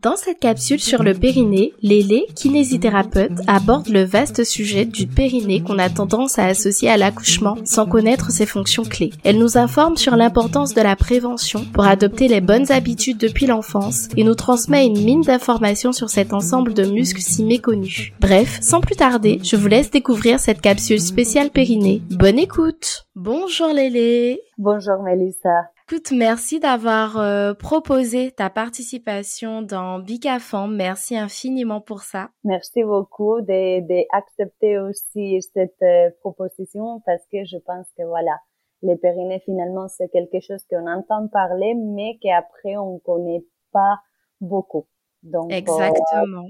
Dans 0.00 0.14
cette 0.14 0.38
capsule 0.38 0.78
sur 0.78 1.02
le 1.02 1.12
périnée, 1.12 1.72
Lélé, 1.82 2.26
kinésithérapeute, 2.36 3.32
aborde 3.48 3.88
le 3.88 4.04
vaste 4.04 4.44
sujet 4.44 4.84
du 4.84 5.08
périnée 5.08 5.60
qu'on 5.60 5.80
a 5.80 5.90
tendance 5.90 6.38
à 6.38 6.44
associer 6.44 6.88
à 6.88 6.96
l'accouchement 6.96 7.56
sans 7.64 7.84
connaître 7.84 8.30
ses 8.30 8.46
fonctions 8.46 8.84
clés. 8.84 9.10
Elle 9.24 9.38
nous 9.38 9.58
informe 9.58 9.96
sur 9.96 10.14
l'importance 10.14 10.72
de 10.72 10.82
la 10.82 10.94
prévention 10.94 11.64
pour 11.72 11.84
adopter 11.84 12.28
les 12.28 12.40
bonnes 12.40 12.70
habitudes 12.70 13.18
depuis 13.18 13.46
l'enfance 13.46 14.06
et 14.16 14.22
nous 14.22 14.36
transmet 14.36 14.86
une 14.86 15.02
mine 15.02 15.22
d'informations 15.22 15.90
sur 15.90 16.10
cet 16.10 16.32
ensemble 16.32 16.74
de 16.74 16.84
muscles 16.84 17.20
si 17.20 17.42
méconnus. 17.42 18.12
Bref, 18.20 18.58
sans 18.62 18.80
plus 18.80 18.94
tarder, 18.94 19.40
je 19.42 19.56
vous 19.56 19.66
laisse 19.66 19.90
découvrir 19.90 20.38
cette 20.38 20.60
capsule 20.60 21.00
spéciale 21.00 21.50
périnée. 21.50 22.02
Bonne 22.08 22.38
écoute 22.38 23.08
Bonjour 23.16 23.72
Lélé 23.72 24.40
Bonjour 24.58 25.02
Melissa 25.02 25.72
Écoute, 25.90 26.12
merci 26.12 26.60
d'avoir 26.60 27.16
euh, 27.16 27.54
proposé 27.54 28.30
ta 28.30 28.50
participation 28.50 29.62
dans 29.62 30.00
Bicafam. 30.00 30.76
Merci 30.76 31.16
infiniment 31.16 31.80
pour 31.80 32.02
ça. 32.02 32.28
Merci 32.44 32.84
beaucoup 32.84 33.40
d'accepter 33.40 34.74
de, 34.74 34.80
aussi 34.80 35.40
cette 35.40 35.80
euh, 35.80 36.10
proposition 36.20 37.00
parce 37.06 37.22
que 37.32 37.42
je 37.46 37.56
pense 37.64 37.86
que 37.96 38.02
voilà, 38.04 38.36
les 38.82 38.96
périnées 38.96 39.40
finalement 39.46 39.88
c'est 39.88 40.10
quelque 40.10 40.40
chose 40.40 40.62
qu'on 40.68 40.86
entend 40.86 41.26
parler 41.28 41.74
mais 41.74 42.18
qu'après 42.20 42.76
on 42.76 42.98
connaît 42.98 43.46
pas 43.72 43.98
beaucoup. 44.42 44.86
Donc 45.22 45.50
exactement. 45.50 46.48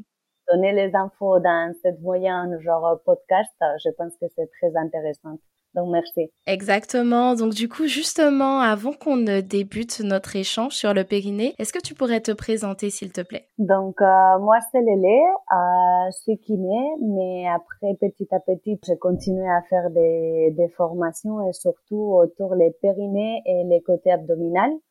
donner 0.51 0.73
les 0.73 0.97
infos 0.97 1.39
dans 1.39 1.73
cette 1.83 2.01
moyenne 2.01 2.59
genre 2.59 3.01
podcast, 3.05 3.55
je 3.85 3.91
pense 3.97 4.17
que 4.21 4.27
c'est 4.35 4.51
très 4.61 4.77
intéressant. 4.77 5.39
Donc, 5.75 5.91
merci. 5.93 6.31
Exactement. 6.47 7.35
Donc, 7.35 7.53
du 7.53 7.69
coup, 7.69 7.87
justement, 7.87 8.61
avant 8.61 8.93
qu'on 8.93 9.17
ne 9.17 9.41
débute 9.41 10.01
notre 10.01 10.35
échange 10.35 10.73
sur 10.73 10.95
le 10.95 11.05
périnée, 11.05 11.55
est-ce 11.59 11.73
que 11.73 11.79
tu 11.79 11.95
pourrais 11.95 12.21
te 12.21 12.33
présenter, 12.33 12.91
s'il 12.91 13.13
te 13.13 13.21
plaît? 13.21 13.47
Donc, 13.59 14.01
euh, 14.01 14.39
moi, 14.39 14.59
c'est 14.73 14.81
Lélé. 14.81 15.21
Euh, 15.53 16.11
je 16.11 16.17
suis 16.23 16.39
kiné, 16.39 16.79
mais 17.03 17.47
après, 17.49 17.95
petit 18.01 18.27
à 18.33 18.41
petit, 18.41 18.79
j'ai 18.87 18.97
continué 18.97 19.47
à 19.47 19.63
faire 19.69 19.91
des, 19.91 20.55
des 20.57 20.69
formations 20.71 21.47
et 21.49 21.53
surtout 21.53 22.15
autour 22.15 22.57
des 22.57 22.75
périnées 22.81 23.43
et 23.45 23.65
les 23.65 23.83
côtés 23.83 24.11
abdominaux, 24.11 24.83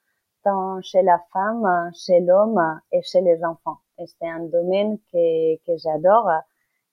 tant 0.44 0.80
chez 0.82 1.02
la 1.02 1.20
femme, 1.34 1.92
chez 1.96 2.20
l'homme 2.20 2.80
et 2.92 3.02
chez 3.02 3.22
les 3.22 3.44
enfants. 3.44 3.78
Et 4.00 4.06
c'est 4.06 4.28
un 4.28 4.46
domaine 4.46 5.00
que, 5.12 5.56
que 5.66 5.76
j'adore 5.78 6.30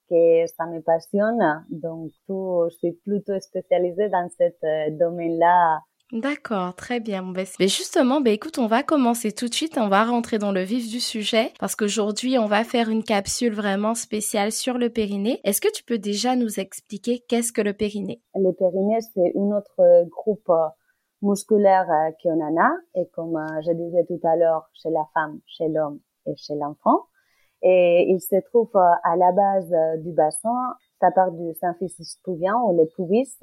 que 0.08 0.46
ça 0.46 0.66
me 0.66 0.80
passionne. 0.80 1.64
Donc, 1.70 2.10
tout, 2.26 2.64
je 2.70 2.76
suis 2.76 2.92
plutôt 2.92 3.38
spécialisée 3.40 4.08
dans 4.08 4.28
ce 4.28 4.44
euh, 4.44 4.90
domaine-là. 4.98 5.80
D'accord, 6.12 6.74
très 6.76 7.00
bien. 7.00 7.22
Ben, 7.22 7.46
mais 7.58 7.66
justement, 7.66 8.20
ben 8.20 8.32
écoute, 8.32 8.58
on 8.58 8.66
va 8.66 8.82
commencer 8.82 9.32
tout 9.32 9.48
de 9.48 9.54
suite, 9.54 9.78
on 9.78 9.88
va 9.88 10.04
rentrer 10.04 10.38
dans 10.38 10.52
le 10.52 10.60
vif 10.60 10.88
du 10.88 11.00
sujet 11.00 11.52
parce 11.58 11.74
qu'aujourd'hui, 11.74 12.38
on 12.38 12.46
va 12.46 12.62
faire 12.62 12.88
une 12.88 13.02
capsule 13.02 13.54
vraiment 13.54 13.94
spéciale 13.94 14.52
sur 14.52 14.78
le 14.78 14.90
périnée. 14.90 15.40
Est-ce 15.44 15.60
que 15.60 15.72
tu 15.72 15.82
peux 15.82 15.98
déjà 15.98 16.36
nous 16.36 16.60
expliquer 16.60 17.24
qu'est-ce 17.26 17.52
que 17.52 17.62
le 17.62 17.72
périnée? 17.72 18.20
Le 18.34 18.52
périnée, 18.52 19.00
c'est 19.14 19.32
un 19.36 19.56
autre 19.56 20.04
groupe 20.08 20.48
euh, 20.50 20.68
musculaire 21.22 21.90
euh, 21.90 22.12
qu'on 22.22 22.40
en 22.40 22.62
a 22.62 22.70
et 22.94 23.08
comme 23.14 23.42
je 23.66 23.72
disais 23.72 24.04
tout 24.06 24.20
à 24.24 24.36
l'heure, 24.36 24.68
chez 24.74 24.90
la 24.90 25.08
femme, 25.14 25.40
chez 25.46 25.68
l'homme 25.68 26.00
et 26.26 26.36
chez 26.36 26.54
l'enfant 26.54 27.06
et 27.66 28.04
il 28.10 28.20
se 28.20 28.36
trouve 28.44 28.70
euh, 28.74 28.92
à 29.02 29.16
la 29.16 29.32
base 29.32 29.72
euh, 29.72 29.96
du 29.96 30.12
bassin. 30.12 30.74
Ça 31.00 31.10
part 31.10 31.32
du 31.32 31.54
symphysis 31.54 32.18
pubien 32.22 32.54
ou 32.56 32.76
les 32.76 32.86
pubis, 32.86 33.40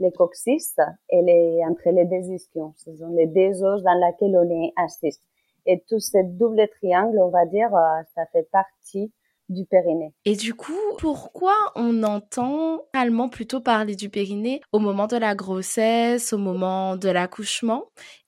les 0.00 0.10
coccyx 0.10 0.74
et 1.10 1.20
les, 1.20 1.60
entre 1.68 1.90
les 1.90 2.06
deux 2.06 2.32
ischions. 2.32 2.72
Ce 2.78 2.96
sont 2.96 3.10
les 3.10 3.26
deux 3.26 3.62
os 3.62 3.82
dans 3.82 3.92
lesquels 3.92 4.36
on 4.38 4.64
est 4.64 4.72
assis. 4.76 5.20
Et 5.66 5.84
tout 5.86 6.00
ce 6.00 6.16
double 6.24 6.66
triangle, 6.80 7.18
on 7.20 7.28
va 7.28 7.44
dire, 7.44 7.74
euh, 7.74 8.02
ça 8.14 8.24
fait 8.32 8.48
partie 8.50 9.12
du 9.50 9.66
périnée. 9.66 10.14
Et 10.24 10.34
du 10.34 10.54
coup, 10.54 10.72
pourquoi 10.98 11.54
on 11.74 12.02
entend 12.02 12.82
allemand 12.94 13.28
plutôt 13.28 13.60
parler 13.60 13.96
du 13.96 14.08
périnée 14.08 14.60
au 14.72 14.78
moment 14.78 15.06
de 15.06 15.16
la 15.16 15.34
grossesse, 15.34 16.32
au 16.32 16.38
moment 16.38 16.96
de 16.96 17.08
l'accouchement, 17.08 17.84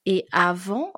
et 0.06 0.24
avant, 0.32 0.92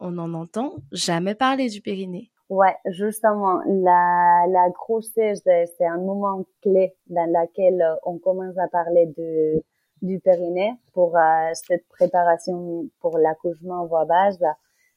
on 0.00 0.10
n'en 0.10 0.34
entend 0.34 0.74
jamais 0.90 1.36
parler 1.36 1.68
du 1.68 1.80
périnée 1.80 2.32
Ouais, 2.50 2.76
justement, 2.86 3.62
la, 3.66 4.44
la 4.48 4.68
grossesse, 4.70 5.42
c'est 5.44 5.86
un 5.86 5.96
moment 5.98 6.44
clé 6.62 6.94
dans 7.06 7.26
lequel 7.26 7.80
euh, 7.80 7.94
on 8.04 8.18
commence 8.18 8.58
à 8.58 8.68
parler 8.68 9.06
de, 9.16 9.62
du 10.02 10.20
périnée 10.20 10.74
pour 10.92 11.16
euh, 11.16 11.50
cette 11.54 11.88
préparation 11.88 12.84
pour 13.00 13.16
l'accouchement 13.18 13.86
voie 13.86 14.04
base. 14.04 14.38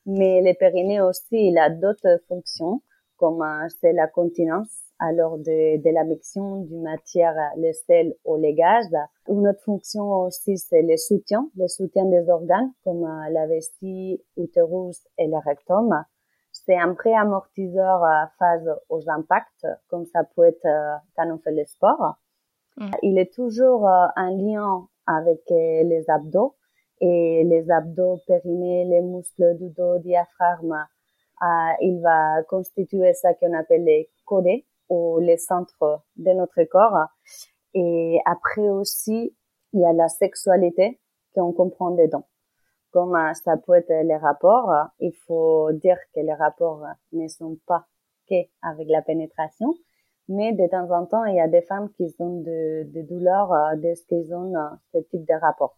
Mais 0.06 0.42
le 0.42 0.54
périnée 0.58 1.00
aussi, 1.00 1.48
il 1.48 1.58
a 1.58 1.70
d'autres 1.70 2.20
fonctions, 2.28 2.82
comme 3.16 3.42
euh, 3.42 3.68
c'est 3.80 3.94
la 3.94 4.08
continence, 4.08 4.70
alors 5.00 5.38
de, 5.38 5.82
de 5.82 5.90
la 5.94 6.04
mixtion 6.04 6.58
du 6.64 6.76
matière, 6.76 7.34
les 7.56 7.74
sels 7.74 8.14
ou 8.26 8.36
les 8.36 8.56
gaz. 8.56 8.90
Une 9.30 9.48
autre 9.48 9.64
fonction 9.64 10.12
aussi, 10.26 10.58
c'est 10.58 10.82
le 10.82 10.98
soutien, 10.98 11.50
le 11.56 11.70
soutien 11.70 12.06
des 12.06 12.30
organes, 12.30 12.74
comme 12.84 13.08
la 13.32 13.48
vessie, 13.48 14.22
utérus 14.36 15.00
et 15.18 15.28
le 15.28 15.38
rectum 15.38 16.04
c'est 16.68 16.76
un 16.76 16.94
pré-amortisseur 16.94 18.02
face 18.38 18.68
aux 18.90 19.10
impacts, 19.10 19.66
comme 19.88 20.06
ça 20.06 20.24
peut 20.36 20.44
être 20.44 20.66
euh, 20.66 20.96
quand 21.16 21.26
on 21.32 21.40
fait 21.40 21.54
le 21.54 21.66
sport. 21.66 22.16
Mm. 22.76 22.92
Il 23.04 23.18
est 23.18 23.34
toujours 23.34 23.88
euh, 23.88 24.08
en 24.18 24.30
lien 24.36 24.88
avec 25.08 25.40
euh, 25.50 25.84
les 25.84 26.04
abdos 26.10 26.56
et 27.00 27.44
les 27.46 27.72
abdos 27.72 28.20
périnés, 28.28 28.86
les 28.86 29.02
muscles 29.02 29.56
du 29.58 29.70
dos, 29.70 30.00
diaphragme. 30.00 30.76
il 31.82 32.02
va 32.02 32.44
constituer 32.50 33.14
ça 33.14 33.34
qu'on 33.36 33.54
appelle 33.54 33.86
les 33.86 34.10
codés 34.26 34.66
ou 34.90 35.20
les 35.20 35.38
centres 35.38 36.02
de 36.18 36.32
notre 36.32 36.64
corps. 36.64 37.08
Et 37.74 38.20
après 38.26 38.68
aussi, 38.70 39.36
il 39.74 39.82
y 39.82 39.86
a 39.86 39.94
la 39.94 40.10
sexualité 40.10 41.00
qu'on 41.34 41.54
comprend 41.54 41.92
dedans 41.92 42.26
comme 42.98 43.16
euh, 43.16 43.32
ça 43.36 43.58
peut 43.58 43.76
être 43.76 43.94
les 44.06 44.18
rapports, 44.18 44.72
euh, 44.72 44.84
il 45.00 45.14
faut 45.28 45.72
dire 45.72 46.00
que 46.16 46.20
les 46.20 46.34
rapports 46.34 46.84
euh, 46.84 46.90
ne 47.12 47.28
sont 47.28 47.56
pas 47.68 47.86
qu'avec 48.28 48.88
la 48.90 49.04
pénétration, 49.04 49.72
mais 50.28 50.52
de 50.54 50.68
temps 50.68 50.90
en 50.90 51.06
temps, 51.06 51.24
il 51.26 51.36
y 51.36 51.40
a 51.40 51.48
des 51.48 51.62
femmes 51.62 51.92
qui 51.92 52.12
ont 52.18 52.42
de, 52.42 52.92
de 52.92 53.02
douleurs 53.04 53.54
dès 53.78 53.94
qu'ils 54.10 54.34
ont 54.34 54.52
ce 54.92 54.98
type 55.12 55.28
de 55.28 55.40
rapport. 55.40 55.78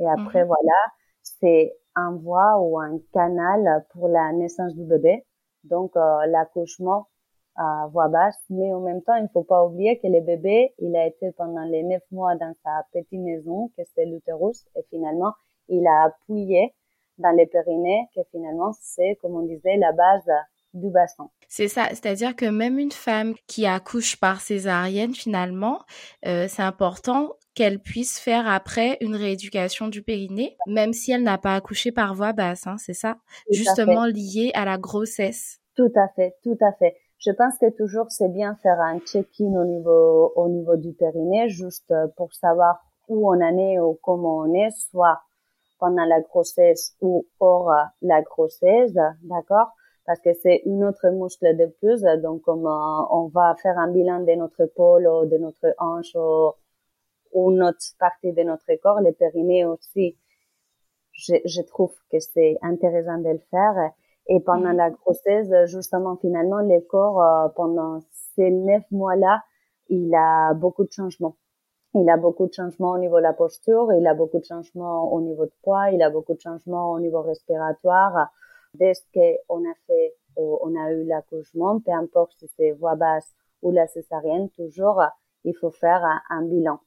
Et 0.00 0.08
après, 0.08 0.42
mhm. 0.42 0.48
voilà, 0.48 0.80
c'est 1.22 1.78
un 1.94 2.16
voie 2.16 2.58
ou 2.58 2.80
un 2.80 2.98
canal 3.12 3.86
pour 3.90 4.08
la 4.08 4.32
naissance 4.32 4.74
du 4.74 4.84
bébé, 4.84 5.24
donc 5.62 5.94
l'accouchement 5.94 7.06
à 7.54 7.86
voix 7.92 8.08
basse, 8.08 8.42
mais 8.50 8.74
en 8.74 8.80
même 8.80 9.02
temps, 9.02 9.14
il 9.14 9.22
ne 9.22 9.28
faut 9.28 9.44
pas 9.44 9.64
oublier 9.64 10.00
que 10.00 10.08
le 10.08 10.20
bébé, 10.20 10.74
il 10.78 10.96
a 10.96 11.06
été 11.06 11.30
pendant 11.30 11.62
les 11.62 11.84
neuf 11.84 12.02
mois 12.10 12.34
dans 12.34 12.52
sa 12.64 12.84
petite 12.92 13.20
maison, 13.20 13.70
que 13.76 13.82
c'est 13.94 14.04
l'utérus, 14.04 14.66
et 14.76 14.82
finalement, 14.90 15.32
il 15.68 15.86
a 15.86 16.04
appuyé 16.06 16.74
dans 17.18 17.30
les 17.30 17.46
périnées, 17.46 18.06
que 18.14 18.20
finalement, 18.30 18.72
c'est, 18.80 19.16
comme 19.22 19.36
on 19.36 19.46
disait, 19.46 19.76
la 19.76 19.92
base 19.92 20.28
du 20.74 20.90
bassin. 20.90 21.30
C'est 21.48 21.68
ça, 21.68 21.86
c'est-à-dire 21.90 22.36
que 22.36 22.46
même 22.46 22.78
une 22.78 22.92
femme 22.92 23.34
qui 23.46 23.66
accouche 23.66 24.20
par 24.20 24.40
césarienne, 24.40 25.14
finalement, 25.14 25.80
euh, 26.26 26.46
c'est 26.48 26.62
important 26.62 27.34
qu'elle 27.54 27.78
puisse 27.78 28.18
faire 28.18 28.46
après 28.46 28.98
une 29.00 29.14
rééducation 29.14 29.88
du 29.88 30.02
périnée, 30.02 30.56
même 30.66 30.92
si 30.92 31.12
elle 31.12 31.22
n'a 31.22 31.38
pas 31.38 31.54
accouché 31.54 31.92
par 31.92 32.14
voie 32.14 32.32
basse, 32.32 32.66
hein, 32.66 32.76
c'est 32.78 32.94
ça? 32.94 33.16
Justement 33.50 34.04
lié 34.04 34.50
à 34.54 34.64
la 34.64 34.76
grossesse. 34.76 35.60
Tout 35.76 35.92
à 35.94 36.08
fait, 36.14 36.34
tout 36.42 36.58
à 36.60 36.72
fait. 36.72 36.96
Je 37.18 37.30
pense 37.30 37.56
que 37.58 37.70
toujours 37.70 38.10
c'est 38.10 38.28
bien 38.28 38.56
faire 38.62 38.78
un 38.80 38.98
check-in 39.00 39.54
au 39.54 39.64
niveau 39.64 40.32
au 40.36 40.48
niveau 40.48 40.76
du 40.76 40.92
périnée, 40.92 41.48
juste 41.48 41.92
pour 42.16 42.34
savoir 42.34 42.80
où 43.08 43.30
on 43.30 43.40
en 43.40 43.56
est 43.56 43.78
ou 43.78 43.98
comment 44.02 44.38
on 44.38 44.52
est, 44.52 44.70
soit 44.90 45.20
pendant 45.78 46.04
la 46.04 46.20
grossesse 46.20 46.96
ou 47.00 47.26
hors 47.40 47.72
la 48.02 48.22
grossesse, 48.22 48.94
d'accord? 49.22 49.68
Parce 50.06 50.20
que 50.20 50.32
c'est 50.34 50.62
une 50.64 50.84
autre 50.84 51.08
muscle 51.08 51.56
de 51.56 51.66
plus, 51.66 52.02
donc 52.22 52.42
on, 52.46 52.64
on 52.64 53.26
va 53.28 53.56
faire 53.60 53.76
un 53.78 53.90
bilan 53.90 54.20
de 54.20 54.32
notre 54.36 54.60
épaule 54.62 55.06
ou 55.06 55.26
de 55.26 55.36
notre 55.36 55.74
hanche 55.78 56.16
ou 57.32 57.50
une 57.50 57.62
autre 57.62 57.78
partie 57.98 58.32
de 58.32 58.42
notre 58.42 58.72
corps, 58.82 59.00
le 59.00 59.12
périnée 59.12 59.64
aussi. 59.64 60.16
Je, 61.12 61.34
je 61.44 61.62
trouve 61.62 61.92
que 62.10 62.18
c'est 62.20 62.58
intéressant 62.62 63.18
de 63.18 63.30
le 63.30 63.40
faire. 63.50 63.92
Et 64.28 64.40
pendant 64.40 64.72
mm. 64.72 64.76
la 64.76 64.90
grossesse, 64.90 65.48
justement, 65.66 66.16
finalement, 66.16 66.60
le 66.60 66.80
corps, 66.80 67.22
euh, 67.22 67.48
pendant 67.54 68.00
ces 68.34 68.50
neuf 68.50 68.84
mois-là, 68.90 69.42
il 69.88 70.14
a 70.14 70.52
beaucoup 70.54 70.84
de 70.84 70.90
changements. 70.90 71.36
Il 71.98 72.10
a 72.10 72.18
beaucoup 72.18 72.46
de 72.46 72.52
changements 72.52 72.92
au 72.92 72.98
niveau 72.98 73.16
de 73.16 73.22
la 73.22 73.32
posture, 73.32 73.90
il 73.94 74.06
a 74.06 74.12
beaucoup 74.12 74.38
de 74.38 74.44
changements 74.44 75.10
au 75.12 75.20
niveau 75.22 75.46
de 75.46 75.52
poids, 75.62 75.90
il 75.90 76.02
a 76.02 76.10
beaucoup 76.10 76.34
de 76.34 76.40
changements 76.40 76.92
au 76.92 77.00
niveau 77.00 77.22
respiratoire. 77.22 78.28
Dès 78.74 78.92
qu'on 79.14 79.64
a 79.64 79.74
fait, 79.86 80.14
on 80.36 80.76
a 80.78 80.92
eu 80.92 81.04
l'accouchement, 81.04 81.80
peu 81.80 81.92
importe 81.92 82.32
si 82.38 82.48
c'est 82.56 82.72
voix 82.72 82.96
basse 82.96 83.32
ou 83.62 83.70
la 83.70 83.86
césarienne, 83.86 84.50
toujours, 84.50 85.02
il 85.44 85.54
faut 85.56 85.70
faire 85.70 86.04
un 86.28 86.42
bilan. 86.42 86.78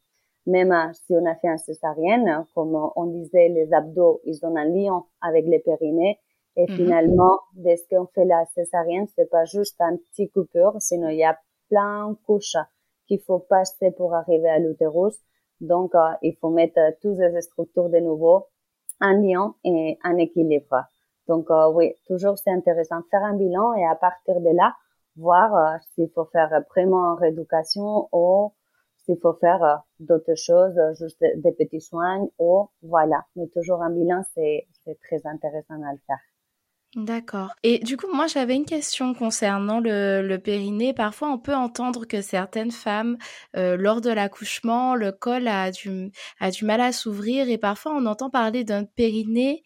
Même 0.45 0.71
euh, 0.71 0.93
si 0.93 1.13
on 1.15 1.25
a 1.25 1.35
fait 1.35 1.47
un 1.47 1.57
césarienne, 1.57 2.45
comme 2.53 2.75
on 2.95 3.05
disait, 3.07 3.49
les 3.49 3.73
abdos, 3.73 4.21
ils 4.25 4.45
ont 4.45 4.55
un 4.55 4.65
lien 4.65 5.03
avec 5.21 5.45
les 5.45 5.59
périnées. 5.59 6.19
Et 6.55 6.69
mhm. 6.69 6.75
finalement, 6.75 7.39
dès 7.53 7.77
qu'on 7.89 8.05
fait 8.07 8.25
la 8.25 8.45
césarienne, 8.53 9.07
c'est 9.15 9.29
pas 9.29 9.45
juste 9.45 9.79
un 9.79 9.95
petit 9.97 10.29
coupure, 10.29 10.75
sinon 10.79 11.09
il 11.09 11.17
y 11.17 11.23
a 11.23 11.37
plein 11.69 12.11
de 12.11 12.17
couches 12.25 12.57
qu'il 13.09 13.19
faut 13.19 13.39
passer 13.39 13.91
pour 13.91 14.15
arriver 14.15 14.47
à 14.47 14.59
l'utérus. 14.59 15.15
Donc, 15.59 15.93
euh, 15.95 16.13
il 16.21 16.37
faut 16.37 16.49
mettre 16.49 16.79
toutes 17.01 17.17
ces 17.17 17.41
structures 17.41 17.89
de 17.89 17.99
nouveau 17.99 18.47
en 19.01 19.11
lien 19.11 19.55
et 19.65 19.97
en 20.05 20.15
équilibre. 20.15 20.85
Donc, 21.27 21.51
euh, 21.51 21.69
oui, 21.71 21.95
toujours 22.07 22.37
c'est 22.37 22.51
intéressant 22.51 22.99
de 23.01 23.05
faire 23.11 23.23
un 23.23 23.35
bilan 23.35 23.73
et 23.73 23.85
à 23.85 23.95
partir 23.95 24.39
de 24.39 24.55
là, 24.55 24.73
voir 25.17 25.79
s'il 25.93 26.09
faut 26.09 26.25
faire 26.25 26.63
vraiment 26.71 27.15
rééducation 27.15 28.07
ou 28.13 28.53
s'il 28.97 29.17
faut 29.19 29.33
faire 29.33 29.63
euh, 29.63 29.75
d'autres 29.99 30.35
choses, 30.35 30.77
euh, 30.77 30.93
juste 30.93 31.19
des 31.21 31.51
petits 31.51 31.81
soins 31.81 32.27
ou 32.37 32.69
voilà. 32.83 33.25
Mais 33.35 33.47
toujours 33.47 33.81
un 33.81 33.89
bilan, 33.89 34.23
c'est 34.33 34.67
très 35.01 35.25
intéressant 35.25 35.81
à 35.83 35.93
le 35.93 35.99
faire. 36.07 36.28
D'accord. 36.95 37.53
Et 37.63 37.79
du 37.79 37.97
coup, 37.97 38.07
moi, 38.13 38.25
j'avais 38.25 38.55
une 38.55 38.65
question 38.65 39.13
concernant 39.13 39.79
le, 39.79 40.21
le, 40.21 40.39
périnée. 40.39 40.93
Parfois, 40.93 41.29
on 41.29 41.37
peut 41.37 41.53
entendre 41.53 42.05
que 42.05 42.21
certaines 42.21 42.71
femmes, 42.71 43.17
euh, 43.55 43.77
lors 43.77 44.01
de 44.01 44.09
l'accouchement, 44.09 44.95
le 44.95 45.11
col 45.11 45.47
a 45.47 45.69
du, 45.69 46.11
a 46.39 46.49
du 46.49 46.65
mal 46.65 46.81
à 46.81 46.91
s'ouvrir 46.91 47.47
et 47.47 47.59
parfois, 47.59 47.93
on 47.95 48.05
entend 48.07 48.29
parler 48.29 48.63
d'un 48.63 48.85
périnée 48.85 49.63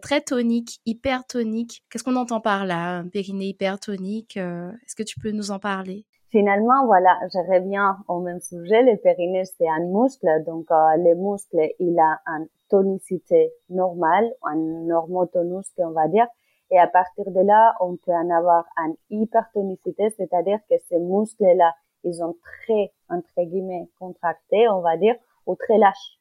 très 0.00 0.20
tonique, 0.20 0.80
hypertonique. 0.86 1.82
Qu'est-ce 1.90 2.04
qu'on 2.04 2.14
entend 2.14 2.40
par 2.40 2.64
là, 2.64 2.98
un 2.98 3.08
périnée 3.08 3.48
hypertonique 3.48 4.36
Est-ce 4.36 4.94
que 4.94 5.02
tu 5.02 5.18
peux 5.18 5.32
nous 5.32 5.50
en 5.50 5.58
parler? 5.58 6.06
Finalement, 6.32 6.86
voilà, 6.86 7.18
je 7.30 7.38
reviens 7.40 7.98
au 8.08 8.20
même 8.20 8.40
sujet. 8.40 8.82
Le 8.82 8.96
périnée, 8.96 9.44
c'est 9.44 9.68
un 9.68 9.80
muscle. 9.80 10.26
Donc, 10.46 10.64
euh, 10.70 10.96
le 10.96 11.14
muscle, 11.14 11.58
il 11.78 11.98
a 11.98 12.20
une 12.26 12.46
tonicité 12.70 13.52
normale, 13.68 14.32
un 14.42 14.56
normotonus, 14.56 15.70
qu'on 15.76 15.90
va 15.90 16.08
dire. 16.08 16.26
Et 16.72 16.78
à 16.78 16.86
partir 16.86 17.30
de 17.30 17.40
là, 17.40 17.74
on 17.80 17.96
peut 17.96 18.12
en 18.12 18.30
avoir 18.30 18.64
une 18.78 18.94
hypertonicité, 19.10 20.08
c'est-à-dire 20.16 20.58
que 20.70 20.74
ces 20.88 20.98
muscles-là, 20.98 21.74
ils 22.02 22.14
sont 22.14 22.34
très, 22.42 22.92
entre 23.10 23.28
guillemets, 23.36 23.88
contractés, 23.98 24.68
on 24.70 24.80
va 24.80 24.96
dire, 24.96 25.14
ou 25.44 25.54
très 25.54 25.76
lâches. 25.76 26.18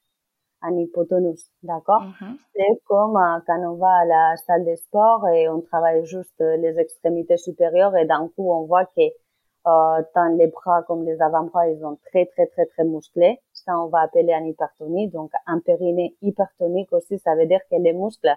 Un 0.62 0.77
hypotonus, 0.77 1.50
d'accord? 1.63 2.03
Mm-hmm. 2.03 2.38
C'est 2.53 2.81
comme 2.86 3.15
euh, 3.15 3.39
quand 3.48 3.59
on 3.59 3.77
va 3.77 4.00
à 4.01 4.06
la 4.06 4.36
salle 4.45 4.65
de 4.65 4.75
sport 4.75 5.27
et 5.30 5.48
on 5.48 5.62
travaille 5.62 6.06
juste 6.06 6.39
les 6.39 6.77
extrémités 6.77 7.38
supérieures 7.38 7.95
et 7.95 8.06
d'un 8.06 8.27
coup, 8.36 8.51
on 8.51 8.65
voit 8.65 8.86
que 8.86 9.01
euh, 9.01 10.03
tant 10.13 10.36
les 10.36 10.48
bras 10.48 10.83
comme 10.83 11.06
les 11.06 11.19
avant-bras, 11.21 11.69
ils 11.69 11.80
sont 11.80 11.98
très, 12.07 12.25
très, 12.25 12.48
très, 12.48 12.65
très 12.65 12.83
musclés. 12.83 13.39
Ça, 13.66 13.78
on 13.80 13.88
va 13.88 14.02
appeler 14.02 14.34
une 14.34 14.48
hypertonie. 14.48 15.10
Donc, 15.10 15.31
un 15.46 15.60
périnée 15.60 16.16
hypertonique 16.22 16.92
aussi, 16.94 17.19
ça 17.19 17.36
veut 17.36 17.46
dire 17.46 17.62
que 17.69 17.75
les 17.78 17.94
muscles, 17.94 18.34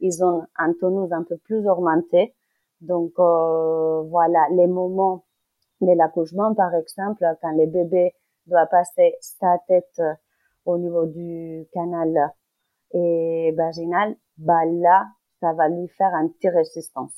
ils 0.00 0.24
ont 0.24 0.44
un 0.56 0.72
tonus 0.74 1.12
un 1.12 1.24
peu 1.24 1.36
plus 1.36 1.68
augmenté. 1.68 2.34
Donc, 2.80 3.12
euh, 3.18 4.02
voilà, 4.02 4.46
les 4.52 4.66
moments 4.66 5.24
de 5.80 5.92
l'accouchement, 5.92 6.54
par 6.54 6.74
exemple, 6.74 7.24
quand 7.42 7.52
le 7.52 7.66
bébé 7.66 8.14
doit 8.46 8.66
passer 8.66 9.16
sa 9.20 9.58
tête 9.66 10.00
au 10.64 10.78
niveau 10.78 11.06
du 11.06 11.66
canal 11.72 12.32
et 12.92 13.52
vaginal, 13.56 14.16
bah 14.36 14.64
là, 14.64 15.06
ça 15.40 15.52
va 15.52 15.68
lui 15.68 15.88
faire 15.88 16.14
un 16.14 16.28
petit 16.28 16.48
résistance. 16.48 17.12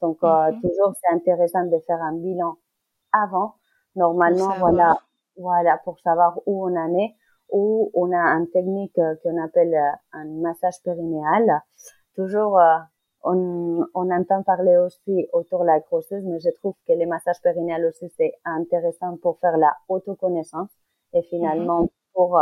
Donc, 0.00 0.18
euh, 0.22 0.52
mhm. 0.52 0.60
toujours, 0.60 0.92
c'est 1.00 1.14
intéressant 1.14 1.64
de 1.64 1.78
faire 1.86 2.02
un 2.02 2.14
bilan 2.14 2.56
avant. 3.12 3.54
Normalement, 3.94 4.54
voilà, 4.58 4.98
voilà, 5.36 5.78
pour 5.84 5.98
savoir 6.00 6.38
où 6.46 6.66
on 6.66 6.76
en 6.76 6.94
est, 6.98 7.14
où 7.50 7.90
on 7.94 8.12
a 8.12 8.18
une 8.18 8.48
technique 8.50 8.98
euh, 8.98 9.14
qu'on 9.22 9.42
appelle 9.42 9.74
euh, 9.74 9.96
un 10.12 10.24
massage 10.24 10.82
périnéal. 10.82 11.62
Toujours, 12.14 12.58
euh, 12.58 12.78
on, 13.22 13.86
on 13.94 14.10
entend 14.10 14.42
parler 14.42 14.76
aussi 14.76 15.28
autour 15.32 15.60
de 15.60 15.66
la 15.66 15.80
grossesse, 15.80 16.24
mais 16.24 16.40
je 16.40 16.50
trouve 16.50 16.74
que 16.86 16.92
les 16.92 17.06
massages 17.06 17.40
périnéal 17.42 17.84
aussi, 17.86 18.08
c'est 18.16 18.34
intéressant 18.44 19.16
pour 19.18 19.38
faire 19.38 19.56
la 19.56 19.74
autoconnaissance 19.88 20.70
et 21.12 21.22
finalement 21.22 21.82
mhm. 21.82 21.88
pour 22.14 22.40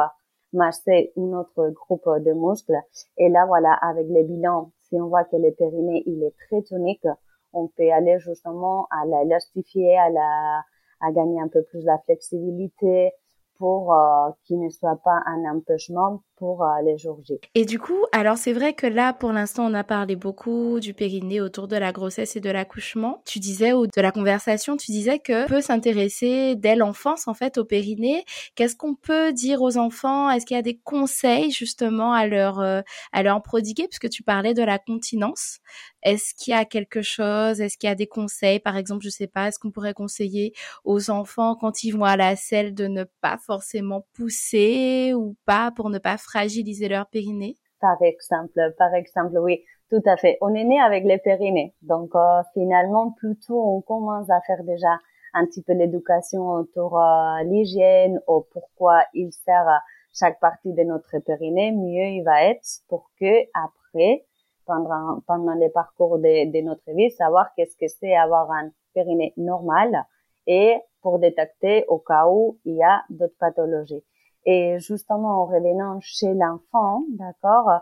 masser 0.52 1.12
un 1.16 1.32
autre 1.32 1.70
groupe 1.70 2.08
de 2.20 2.32
muscles. 2.32 2.78
Et 3.18 3.28
là, 3.28 3.46
voilà, 3.46 3.72
avec 3.74 4.06
les 4.08 4.22
bilans, 4.24 4.70
si 4.82 4.96
on 4.96 5.08
voit 5.08 5.24
que 5.24 5.36
le 5.36 5.52
périnée, 5.52 6.02
il 6.06 6.22
est 6.22 6.34
très 6.46 6.62
tonique, 6.62 7.06
on 7.52 7.68
peut 7.68 7.90
aller 7.90 8.18
justement 8.18 8.86
à 8.90 9.06
l'élastifier, 9.06 9.96
à 9.98 10.10
la, 10.10 10.62
à 11.00 11.12
gagner 11.12 11.40
un 11.40 11.48
peu 11.48 11.62
plus 11.62 11.84
la 11.84 11.98
flexibilité 11.98 13.12
pour 13.58 13.94
euh, 13.94 14.30
qu'il 14.44 14.60
ne 14.60 14.68
soit 14.68 15.00
pas 15.04 15.22
un 15.26 15.44
empêchement 15.56 16.22
pour 16.36 16.64
euh, 16.64 16.82
les 16.84 16.98
jours 16.98 17.20
J. 17.22 17.38
Et 17.54 17.64
du 17.64 17.78
coup, 17.78 18.04
alors 18.12 18.36
c'est 18.36 18.52
vrai 18.52 18.74
que 18.74 18.86
là, 18.86 19.12
pour 19.12 19.32
l'instant, 19.32 19.64
on 19.66 19.74
a 19.74 19.84
parlé 19.84 20.16
beaucoup 20.16 20.80
du 20.80 20.92
périnée 20.94 21.40
autour 21.40 21.68
de 21.68 21.76
la 21.76 21.92
grossesse 21.92 22.36
et 22.36 22.40
de 22.40 22.50
l'accouchement. 22.50 23.22
Tu 23.24 23.38
disais, 23.38 23.72
ou 23.72 23.86
de 23.86 24.00
la 24.00 24.10
conversation, 24.10 24.76
tu 24.76 24.90
disais 24.90 25.20
que 25.20 25.46
peut 25.46 25.60
s'intéresser 25.60 26.56
dès 26.56 26.74
l'enfance, 26.74 27.28
en 27.28 27.34
fait, 27.34 27.56
au 27.58 27.64
périnée. 27.64 28.24
Qu'est-ce 28.56 28.76
qu'on 28.76 28.94
peut 28.94 29.32
dire 29.32 29.62
aux 29.62 29.78
enfants? 29.78 30.28
Est-ce 30.30 30.44
qu'il 30.46 30.56
y 30.56 30.60
a 30.60 30.62
des 30.62 30.78
conseils, 30.78 31.50
justement, 31.50 32.12
à 32.12 32.26
leur, 32.26 32.60
euh, 32.60 32.80
à 33.12 33.22
leur 33.22 33.40
prodiguer? 33.42 33.86
Puisque 33.86 34.10
tu 34.10 34.22
parlais 34.22 34.54
de 34.54 34.62
la 34.62 34.78
continence. 34.78 35.60
Est-ce 36.04 36.34
qu'il 36.34 36.52
y 36.52 36.56
a 36.56 36.64
quelque 36.64 37.02
chose 37.02 37.60
Est-ce 37.60 37.78
qu'il 37.78 37.88
y 37.88 37.92
a 37.92 37.94
des 37.94 38.06
conseils? 38.06 38.60
Par 38.60 38.76
exemple, 38.76 39.02
je 39.02 39.08
sais 39.08 39.26
pas, 39.26 39.48
est-ce 39.48 39.58
qu'on 39.58 39.70
pourrait 39.70 39.94
conseiller 39.94 40.52
aux 40.84 41.10
enfants, 41.10 41.56
quand 41.56 41.82
ils 41.82 41.92
vont 41.92 42.04
à 42.04 42.16
la 42.16 42.36
selle, 42.36 42.74
de 42.74 42.86
ne 42.86 43.04
pas 43.22 43.38
forcément 43.38 44.06
pousser 44.14 45.14
ou 45.14 45.34
pas 45.46 45.70
pour 45.74 45.88
ne 45.88 45.98
pas 45.98 46.18
fragiliser 46.18 46.88
leur 46.88 47.06
périnée? 47.06 47.56
Par 47.80 47.96
exemple, 48.02 48.74
par 48.78 48.94
exemple, 48.94 49.38
oui, 49.38 49.64
tout 49.90 50.02
à 50.06 50.16
fait. 50.16 50.38
On 50.40 50.54
est 50.54 50.64
né 50.64 50.80
avec 50.80 51.04
les 51.04 51.18
périnées, 51.18 51.74
donc 51.82 52.14
euh, 52.14 52.42
finalement, 52.52 53.12
plutôt 53.12 53.60
on 53.60 53.80
commence 53.80 54.28
à 54.30 54.40
faire 54.46 54.62
déjà 54.64 54.98
un 55.34 55.46
petit 55.46 55.62
peu 55.62 55.72
l'éducation 55.72 56.48
autour 56.48 57.00
euh, 57.00 57.42
l'hygiène 57.44 58.20
ou 58.28 58.46
pourquoi 58.52 59.04
il 59.14 59.32
sert 59.32 59.68
à 59.68 59.80
chaque 60.12 60.38
partie 60.38 60.72
de 60.72 60.82
notre 60.82 61.18
périnée, 61.18 61.72
mieux 61.72 62.06
il 62.06 62.22
va 62.22 62.44
être 62.44 62.64
pour 62.88 63.10
que 63.20 63.42
après, 63.52 64.24
pendant, 64.66 65.20
pendant 65.26 65.54
les 65.54 65.70
parcours 65.70 66.18
de, 66.18 66.50
de 66.50 66.64
notre 66.64 66.90
vie, 66.92 67.10
savoir 67.10 67.54
qu'est-ce 67.54 67.76
que 67.76 67.88
c'est 67.88 68.14
avoir 68.14 68.50
un 68.50 68.70
périnée 68.94 69.32
normal 69.36 70.04
et 70.46 70.78
pour 71.02 71.18
détecter 71.18 71.84
au 71.88 71.98
cas 71.98 72.26
où 72.28 72.58
il 72.64 72.76
y 72.76 72.82
a 72.82 73.02
d'autres 73.10 73.36
pathologies. 73.38 74.04
Et 74.46 74.78
justement, 74.78 75.42
en 75.42 75.46
revenant 75.46 75.98
chez 76.00 76.34
l'enfant, 76.34 77.04
d'accord, 77.10 77.80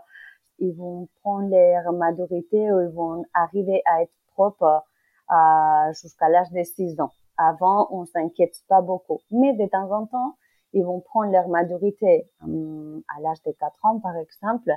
ils 0.59 0.75
vont 0.75 1.09
prendre 1.23 1.51
leur 1.51 1.93
maturité 1.93 2.73
ou 2.73 2.81
ils 2.81 2.95
vont 2.95 3.25
arriver 3.35 3.83
à 3.85 4.03
être 4.03 4.13
propres 4.35 4.85
euh, 5.31 5.93
jusqu'à 5.93 6.29
l'âge 6.29 6.51
de 6.53 6.63
6 6.63 7.01
ans. 7.01 7.11
Avant, 7.37 7.89
on 7.91 8.05
s'inquiète 8.05 8.55
pas 8.69 8.81
beaucoup. 8.81 9.19
Mais 9.31 9.55
de 9.55 9.67
temps 9.67 9.91
en 9.91 10.07
temps, 10.07 10.37
ils 10.73 10.85
vont 10.85 11.01
prendre 11.01 11.33
leur 11.33 11.49
maturité 11.49 12.29
euh, 12.47 13.01
à 13.17 13.21
l'âge 13.21 13.43
de 13.43 13.53
4 13.53 13.75
ans, 13.85 13.99
par 13.99 14.17
exemple, 14.17 14.71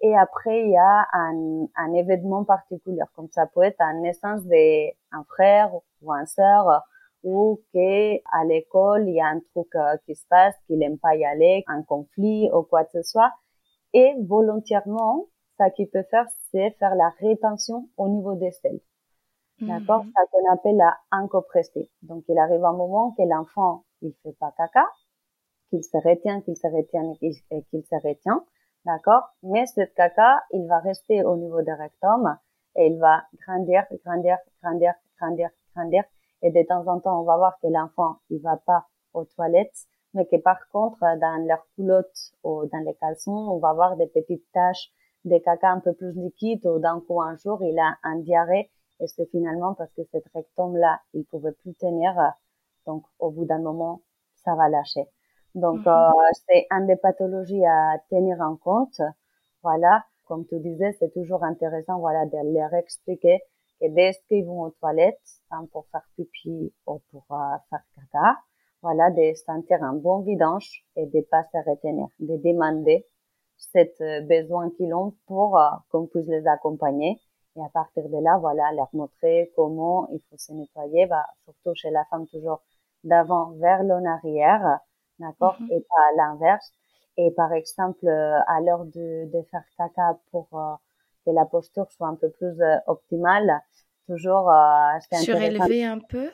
Et 0.00 0.16
après, 0.16 0.62
il 0.62 0.70
y 0.70 0.76
a 0.76 1.06
un, 1.12 1.66
un 1.76 1.92
événement 1.94 2.44
particulier, 2.44 3.02
comme 3.14 3.28
ça 3.30 3.46
peut 3.46 3.62
être 3.62 3.78
la 3.80 3.94
naissance 3.94 4.42
d'un 4.44 5.24
frère 5.24 5.72
ou 6.02 6.12
un 6.12 6.26
sœur, 6.26 6.82
ou 7.24 7.60
que 7.74 8.16
à 8.32 8.44
l'école 8.44 9.08
il 9.08 9.14
y 9.14 9.20
a 9.20 9.26
un 9.26 9.40
truc 9.40 9.74
euh, 9.74 9.96
qui 10.06 10.14
se 10.14 10.24
passe 10.28 10.54
qu'il 10.66 10.82
aime 10.82 10.98
pas 10.98 11.16
y 11.16 11.24
aller, 11.24 11.64
un 11.66 11.82
conflit 11.82 12.48
ou 12.52 12.62
quoi 12.62 12.84
que 12.84 12.92
ce 12.92 13.02
soit. 13.02 13.32
Et 13.92 14.14
volontairement, 14.26 15.26
ça 15.56 15.70
qu'il 15.70 15.88
peut 15.88 16.04
faire, 16.10 16.26
c'est 16.50 16.70
faire 16.78 16.94
la 16.94 17.10
rétention 17.20 17.88
au 17.96 18.08
niveau 18.08 18.34
des 18.34 18.52
selles. 18.52 18.80
D'accord? 19.60 20.04
Mhm. 20.04 20.12
Ça 20.14 20.20
qu'on 20.30 20.52
appelle 20.52 20.76
la 20.76 20.96
incopressée. 21.10 21.90
Donc, 22.02 22.24
il 22.28 22.38
arrive 22.38 22.64
un 22.64 22.72
moment 22.72 23.12
que 23.12 23.22
l'enfant, 23.22 23.84
il 24.02 24.14
fait 24.22 24.36
pas 24.38 24.52
caca, 24.56 24.86
qu'il 25.70 25.82
se 25.82 25.96
retient, 25.96 26.40
qu'il 26.42 26.56
se 26.56 26.68
retient 26.68 27.12
et 27.20 27.62
qu'il 27.64 27.84
se 27.84 27.94
retient. 28.06 28.44
D'accord 28.88 29.34
Mais 29.42 29.66
ce 29.66 29.82
caca, 29.82 30.40
il 30.50 30.66
va 30.66 30.78
rester 30.78 31.22
au 31.22 31.36
niveau 31.36 31.60
du 31.60 31.70
rectum 31.70 32.38
et 32.74 32.86
il 32.86 32.98
va 32.98 33.22
grandir, 33.46 33.84
grandir, 34.02 34.38
grandir, 34.62 34.94
grandir, 35.18 35.50
grandir. 35.74 36.04
Et 36.40 36.50
de 36.50 36.66
temps 36.66 36.86
en 36.86 36.98
temps, 36.98 37.20
on 37.20 37.24
va 37.24 37.36
voir 37.36 37.58
que 37.60 37.66
l'enfant, 37.66 38.16
il 38.30 38.40
va 38.40 38.56
pas 38.56 38.86
aux 39.12 39.26
toilettes, 39.26 39.76
mais 40.14 40.24
que 40.24 40.36
par 40.36 40.66
contre, 40.70 41.00
dans 41.00 41.46
leur 41.46 41.66
culotte 41.74 42.32
ou 42.42 42.64
dans 42.72 42.78
les 42.78 42.94
caleçons, 42.94 43.30
on 43.30 43.58
va 43.58 43.74
voir 43.74 43.98
des 43.98 44.06
petites 44.06 44.50
taches 44.52 44.90
de 45.26 45.36
caca 45.36 45.70
un 45.70 45.80
peu 45.80 45.92
plus 45.92 46.14
liquide 46.14 46.64
ou 46.64 46.78
d'un 46.78 47.02
coup 47.02 47.20
un 47.20 47.36
jour, 47.36 47.62
il 47.62 47.78
a 47.78 47.98
un 48.04 48.16
diarrhée 48.20 48.70
et 49.00 49.06
c'est 49.06 49.26
finalement 49.26 49.74
parce 49.74 49.92
que 49.92 50.02
cette 50.12 50.28
rectum-là, 50.34 51.02
il 51.12 51.26
pouvait 51.26 51.52
plus 51.52 51.74
tenir. 51.74 52.14
Donc, 52.86 53.04
au 53.18 53.30
bout 53.30 53.44
d'un 53.44 53.60
moment, 53.60 54.00
ça 54.36 54.54
va 54.54 54.70
lâcher. 54.70 55.04
Donc, 55.54 55.78
mhm. 55.80 55.88
euh, 55.88 56.10
c'est 56.46 56.66
une 56.70 56.86
des 56.86 56.96
pathologies 56.96 57.64
à 57.64 57.98
tenir 58.10 58.40
en 58.40 58.56
compte. 58.56 59.00
Voilà. 59.62 60.04
Comme 60.26 60.46
tu 60.46 60.60
disais, 60.60 60.92
c'est 60.98 61.12
toujours 61.12 61.42
intéressant, 61.42 61.98
voilà, 61.98 62.26
de 62.26 62.54
leur 62.54 62.74
expliquer 62.74 63.40
que 63.80 63.88
dès 63.88 64.12
qu'ils 64.28 64.44
vont 64.44 64.62
aux 64.62 64.70
toilettes, 64.70 65.18
hein, 65.50 65.66
pour 65.72 65.86
faire 65.90 66.06
pipi 66.16 66.72
ou 66.86 67.00
pour 67.10 67.24
euh, 67.30 67.56
faire 67.70 67.82
caca, 67.94 68.36
voilà, 68.82 69.10
de 69.10 69.34
sentir 69.34 69.82
un 69.82 69.94
bon 69.94 70.20
vidange 70.20 70.84
et 70.96 71.06
de 71.06 71.20
pas 71.30 71.44
se 71.44 71.70
retenir, 71.70 72.08
de 72.20 72.36
demander 72.36 73.06
cet 73.56 74.00
euh, 74.02 74.20
besoin 74.20 74.70
qu'ils 74.70 74.92
ont 74.94 75.14
pour 75.26 75.58
qu'on 75.90 76.06
puisse 76.06 76.26
les 76.26 76.46
accompagner 76.46 77.18
et 77.58 77.64
à 77.64 77.68
partir 77.70 78.08
de 78.08 78.18
là, 78.22 78.38
voilà, 78.38 78.72
leur 78.72 78.88
montrer 78.92 79.50
comment 79.56 80.08
il 80.12 80.20
faut 80.30 80.36
se 80.36 80.52
nettoyer, 80.52 81.06
bah, 81.06 81.24
surtout 81.44 81.74
chez 81.74 81.90
la 81.90 82.04
femme 82.04 82.26
toujours 82.28 82.62
d'avant 83.04 83.50
vers 83.52 83.82
l'en 83.82 84.04
arrière, 84.04 84.78
d'accord, 85.18 85.56
mhm. 85.60 85.72
et 85.72 85.80
pas 85.80 86.02
à 86.12 86.16
l'inverse. 86.16 86.72
Et 87.16 87.30
par 87.32 87.52
exemple, 87.52 88.06
euh, 88.06 88.38
à 88.46 88.60
l'heure 88.60 88.84
de, 88.84 89.30
de 89.32 89.42
faire 89.50 89.64
caca 89.76 90.18
pour 90.30 90.48
euh, 90.52 90.74
que 91.26 91.30
la 91.32 91.44
posture 91.44 91.90
soit 91.90 92.08
un 92.08 92.14
peu 92.14 92.30
plus 92.30 92.60
euh, 92.60 92.76
optimale, 92.86 93.60
toujours 94.06 94.50
surélever 95.12 95.84
un 95.84 95.98
peu? 95.98 96.30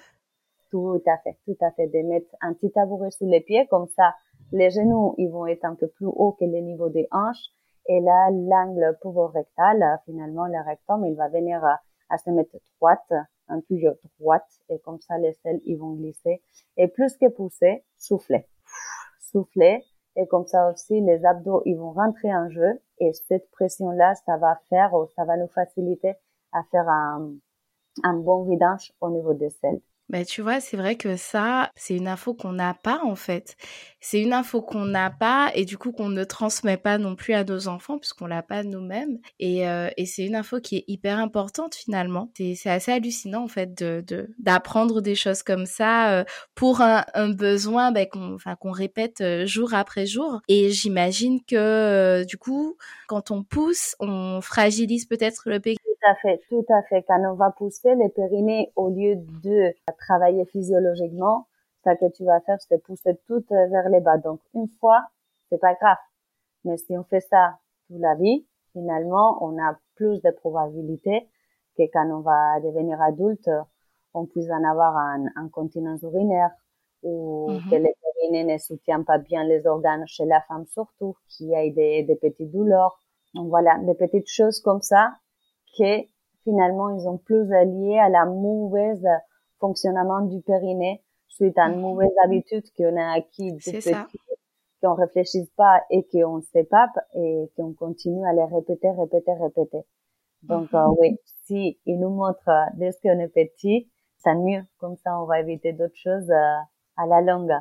Tout 0.70 1.02
à 1.06 1.18
fait, 1.18 1.38
tout 1.44 1.56
à 1.60 1.70
fait, 1.72 1.86
de 1.86 2.06
mettre 2.06 2.34
un 2.40 2.52
petit 2.52 2.70
tabouret 2.70 3.10
sous 3.10 3.26
les 3.26 3.40
pieds, 3.40 3.66
comme 3.68 3.88
ça, 3.88 4.14
les 4.52 4.70
genoux, 4.70 5.14
ils 5.18 5.28
vont 5.28 5.46
être 5.46 5.64
un 5.64 5.74
peu 5.74 5.88
plus 5.88 6.06
hauts 6.06 6.32
que 6.32 6.44
le 6.44 6.60
niveau 6.60 6.88
des 6.88 7.08
hanches 7.10 7.50
et 7.86 8.00
là, 8.00 8.30
l'angle 8.30 8.96
rectal, 9.34 10.00
finalement, 10.06 10.46
le 10.46 10.64
rectum, 10.64 11.04
il 11.04 11.14
va 11.14 11.28
venir 11.28 11.62
à, 12.08 12.18
se 12.18 12.30
mettre 12.30 12.56
droite, 12.78 13.12
un 13.48 13.60
peu 13.60 13.76
droite, 14.18 14.48
et 14.70 14.78
comme 14.78 15.00
ça, 15.00 15.18
les 15.18 15.34
selles, 15.42 15.60
ils 15.66 15.76
vont 15.76 15.92
glisser. 15.92 16.40
Et 16.76 16.88
plus 16.88 17.16
que 17.16 17.28
pousser, 17.28 17.84
souffler. 17.98 18.46
Souffler. 19.34 19.84
Et 20.16 20.28
comme 20.28 20.46
ça 20.46 20.70
aussi, 20.70 21.00
les 21.00 21.24
abdos, 21.26 21.62
ils 21.64 21.76
vont 21.76 21.90
rentrer 21.90 22.32
en 22.32 22.48
jeu. 22.48 22.80
Et 22.98 23.12
cette 23.12 23.50
pression-là, 23.50 24.14
ça 24.14 24.36
va 24.36 24.60
faire, 24.70 24.94
ou 24.94 25.08
ça 25.16 25.24
va 25.24 25.36
nous 25.36 25.48
faciliter 25.48 26.14
à 26.52 26.62
faire 26.70 26.88
un, 26.88 27.32
un 28.04 28.14
bon 28.14 28.44
vidange 28.44 28.92
au 29.00 29.10
niveau 29.10 29.34
des 29.34 29.50
selles. 29.50 29.80
Bah, 30.10 30.22
tu 30.24 30.42
vois, 30.42 30.60
c'est 30.60 30.76
vrai 30.76 30.96
que 30.96 31.16
ça, 31.16 31.70
c'est 31.76 31.96
une 31.96 32.08
info 32.08 32.34
qu'on 32.34 32.52
n'a 32.52 32.74
pas 32.74 33.00
en 33.04 33.14
fait. 33.16 33.56
C'est 34.00 34.20
une 34.20 34.34
info 34.34 34.60
qu'on 34.60 34.84
n'a 34.84 35.08
pas 35.10 35.50
et 35.54 35.64
du 35.64 35.78
coup 35.78 35.92
qu'on 35.92 36.10
ne 36.10 36.24
transmet 36.24 36.76
pas 36.76 36.98
non 36.98 37.16
plus 37.16 37.32
à 37.32 37.42
nos 37.42 37.68
enfants 37.68 37.98
puisqu'on 37.98 38.26
l'a 38.26 38.42
pas 38.42 38.64
nous-mêmes. 38.64 39.18
Et, 39.40 39.66
euh, 39.66 39.88
et 39.96 40.04
c'est 40.04 40.26
une 40.26 40.36
info 40.36 40.60
qui 40.60 40.76
est 40.76 40.84
hyper 40.88 41.18
importante 41.18 41.74
finalement. 41.74 42.30
C'est 42.36 42.68
assez 42.68 42.92
hallucinant 42.92 43.44
en 43.44 43.48
fait 43.48 43.74
de 43.74 44.04
d'apprendre 44.38 45.00
des 45.00 45.14
choses 45.14 45.42
comme 45.42 45.64
ça 45.64 46.12
euh, 46.20 46.24
pour 46.54 46.82
un, 46.82 47.04
un 47.14 47.30
besoin 47.30 47.90
bah, 47.90 48.04
qu'on 48.04 48.36
qu'on 48.60 48.72
répète 48.72 49.22
euh, 49.22 49.46
jour 49.46 49.72
après 49.72 50.04
jour. 50.04 50.40
Et 50.48 50.70
j'imagine 50.70 51.40
que 51.44 52.24
du 52.24 52.36
coup, 52.36 52.76
quand 53.06 53.30
on 53.30 53.42
pousse, 53.42 53.96
on 54.00 54.40
fragilise 54.42 55.06
peut-être 55.06 55.44
le 55.46 55.60
tout 55.60 55.93
à 56.06 56.14
fait, 56.16 56.40
tout 56.48 56.64
à 56.68 56.82
fait. 56.82 57.02
Quand 57.02 57.20
on 57.24 57.34
va 57.34 57.50
pousser 57.50 57.94
les 57.94 58.08
périnées, 58.08 58.72
au 58.76 58.88
lieu 58.88 59.16
de 59.16 59.74
travailler 59.98 60.44
physiologiquement, 60.46 61.46
ce 61.84 61.90
que 61.90 62.10
tu 62.12 62.24
vas 62.24 62.40
faire, 62.40 62.58
c'est 62.60 62.82
pousser 62.82 63.18
tout 63.26 63.44
vers 63.50 63.88
les 63.88 64.00
bas. 64.00 64.18
Donc, 64.18 64.40
une 64.54 64.68
fois, 64.80 65.04
c'est 65.50 65.58
pas 65.58 65.74
grave. 65.74 65.98
Mais 66.64 66.76
si 66.76 66.96
on 66.96 67.04
fait 67.04 67.20
ça 67.20 67.58
toute 67.88 68.00
la 68.00 68.14
vie, 68.14 68.46
finalement, 68.72 69.38
on 69.42 69.58
a 69.62 69.76
plus 69.96 70.20
de 70.22 70.30
probabilités 70.30 71.28
que 71.76 71.82
quand 71.92 72.08
on 72.10 72.20
va 72.20 72.60
devenir 72.60 73.00
adulte, 73.02 73.50
on 74.14 74.26
puisse 74.26 74.50
en 74.50 74.64
avoir 74.64 74.96
un, 74.96 75.26
un 75.36 75.48
continence 75.48 76.02
urinaire 76.02 76.50
ou 77.02 77.50
mhm. 77.50 77.70
que 77.70 77.76
les 77.76 77.94
périnées 78.02 78.52
ne 78.52 78.58
soutiennent 78.58 79.04
pas 79.04 79.18
bien 79.18 79.44
les 79.44 79.66
organes 79.66 80.04
chez 80.06 80.24
la 80.24 80.40
femme 80.42 80.64
surtout, 80.66 81.16
qu'il 81.28 81.48
y 81.48 81.54
ait 81.54 81.70
des, 81.70 82.02
des 82.04 82.16
petites 82.16 82.50
douleurs. 82.50 82.98
Donc 83.34 83.48
voilà, 83.48 83.78
des 83.78 83.94
petites 83.94 84.28
choses 84.28 84.60
comme 84.60 84.80
ça 84.80 85.14
que 85.76 86.06
finalement 86.44 86.90
ils 86.90 87.08
ont 87.08 87.18
plus 87.18 87.44
lié 87.44 87.98
à 87.98 88.08
la 88.08 88.24
mauvaise 88.26 89.06
fonctionnement 89.60 90.22
du 90.22 90.40
périnée 90.42 91.02
suite 91.28 91.58
à 91.58 91.68
une 91.68 91.76
mhm. 91.76 91.82
mauvaise 91.82 92.12
habitude 92.24 92.64
qu'on 92.76 92.96
a 92.96 93.14
acquis 93.16 93.52
depuis 93.52 93.72
petit, 93.72 94.18
qu'on 94.82 94.94
réfléchisse 94.94 95.50
pas 95.56 95.82
et 95.90 96.06
qu'on 96.10 96.36
ne 96.36 96.42
sait 96.42 96.64
pas 96.64 96.88
et 97.14 97.50
qu'on 97.56 97.72
continue 97.72 98.24
à 98.26 98.32
les 98.32 98.44
répéter, 98.44 98.90
répéter, 98.90 99.32
répéter. 99.32 99.84
Donc 100.42 100.72
mhm. 100.72 100.78
euh, 100.78 100.94
oui, 100.98 101.18
si 101.46 101.78
il 101.86 101.98
nous 101.98 102.10
montre 102.10 102.48
dès 102.74 102.90
qu'on 103.02 103.18
est 103.18 103.28
petit, 103.28 103.90
c'est 104.18 104.34
mieux. 104.34 104.62
Comme 104.78 104.96
ça, 104.96 105.20
on 105.20 105.26
va 105.26 105.40
éviter 105.40 105.72
d'autres 105.72 105.96
choses 105.96 106.30
euh, 106.30 106.56
à 106.96 107.06
la 107.06 107.20
longue. 107.20 107.52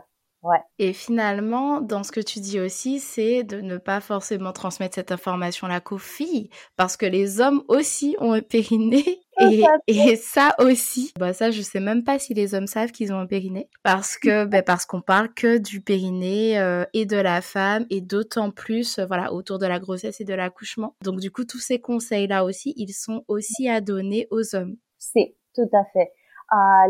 Et 0.79 0.93
finalement, 0.93 1.81
dans 1.81 2.03
ce 2.03 2.11
que 2.11 2.19
tu 2.19 2.39
dis 2.39 2.59
aussi, 2.59 2.99
c'est 2.99 3.43
de 3.43 3.61
ne 3.61 3.77
pas 3.77 4.01
forcément 4.01 4.51
transmettre 4.51 4.95
cette 4.95 5.11
information-là 5.11 5.79
qu'aux 5.79 5.97
filles, 5.97 6.49
parce 6.75 6.97
que 6.97 7.05
les 7.05 7.39
hommes 7.39 7.63
aussi 7.67 8.15
ont 8.19 8.33
un 8.33 8.41
périnée. 8.41 9.19
Et, 9.41 9.63
et 9.87 10.15
ça 10.15 10.53
aussi, 10.59 11.11
bah 11.17 11.33
ça 11.33 11.49
je 11.49 11.63
sais 11.63 11.79
même 11.79 12.03
pas 12.03 12.19
si 12.19 12.35
les 12.35 12.53
hommes 12.53 12.67
savent 12.67 12.91
qu'ils 12.91 13.11
ont 13.11 13.17
un 13.17 13.25
périnée 13.25 13.67
parce 13.81 14.15
que 14.15 14.45
ben 14.45 14.61
parce 14.61 14.85
qu'on 14.85 15.01
parle 15.01 15.33
que 15.33 15.57
du 15.57 15.81
périnée 15.81 16.59
euh, 16.59 16.85
et 16.93 17.07
de 17.07 17.17
la 17.17 17.41
femme 17.41 17.87
et 17.89 17.99
d'autant 17.99 18.51
plus 18.51 18.99
euh, 18.99 19.07
voilà 19.07 19.33
autour 19.33 19.57
de 19.57 19.65
la 19.65 19.79
grossesse 19.79 20.21
et 20.21 20.23
de 20.23 20.35
l'accouchement. 20.35 20.95
Donc 21.03 21.19
du 21.19 21.31
coup 21.31 21.45
tous 21.45 21.57
ces 21.57 21.79
conseils 21.79 22.27
là 22.27 22.45
aussi, 22.45 22.75
ils 22.77 22.93
sont 22.93 23.25
aussi 23.27 23.67
à 23.67 23.81
donner 23.81 24.27
aux 24.29 24.55
hommes. 24.55 24.75
C'est 24.99 25.35
tout 25.55 25.69
à 25.73 25.83
fait. 25.93 26.11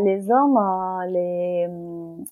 Les 0.03 0.29
hommes, 0.29 0.57
euh, 0.57 1.05
les, 1.07 1.67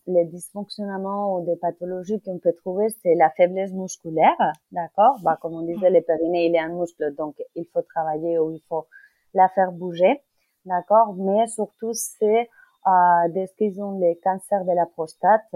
les 0.08 0.26
dysfonctionnements 0.26 1.36
ou 1.36 1.46
des 1.46 1.56
pathologies 1.56 2.20
qu'on 2.22 2.40
peut 2.40 2.54
trouver, 2.54 2.90
c'est 3.02 3.16
la 3.16 3.30
faiblesse 3.30 3.72
musculaire, 3.72 4.36
d'accord? 4.72 5.16
Bah, 5.24 5.38
Comme 5.42 5.54
on 5.54 5.62
disait, 5.62 5.90
le 5.90 6.02
périnée, 6.02 6.48
il 6.48 6.56
est 6.56 6.60
un 6.60 6.70
muscle, 6.70 7.16
donc 7.16 7.36
il 7.56 7.66
faut 7.74 7.82
travailler 7.84 8.38
ou 8.40 8.52
il 8.52 8.62
faut 8.68 8.88
la 9.34 9.48
faire 9.50 9.72
bouger, 9.72 10.22
d'accord? 10.66 11.14
Mais 11.16 11.48
surtout, 11.48 11.94
c'est 11.94 12.50
euh, 12.88 13.30
dès 13.30 13.48
qu'ils 13.58 13.82
ont 13.82 14.00
les 14.00 14.20
cancers 14.24 14.66
de 14.66 14.74
la 14.74 14.86
prostate, 14.86 15.56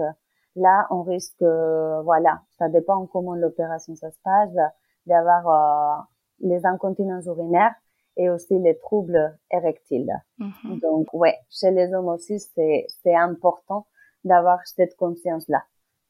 là, 0.54 0.86
on 0.90 1.02
risque, 1.02 1.42
euh, 1.42 2.00
voilà, 2.02 2.40
ça 2.58 2.68
dépend 2.68 3.06
comment 3.06 3.34
l'opération 3.34 3.94
ça 3.96 4.10
se 4.10 4.18
passe, 4.24 4.50
d'avoir 5.06 5.48
euh, 5.48 6.02
les 6.40 6.64
incontinences 6.64 7.26
urinaires 7.26 7.74
et 8.16 8.30
aussi 8.30 8.58
les 8.58 8.78
troubles 8.78 9.38
érectiles. 9.50 10.12
Mhm. 10.38 10.80
Donc, 10.80 11.06
ouais, 11.12 11.36
chez 11.50 11.70
les 11.70 11.92
hommes 11.92 12.08
aussi, 12.08 12.38
c'est, 12.40 12.86
c'est 13.02 13.14
important 13.14 13.86
d'avoir 14.24 14.58
cette 14.66 14.96
conscience-là. 14.96 15.62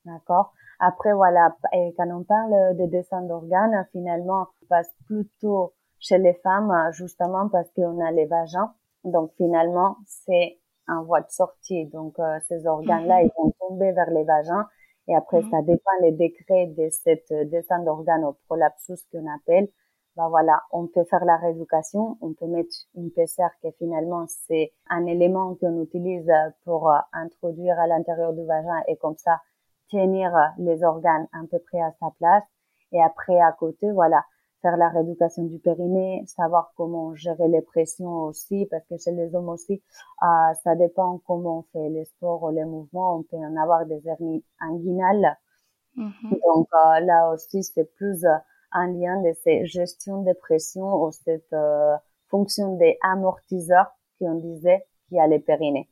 D'accord? 0.05 0.53
Après, 0.79 1.13
voilà, 1.15 1.57
et 1.73 1.95
quand 1.97 2.09
on 2.11 2.23
parle 2.23 2.77
de 2.77 2.87
descente 2.87 3.29
d'organes, 3.29 3.87
finalement, 3.93 4.47
on 4.63 4.67
passe 4.67 4.93
plutôt 5.07 5.75
chez 5.99 6.19
les 6.19 6.35
femmes, 6.35 6.73
justement 6.93 7.49
parce 7.49 7.71
qu'on 7.73 8.01
a 8.05 8.11
les 8.13 8.27
vagins. 8.27 8.73
Donc, 9.05 9.33
finalement, 9.37 9.97
c'est 10.07 10.59
un 10.87 11.03
voie 11.03 11.23
de 11.23 11.31
sortie. 11.31 11.87
Donc, 11.87 12.19
euh, 12.19 12.39
ces 12.49 12.67
organes-là, 12.67 13.23
mhm. 13.23 13.25
ils 13.25 13.33
vont 13.37 13.53
tomber 13.59 13.93
vers 13.93 14.11
les 14.11 14.25
vagins. 14.25 14.67
Et 15.09 15.17
après, 15.17 15.43
mhm. 15.43 15.51
ça 15.51 15.63
dépend 15.63 15.91
les 16.03 16.13
décrets 16.13 16.67
de 16.67 16.89
cette 16.91 17.33
descente 17.51 17.85
d'organes 17.85 18.25
au 18.25 18.37
prolapsus 18.47 19.03
qu'on 19.11 19.27
appelle 19.35 19.69
bah 20.17 20.29
voilà, 20.29 20.63
on 20.73 20.87
peut 20.87 21.05
faire 21.05 21.25
la 21.25 21.37
rééducation, 21.37 22.17
on 22.23 22.33
peut 22.33 22.47
mettre 22.47 22.75
une 22.95 23.11
PCR 23.11 23.49
qui 23.61 23.69
finalement 23.79 24.27
c'est 24.27 24.73
un 24.89 25.05
élément 25.05 25.55
qu'on 25.57 25.83
utilise 25.83 26.31
pour 26.65 26.91
euh, 26.91 26.99
introduire 27.13 27.79
à 27.79 27.87
l'intérieur 27.87 28.33
du 28.33 28.45
vagin 28.45 28.83
et 28.89 28.97
comme 28.97 29.17
ça 29.19 29.41
tenir 29.91 30.33
les 30.59 30.83
organes 30.83 31.29
à 31.33 31.41
peu 31.51 31.59
près 31.59 31.81
à 31.81 31.93
sa 32.01 32.11
place. 32.19 32.45
Et 32.93 33.03
après 33.03 33.39
à 33.41 33.53
côté, 33.53 33.93
voilà, 33.93 34.25
faire 34.63 34.77
la 34.77 34.89
rééducation 34.89 35.45
du 35.45 35.59
périnée, 35.59 36.25
savoir 36.27 36.73
comment 36.77 37.15
gérer 37.15 37.49
les 37.49 37.63
pressions 37.63 38.23
aussi, 38.23 38.67
parce 38.71 38.85
que 38.87 38.97
chez 38.97 39.13
les 39.13 39.35
hommes 39.35 39.49
aussi, 39.49 39.83
euh, 40.23 40.55
ça 40.65 40.75
dépend 40.77 41.21
comment 41.27 41.59
on 41.59 41.63
fait 41.73 41.89
les 41.91 42.05
sports 42.07 42.43
ou 42.43 42.51
les 42.51 42.65
mouvements, 42.65 43.17
on 43.17 43.23
peut 43.23 43.37
en 43.37 43.57
avoir 43.57 43.87
des 43.87 44.01
hernies 44.09 44.45
inguinales. 44.61 45.37
Mm-hmm. 45.97 46.41
Donc 46.45 46.69
euh, 46.73 47.01
là 47.01 47.31
aussi, 47.33 47.63
c'est 47.63 47.85
plus 47.97 48.25
euh, 48.77 48.81
un 48.81 48.93
lien 48.93 49.23
de 49.23 49.33
ces 49.43 49.67
gestions 49.67 50.23
de 50.23 50.33
pression 50.33 50.85
ou 50.95 51.11
cette 51.11 51.53
euh, 51.53 51.97
fonction 52.29 52.77
des 52.77 52.99
amortisseurs 53.03 53.87
qu'on 54.19 54.35
disait 54.35 54.85
qui 55.09 55.19
a 55.19 55.27
les 55.27 55.39
périnées. 55.39 55.89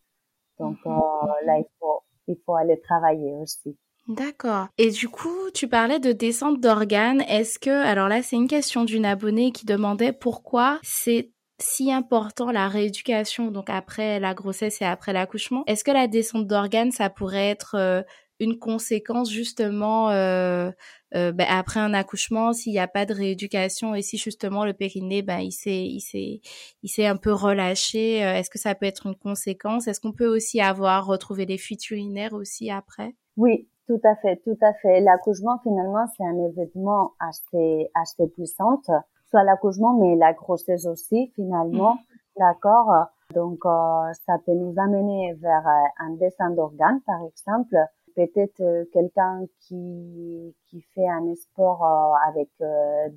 Donc 0.58 0.76
mm-hmm. 0.84 1.46
là, 1.46 1.58
il 1.58 1.66
faut, 1.78 2.02
il 2.28 2.36
faut 2.44 2.54
aller 2.54 2.80
travailler 2.80 3.32
aussi. 3.34 3.76
D'accord. 4.08 4.66
Et 4.76 4.90
du 4.90 5.08
coup, 5.08 5.50
tu 5.54 5.66
parlais 5.66 5.98
de 5.98 6.12
descente 6.12 6.60
d'organes. 6.60 7.22
Est-ce 7.22 7.58
que, 7.58 7.70
alors 7.70 8.08
là, 8.08 8.22
c'est 8.22 8.36
une 8.36 8.48
question 8.48 8.84
d'une 8.84 9.06
abonnée 9.06 9.50
qui 9.50 9.64
demandait 9.64 10.12
pourquoi 10.12 10.78
c'est 10.82 11.30
si 11.60 11.92
important 11.92 12.50
la 12.50 12.68
rééducation, 12.68 13.50
donc 13.50 13.70
après 13.70 14.20
la 14.20 14.34
grossesse 14.34 14.82
et 14.82 14.84
après 14.84 15.12
l'accouchement. 15.12 15.62
Est-ce 15.66 15.84
que 15.84 15.90
la 15.90 16.08
descente 16.08 16.46
d'organes, 16.46 16.90
ça 16.90 17.10
pourrait 17.10 17.48
être 17.48 17.76
euh, 17.76 18.02
une 18.40 18.58
conséquence 18.58 19.30
justement 19.30 20.10
euh, 20.10 20.70
euh, 21.14 21.32
ben, 21.32 21.46
après 21.48 21.80
un 21.80 21.94
accouchement 21.94 22.52
s'il 22.52 22.72
n'y 22.72 22.78
a 22.78 22.88
pas 22.88 23.06
de 23.06 23.14
rééducation 23.14 23.94
et 23.94 24.02
si 24.02 24.16
justement 24.18 24.64
le 24.64 24.72
périnée 24.72 25.22
ben 25.22 25.38
il 25.38 25.52
s'est 25.52 25.84
il 25.84 26.00
s'est 26.00 26.40
il 26.82 26.88
s'est 26.88 27.06
un 27.06 27.16
peu 27.16 27.32
relâché 27.32 28.16
est-ce 28.16 28.50
que 28.50 28.58
ça 28.58 28.74
peut 28.74 28.86
être 28.86 29.06
une 29.06 29.16
conséquence? 29.16 29.86
Est-ce 29.86 30.00
qu'on 30.00 30.12
peut 30.12 30.26
aussi 30.26 30.60
avoir 30.60 31.06
retrouvé 31.06 31.46
des 31.46 31.58
fuites 31.58 31.90
urinaires 31.90 32.34
aussi 32.34 32.70
après? 32.70 33.14
Oui 33.36 33.68
tout 33.86 34.00
à 34.02 34.16
fait, 34.16 34.36
tout 34.36 34.56
à 34.62 34.72
fait. 34.74 35.00
L'accouchement, 35.00 35.58
finalement, 35.62 36.06
c'est 36.16 36.24
un 36.24 36.38
événement 36.48 37.12
assez, 37.20 37.90
assez 37.94 38.26
puissant. 38.28 38.80
Soit 39.26 39.44
l'accouchement, 39.44 39.94
mais 39.94 40.16
la 40.16 40.32
grossesse 40.32 40.86
aussi, 40.86 41.30
finalement. 41.34 41.94
Mm. 41.94 41.98
D'accord? 42.38 42.92
Donc, 43.34 43.58
euh, 43.66 44.12
ça 44.26 44.38
peut 44.46 44.54
nous 44.54 44.74
amener 44.78 45.34
vers 45.34 45.66
euh, 45.66 46.04
un 46.04 46.10
dessin 46.14 46.50
d'organes, 46.50 47.00
par 47.06 47.20
exemple. 47.24 47.76
Peut-être 48.14 48.60
euh, 48.60 48.84
quelqu'un 48.92 49.44
qui, 49.60 50.54
qui 50.68 50.80
fait 50.94 51.08
un 51.08 51.34
sport 51.34 51.84
avec 52.28 52.48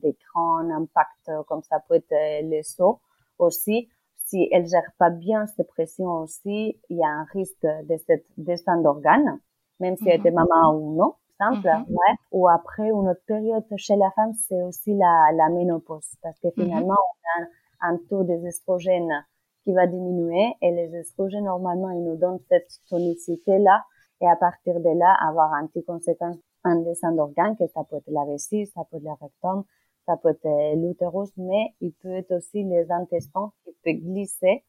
des 0.02 0.18
grands 0.26 0.70
impacts, 0.70 1.32
comme 1.48 1.62
ça 1.64 1.80
peut 1.88 1.96
être 1.96 2.44
les 2.44 2.64
sauts 2.64 3.00
aussi. 3.38 3.90
Si 4.26 4.50
elle 4.52 4.68
gère 4.68 4.92
pas 4.98 5.10
bien 5.10 5.46
ces 5.46 5.64
pressions 5.64 6.12
aussi, 6.24 6.80
il 6.90 6.98
y 6.98 7.04
a 7.04 7.08
un 7.08 7.24
risque 7.32 7.64
de 7.64 7.98
cette 8.06 8.26
descente 8.38 8.84
d'organes 8.84 9.40
même 9.80 9.96
si 9.98 10.10
elle 10.10 10.20
était 10.20 10.32
maman 10.32 10.74
ou 10.74 10.96
non, 10.96 11.14
simple, 11.38 11.68
ouais. 11.68 12.16
Ou 12.32 12.48
après, 12.48 12.90
une 12.90 13.10
autre 13.10 13.22
période 13.28 13.64
chez 13.78 13.96
la 13.96 14.12
femme, 14.12 14.34
c'est 14.34 14.62
aussi 14.64 14.96
la, 14.96 15.32
la 15.34 15.50
ménopause, 15.50 16.08
parce 16.22 16.40
que 16.40 16.50
finalement, 16.52 16.96
on 16.96 17.44
a 17.44 17.90
un, 17.90 17.98
taux 18.10 18.24
des 18.24 18.46
estrogènes 18.48 19.26
qui 19.64 19.74
va 19.74 19.86
diminuer, 19.86 20.56
et 20.62 20.72
les 20.72 20.96
estrogènes, 20.96 21.46
normalement, 21.46 21.92
ils 21.92 22.04
nous 22.04 22.16
donnent 22.16 22.40
cette 22.50 22.72
tonicité-là, 22.90 23.84
et 24.22 24.28
à 24.28 24.36
partir 24.36 24.80
de 24.80 25.00
là, 25.00 25.16
avoir 25.28 25.54
un 25.54 25.68
petit 25.68 25.84
conséquence, 25.84 26.36
un 26.64 26.78
dessin 26.82 27.12
d'organes, 27.12 27.56
que 27.58 27.68
ça 27.68 27.84
peut 27.84 27.98
être 27.98 28.10
la 28.10 28.26
vessie, 28.26 28.66
ça 28.68 28.82
peut 28.90 28.98
être 28.98 29.04
le 29.04 29.12
rectum, 29.12 29.64
ça 30.06 30.18
peut 30.18 30.30
être 30.30 30.76
l'utérus, 30.76 31.30
mais 31.38 31.74
il 31.82 31.94
peut 31.94 32.14
être 32.14 32.32
aussi 32.36 32.64
les 32.64 32.92
intestins 32.92 33.52
qui 33.64 33.72
peuvent 33.84 33.94
glisser 33.96 34.64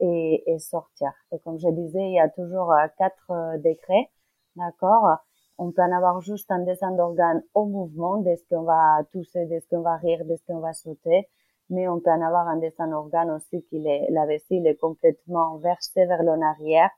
et, 0.00 0.42
et 0.46 0.58
sortir. 0.58 1.12
Et 1.32 1.38
comme 1.40 1.58
je 1.58 1.68
disais, 1.68 2.02
il 2.02 2.14
y 2.14 2.20
a 2.20 2.28
toujours 2.28 2.72
euh, 2.72 2.86
quatre 2.98 3.30
euh, 3.30 3.58
degrés 3.58 4.10
D'accord? 4.56 5.18
On 5.58 5.72
peut 5.72 5.82
en 5.82 5.92
avoir 5.92 6.20
juste 6.20 6.50
un 6.50 6.60
dessin 6.60 6.92
d'organes 6.92 7.42
au 7.54 7.66
mouvement, 7.66 8.18
dès 8.18 8.36
qu'on 8.50 8.62
va 8.62 9.02
tousser, 9.12 9.46
dès 9.46 9.60
qu'on 9.70 9.82
va 9.82 9.96
rire, 9.96 10.24
dès 10.24 10.38
qu'on 10.46 10.60
va 10.60 10.72
sauter. 10.72 11.28
Mais 11.68 11.86
on 11.88 12.00
peut 12.00 12.10
en 12.10 12.22
avoir 12.22 12.48
un 12.48 12.56
dessin 12.56 12.88
d'organes 12.88 13.30
aussi 13.30 13.62
qui 13.68 13.76
est, 13.86 14.06
la 14.10 14.26
vessie 14.26 14.56
est 14.56 14.80
complètement 14.80 15.58
versée 15.58 16.04
vers 16.06 16.22
l'en 16.22 16.40
arrière. 16.42 16.90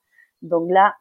Donc 0.42 0.70
là, 0.70 0.94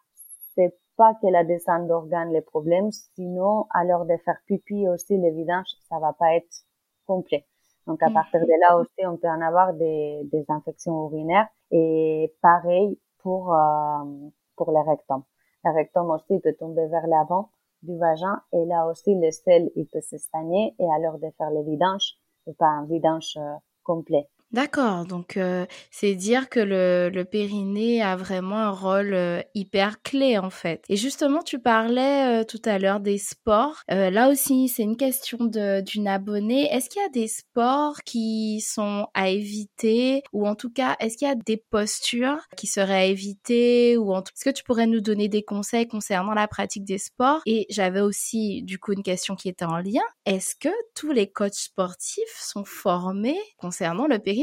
c'est 0.56 0.78
pas 0.98 1.14
que 1.16 1.28
la 1.28 1.44
descente 1.44 1.88
d'organes 1.88 2.32
les 2.32 2.42
problèmes, 2.42 2.92
sinon, 2.92 3.66
à 3.72 3.84
l'heure 3.84 4.06
de 4.06 4.18
faire 4.18 4.38
pipi 4.46 4.88
aussi, 4.88 5.18
les 5.18 5.32
vidanges, 5.32 5.74
ça 5.90 6.00
va 6.00 6.14
pas 6.14 6.36
être 6.36 6.66
complet. 7.06 7.46
Donc, 7.88 8.02
à 8.04 8.10
mm. 8.10 8.14
partir 8.14 8.42
de 8.42 8.62
là 8.62 8.78
aussi, 8.78 9.08
on 9.08 9.18
peut 9.18 9.28
en 9.28 9.42
avoir 9.42 9.74
des, 9.74 10.22
des 10.32 10.46
infections 10.50 11.10
urinaires. 11.10 11.48
Et 11.72 12.34
pareil 12.42 13.00
pour, 13.20 13.54
euh, 13.54 14.30
pour 14.56 14.72
les 14.72 14.82
rectums. 14.82 15.24
Le 15.64 15.72
rectum 15.72 16.10
aussi 16.10 16.40
peut 16.40 16.54
tomber 16.54 16.88
vers 16.88 17.08
l'avant 17.08 17.50
du 17.84 17.98
vagin 17.98 18.42
et 18.54 18.66
là 18.66 18.88
aussi 18.88 19.16
le 19.16 19.32
sel 19.32 19.72
il 19.76 19.88
peut 19.88 20.02
se 20.02 20.18
stagner 20.18 20.76
et 20.80 20.86
à 20.86 21.00
l'heure 21.00 21.18
de 21.18 21.30
faire 21.38 21.50
le 21.52 21.64
vidange, 21.64 22.14
c'est 22.46 22.58
pas 22.58 22.68
un 22.68 22.86
vidange 22.86 23.38
euh, 23.38 23.56
complet. 23.84 24.28
D'accord, 24.54 25.06
donc 25.06 25.38
euh, 25.38 25.66
c'est 25.92 26.14
dire 26.14 26.50
que 26.50 26.60
le, 26.60 27.10
le, 27.10 27.24
périnée 27.24 28.04
a 28.04 28.18
vraiment 28.18 28.58
un 28.58 28.72
rôle 28.72 29.14
euh, 29.14 29.42
hyper 29.56 30.02
clé 30.02 30.38
en 30.38 30.50
fait. 30.50 30.84
Et 30.90 30.98
justement, 30.98 31.42
tu 31.42 31.58
parlais 31.58 32.42
euh, 32.42 32.44
tout 32.44 32.62
à 32.66 32.78
l'heure 32.78 33.00
des 33.00 33.18
sports. 33.18 33.82
là 33.88 34.30
aussi, 34.30 34.68
c'est 34.68 34.84
une 34.84 34.98
question 34.98 35.38
d'une 35.46 36.08
abonnée. 36.08 36.68
Est-ce 36.70 36.90
qu'il 36.90 37.02
y 37.02 37.06
a 37.06 37.10
des 37.10 37.30
sports 37.30 38.02
qui 38.04 38.60
sont 38.60 39.08
à 39.14 39.30
éviter 39.30 40.22
ou 40.34 40.46
en 40.46 40.56
tout 40.56 40.70
cas, 40.70 40.98
est-ce 41.00 41.16
qu'il 41.16 41.30
y 41.30 41.32
a 41.32 41.36
des 41.36 41.58
postures 41.58 42.42
qui 42.58 42.68
seraient 42.68 42.94
à 42.94 43.06
éviter 43.06 43.96
ou 43.96 44.14
en 44.14 44.22
tout... 44.22 44.34
est-ce 44.36 44.50
que 44.50 44.54
tu 44.54 44.66
pourrais 44.66 44.88
nous 44.88 45.00
donner 45.00 45.30
des 45.30 45.44
conseils 45.44 45.88
concernant 45.88 46.34
la 46.34 46.50
pratique 46.50 46.84
des 46.84 46.98
sports? 46.98 47.42
Et 47.46 47.68
j'avais 47.70 48.02
aussi 48.02 48.64
du 48.64 48.80
coup 48.80 48.92
une 48.92 49.04
question 49.04 49.38
qui 49.38 49.48
était 49.48 49.64
en 49.64 49.78
lien. 49.78 50.02
Est-ce 50.26 50.56
que 50.56 50.70
tous 50.94 51.14
les 51.14 51.32
coachs 51.32 51.54
sportifs 51.54 52.38
sont 52.38 52.66
formés 52.66 53.40
concernant 53.58 54.08
le 54.08 54.20
périnée? 54.20 54.41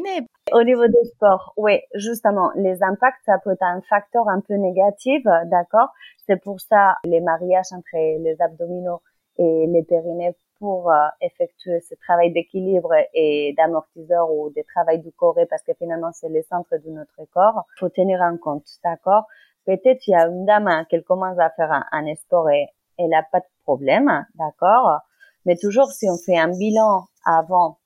Au 0.53 0.63
niveau 0.63 0.87
des 0.87 1.05
sports, 1.15 1.53
oui, 1.57 1.81
justement, 1.95 2.51
les 2.57 2.83
impacts, 2.83 3.25
ça 3.27 3.39
peut 3.43 3.53
être 3.53 3.63
un 3.63 3.81
facteur 3.89 4.29
un 4.29 4.41
peu 4.41 4.55
négatif, 4.55 5.23
d'accord. 5.47 5.89
C'est 6.27 6.41
pour 6.43 6.61
ça 6.61 6.97
les 7.05 7.21
mariages 7.21 7.73
entre 7.73 7.95
les 7.95 8.37
abdominaux 8.41 9.01
et 9.39 9.67
les 9.67 9.83
périnées 9.83 10.35
pour 10.59 10.91
euh, 10.91 11.07
effectuer 11.21 11.81
ce 11.81 11.95
travail 11.95 12.33
d'équilibre 12.33 12.93
et 13.15 13.55
d'amortisseur 13.57 14.31
ou 14.31 14.51
de 14.51 14.63
travail 14.75 14.99
du 14.99 15.13
corps, 15.13 15.39
parce 15.49 15.63
que 15.63 15.73
finalement, 15.75 16.11
c'est 16.13 16.29
le 16.29 16.43
centre 16.43 16.77
de 16.77 16.91
notre 16.91 17.25
corps. 17.33 17.65
faut 17.79 17.89
tenir 17.89 18.21
en 18.21 18.37
compte, 18.37 18.67
d'accord. 18.85 19.25
Peut-être 19.67 20.07
il 20.07 20.13
y 20.13 20.15
a 20.15 20.27
une 20.27 20.47
dame 20.47 20.85
qui 20.91 21.03
commence 21.05 21.39
à 21.39 21.51
faire 21.51 21.71
un, 21.71 21.85
un 21.93 22.15
sport 22.17 22.51
et 22.51 22.67
elle 22.99 23.11
n'a 23.11 23.23
pas 23.23 23.41
de 23.41 23.47
problème, 23.63 24.27
d'accord. 24.35 25.01
Mais 25.45 25.57
toujours, 25.57 25.91
si 25.93 26.09
on 26.09 26.17
fait 26.17 26.39
un 26.39 26.49
bilan 26.49 27.05
avant 27.25 27.79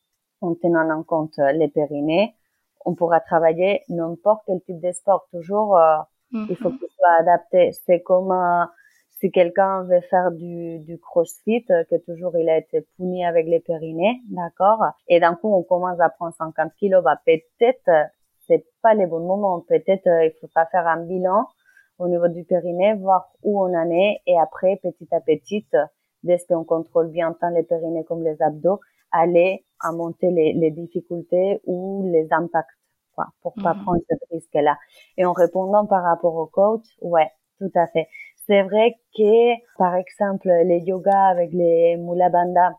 en 0.43 0.55
tenant 0.55 0.91
en 0.91 1.03
compte 1.03 1.39
euh, 1.39 1.53
les 1.53 1.69
périnées, 1.69 2.35
on 2.85 2.95
pourra 2.95 3.21
travailler 3.21 3.83
n'importe 3.89 4.43
quel 4.47 4.61
type 4.63 4.81
de 4.81 4.93
sport. 4.93 5.27
Toujours, 5.33 5.79
euh, 5.79 5.99
il 6.33 6.57
faut 6.57 6.71
mhm. 6.71 6.79
qu'il 6.79 6.89
soit 6.89 7.21
adapté. 7.21 7.73
C'est 7.87 8.03
comme 8.03 8.33
euh, 8.33 8.65
si 9.21 9.31
quelqu'un 9.31 9.85
veut 9.85 10.01
faire 10.11 10.33
du, 10.33 10.81
du 10.81 10.99
crossfit, 10.99 11.65
que 11.65 11.97
toujours 12.05 12.37
il 12.37 12.49
a 12.49 12.59
été 12.59 12.85
puni 12.97 13.25
avec 13.25 13.47
les 13.47 13.61
périnées, 13.61 14.21
d'accord? 14.31 14.83
Et 15.07 15.21
d'un 15.21 15.37
coup, 15.37 15.55
on 15.55 15.63
commence 15.63 16.01
à 16.01 16.09
prendre 16.11 16.35
50 16.35 16.73
kilos, 16.75 17.05
bah 17.05 17.21
peut-être 17.25 18.11
c'est 18.49 18.67
pas 18.83 18.95
les 18.95 19.07
bons 19.07 19.25
moments. 19.25 19.61
Peut-être 19.61 20.07
il 20.07 20.33
faut 20.41 20.49
pas 20.53 20.67
faire 20.67 20.89
un 20.89 21.05
bilan 21.05 21.47
au 22.01 22.09
niveau 22.09 22.27
du 22.27 22.43
périnée, 22.43 22.95
voir 22.95 23.31
où 23.45 23.63
on 23.63 23.73
en 23.75 23.91
est, 23.91 24.21
et 24.27 24.37
après, 24.41 24.81
petit 24.83 25.07
à 25.13 25.21
petit, 25.21 25.65
dès 26.25 26.39
qu'on 26.49 26.65
contrôle 26.65 27.09
bien 27.09 27.33
tant 27.41 27.51
les 27.51 27.63
périnées 27.63 28.05
comme 28.05 28.25
les 28.25 28.43
abdos, 28.43 28.81
aller 29.13 29.65
à 29.83 29.93
monter 29.93 30.31
les, 30.31 30.53
les 30.55 30.71
difficultés 30.71 31.61
ou 31.65 32.09
les 32.13 32.29
impacts, 32.31 32.71
quoi, 33.15 33.27
pour 33.43 33.55
pas 33.55 33.75
mhm. 33.75 33.83
prendre 33.83 34.01
ce 34.09 34.35
risque-là. 34.35 34.79
Et 35.17 35.25
en 35.25 35.33
répondant 35.33 35.87
par 35.87 36.03
rapport 36.03 36.35
au 36.35 36.47
coach, 36.47 36.85
ouais, 37.01 37.31
tout 37.59 37.71
à 37.75 37.87
fait. 37.89 38.09
C'est 38.47 38.63
vrai 38.63 38.97
que, 39.17 39.77
par 39.79 39.95
exemple, 39.95 40.49
les 40.65 40.81
yoga 40.81 41.27
avec 41.27 41.53
les 41.53 41.97
mula 41.97 42.29
bandha 42.29 42.73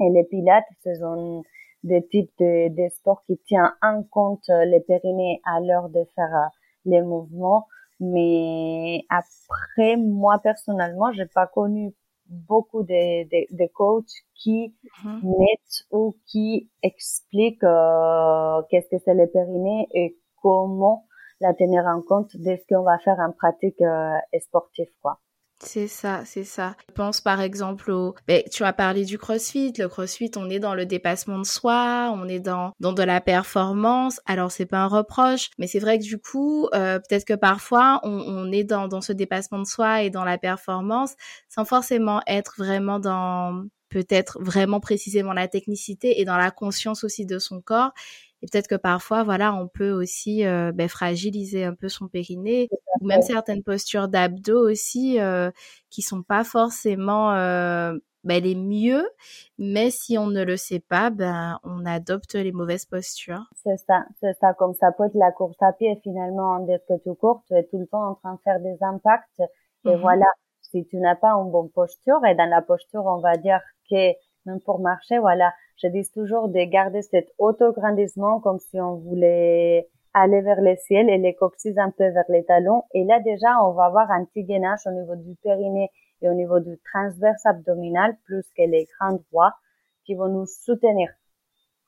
et 0.00 0.08
les 0.10 0.24
pilates, 0.24 0.64
ce 0.84 0.94
sont 0.94 1.42
des 1.82 2.06
types 2.06 2.30
de, 2.38 2.68
de 2.68 2.88
sports 2.90 3.22
qui 3.26 3.38
tiennent 3.38 3.72
en 3.82 4.02
compte 4.02 4.48
les 4.48 4.80
périnées 4.80 5.40
à 5.44 5.60
l'heure 5.60 5.88
de 5.88 6.04
faire 6.14 6.34
euh, 6.34 6.48
les 6.84 7.02
mouvements. 7.02 7.66
Mais 7.98 9.04
après, 9.10 9.96
moi 9.96 10.38
personnellement, 10.42 11.12
j'ai 11.12 11.26
pas 11.26 11.46
connu 11.46 11.92
beaucoup 12.30 12.82
de, 12.82 13.24
de, 13.24 13.56
de 13.56 13.70
coachs 13.72 14.24
qui 14.34 14.74
mm-hmm. 15.04 15.38
mettent 15.38 15.86
ou 15.90 16.16
qui 16.26 16.70
expliquent 16.82 17.64
euh, 17.64 18.62
qu'est-ce 18.70 18.88
que 18.88 19.02
c'est 19.04 19.14
le 19.14 19.26
périnée 19.26 19.88
et 19.92 20.16
comment 20.40 21.06
la 21.40 21.54
tenir 21.54 21.84
en 21.86 22.02
compte 22.02 22.36
de 22.36 22.56
ce 22.56 22.66
qu'on 22.68 22.82
va 22.82 22.98
faire 22.98 23.18
en 23.18 23.32
pratique 23.32 23.80
euh, 23.80 24.16
sportive 24.38 24.90
quoi. 25.02 25.18
C'est 25.62 25.88
ça, 25.88 26.22
c'est 26.24 26.44
ça. 26.44 26.74
Je 26.88 26.94
pense 26.94 27.20
par 27.20 27.40
exemple 27.40 27.90
au... 27.90 28.14
Ben, 28.26 28.42
tu 28.50 28.64
as 28.64 28.72
parlé 28.72 29.04
du 29.04 29.18
crossfit. 29.18 29.74
Le 29.78 29.88
crossfit, 29.88 30.30
on 30.36 30.48
est 30.48 30.58
dans 30.58 30.74
le 30.74 30.86
dépassement 30.86 31.38
de 31.38 31.44
soi, 31.44 32.10
on 32.16 32.26
est 32.28 32.40
dans, 32.40 32.72
dans 32.80 32.94
de 32.94 33.02
la 33.02 33.20
performance. 33.20 34.20
Alors, 34.24 34.50
c'est 34.50 34.64
pas 34.64 34.78
un 34.78 34.86
reproche, 34.86 35.50
mais 35.58 35.66
c'est 35.66 35.78
vrai 35.78 35.98
que 35.98 36.04
du 36.04 36.18
coup, 36.18 36.66
euh, 36.72 36.98
peut-être 36.98 37.26
que 37.26 37.34
parfois, 37.34 38.00
on, 38.04 38.10
on 38.10 38.50
est 38.52 38.64
dans, 38.64 38.88
dans 38.88 39.02
ce 39.02 39.12
dépassement 39.12 39.58
de 39.58 39.66
soi 39.66 40.02
et 40.02 40.08
dans 40.08 40.24
la 40.24 40.38
performance 40.38 41.14
sans 41.48 41.66
forcément 41.66 42.22
être 42.26 42.54
vraiment 42.56 42.98
dans 42.98 43.64
peut-être 43.90 44.38
vraiment 44.40 44.80
précisément 44.80 45.32
la 45.32 45.48
technicité 45.48 46.20
et 46.20 46.24
dans 46.24 46.36
la 46.36 46.50
conscience 46.50 47.04
aussi 47.04 47.26
de 47.26 47.38
son 47.38 47.60
corps. 47.60 47.90
Et 48.42 48.46
peut-être 48.46 48.68
que 48.68 48.76
parfois, 48.76 49.22
voilà, 49.22 49.54
on 49.54 49.68
peut 49.68 49.90
aussi 49.90 50.46
euh, 50.46 50.72
ben, 50.72 50.88
fragiliser 50.88 51.64
un 51.64 51.74
peu 51.74 51.88
son 51.88 52.08
périnée, 52.08 52.68
ou 53.00 53.06
même 53.06 53.22
certaines 53.22 53.62
postures 53.62 54.08
d'abdos 54.08 54.70
aussi 54.70 55.20
euh, 55.20 55.50
qui 55.90 56.02
sont 56.02 56.22
pas 56.22 56.44
forcément 56.44 57.32
euh, 57.32 57.92
ben, 58.24 58.42
les 58.42 58.54
mieux, 58.54 59.06
mais 59.58 59.90
si 59.90 60.18
on 60.18 60.26
ne 60.26 60.42
le 60.42 60.56
sait 60.56 60.80
pas, 60.80 61.10
ben 61.10 61.58
on 61.64 61.84
adopte 61.86 62.34
les 62.34 62.52
mauvaises 62.52 62.86
postures. 62.86 63.44
C'est 63.62 63.76
ça, 63.78 64.04
c'est 64.20 64.34
ça. 64.40 64.54
Comme 64.54 64.74
ça 64.74 64.92
peut 64.92 65.04
être 65.04 65.14
la 65.14 65.32
course 65.32 65.56
à 65.60 65.72
pied 65.72 65.98
finalement, 66.02 66.60
dès 66.60 66.78
que 66.88 66.94
tu 67.02 67.14
cours, 67.14 67.42
tu 67.46 67.54
es 67.54 67.64
tout 67.64 67.78
le 67.78 67.86
temps 67.86 68.10
en 68.10 68.14
train 68.14 68.34
de 68.34 68.40
faire 68.40 68.60
des 68.60 68.76
impacts. 68.80 69.40
Et 69.86 69.94
mhm. 69.94 70.00
voilà, 70.00 70.26
si 70.62 70.86
tu 70.86 70.96
n'as 70.98 71.16
pas 71.16 71.32
une 71.32 71.50
bonne 71.50 71.70
posture, 71.70 72.24
et 72.26 72.34
dans 72.34 72.48
la 72.48 72.62
posture, 72.62 73.04
on 73.04 73.20
va 73.20 73.36
dire 73.36 73.60
que 73.90 74.12
même 74.46 74.60
pour 74.60 74.80
marcher, 74.80 75.18
voilà, 75.18 75.52
je 75.82 75.88
dis 75.88 76.08
toujours 76.12 76.48
de 76.48 76.64
garder 76.64 77.02
cet 77.02 77.32
auto-grandissement 77.38 78.40
comme 78.40 78.58
si 78.58 78.80
on 78.80 78.96
voulait 78.96 79.88
aller 80.12 80.40
vers 80.42 80.60
le 80.60 80.76
ciel 80.76 81.08
et 81.08 81.18
les 81.18 81.34
coccyx 81.34 81.78
un 81.78 81.90
peu 81.90 82.08
vers 82.10 82.24
les 82.28 82.44
talons. 82.44 82.82
Et 82.94 83.04
là, 83.04 83.20
déjà, 83.20 83.62
on 83.64 83.72
va 83.72 83.84
avoir 83.84 84.10
un 84.10 84.24
petit 84.24 84.44
gainage 84.44 84.80
au 84.86 84.90
niveau 84.90 85.16
du 85.16 85.34
périnée 85.42 85.90
et 86.22 86.28
au 86.28 86.34
niveau 86.34 86.60
du 86.60 86.78
transverse 86.92 87.46
abdominal, 87.46 88.16
plus 88.24 88.46
que 88.56 88.62
les 88.62 88.86
grands 88.98 89.18
droits 89.30 89.54
qui 90.04 90.14
vont 90.14 90.28
nous 90.28 90.46
soutenir. 90.46 91.10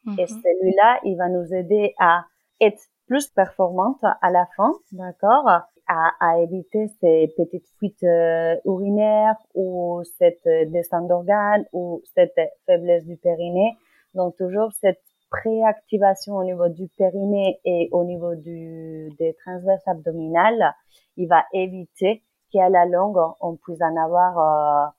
Et 0.06 0.22
mhm. 0.22 0.26
celui-là, 0.26 1.00
il 1.04 1.16
va 1.16 1.28
nous 1.28 1.52
aider 1.52 1.94
à 1.98 2.24
être 2.60 2.82
plus 3.06 3.28
performante 3.28 4.02
à 4.02 4.30
la 4.30 4.46
fin, 4.56 4.72
d'accord? 4.92 5.62
À, 5.92 6.12
à, 6.20 6.38
éviter 6.38 6.88
ces 7.00 7.32
petites 7.36 7.68
fuites 7.78 8.02
euh, 8.04 8.56
urinaires 8.64 9.36
ou 9.54 10.02
cette 10.18 10.46
descente 10.70 11.08
d'organes 11.08 11.64
ou 11.72 12.02
cette 12.14 12.38
faiblesse 12.66 13.04
du 13.04 13.16
périnée. 13.16 13.76
Donc 14.14 14.36
toujours 14.36 14.72
cette 14.80 15.02
préactivation 15.30 16.36
au 16.36 16.44
niveau 16.44 16.68
du 16.68 16.88
périnée 16.98 17.58
et 17.64 17.88
au 17.92 18.04
niveau 18.04 18.34
du, 18.34 19.10
des 19.18 19.34
transverses 19.44 19.86
abdominales, 19.86 20.74
il 21.16 21.28
va 21.28 21.44
éviter 21.52 22.22
qu'à 22.50 22.68
la 22.68 22.84
longue, 22.84 23.18
on 23.40 23.56
puisse 23.56 23.80
en 23.80 23.96
avoir 23.96 24.38
euh, 24.38 24.90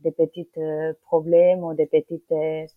des 0.00 0.12
petits 0.12 0.48
euh, 0.58 0.94
problèmes 1.02 1.62
ou 1.62 1.74
des 1.74 1.86
petits 1.86 2.22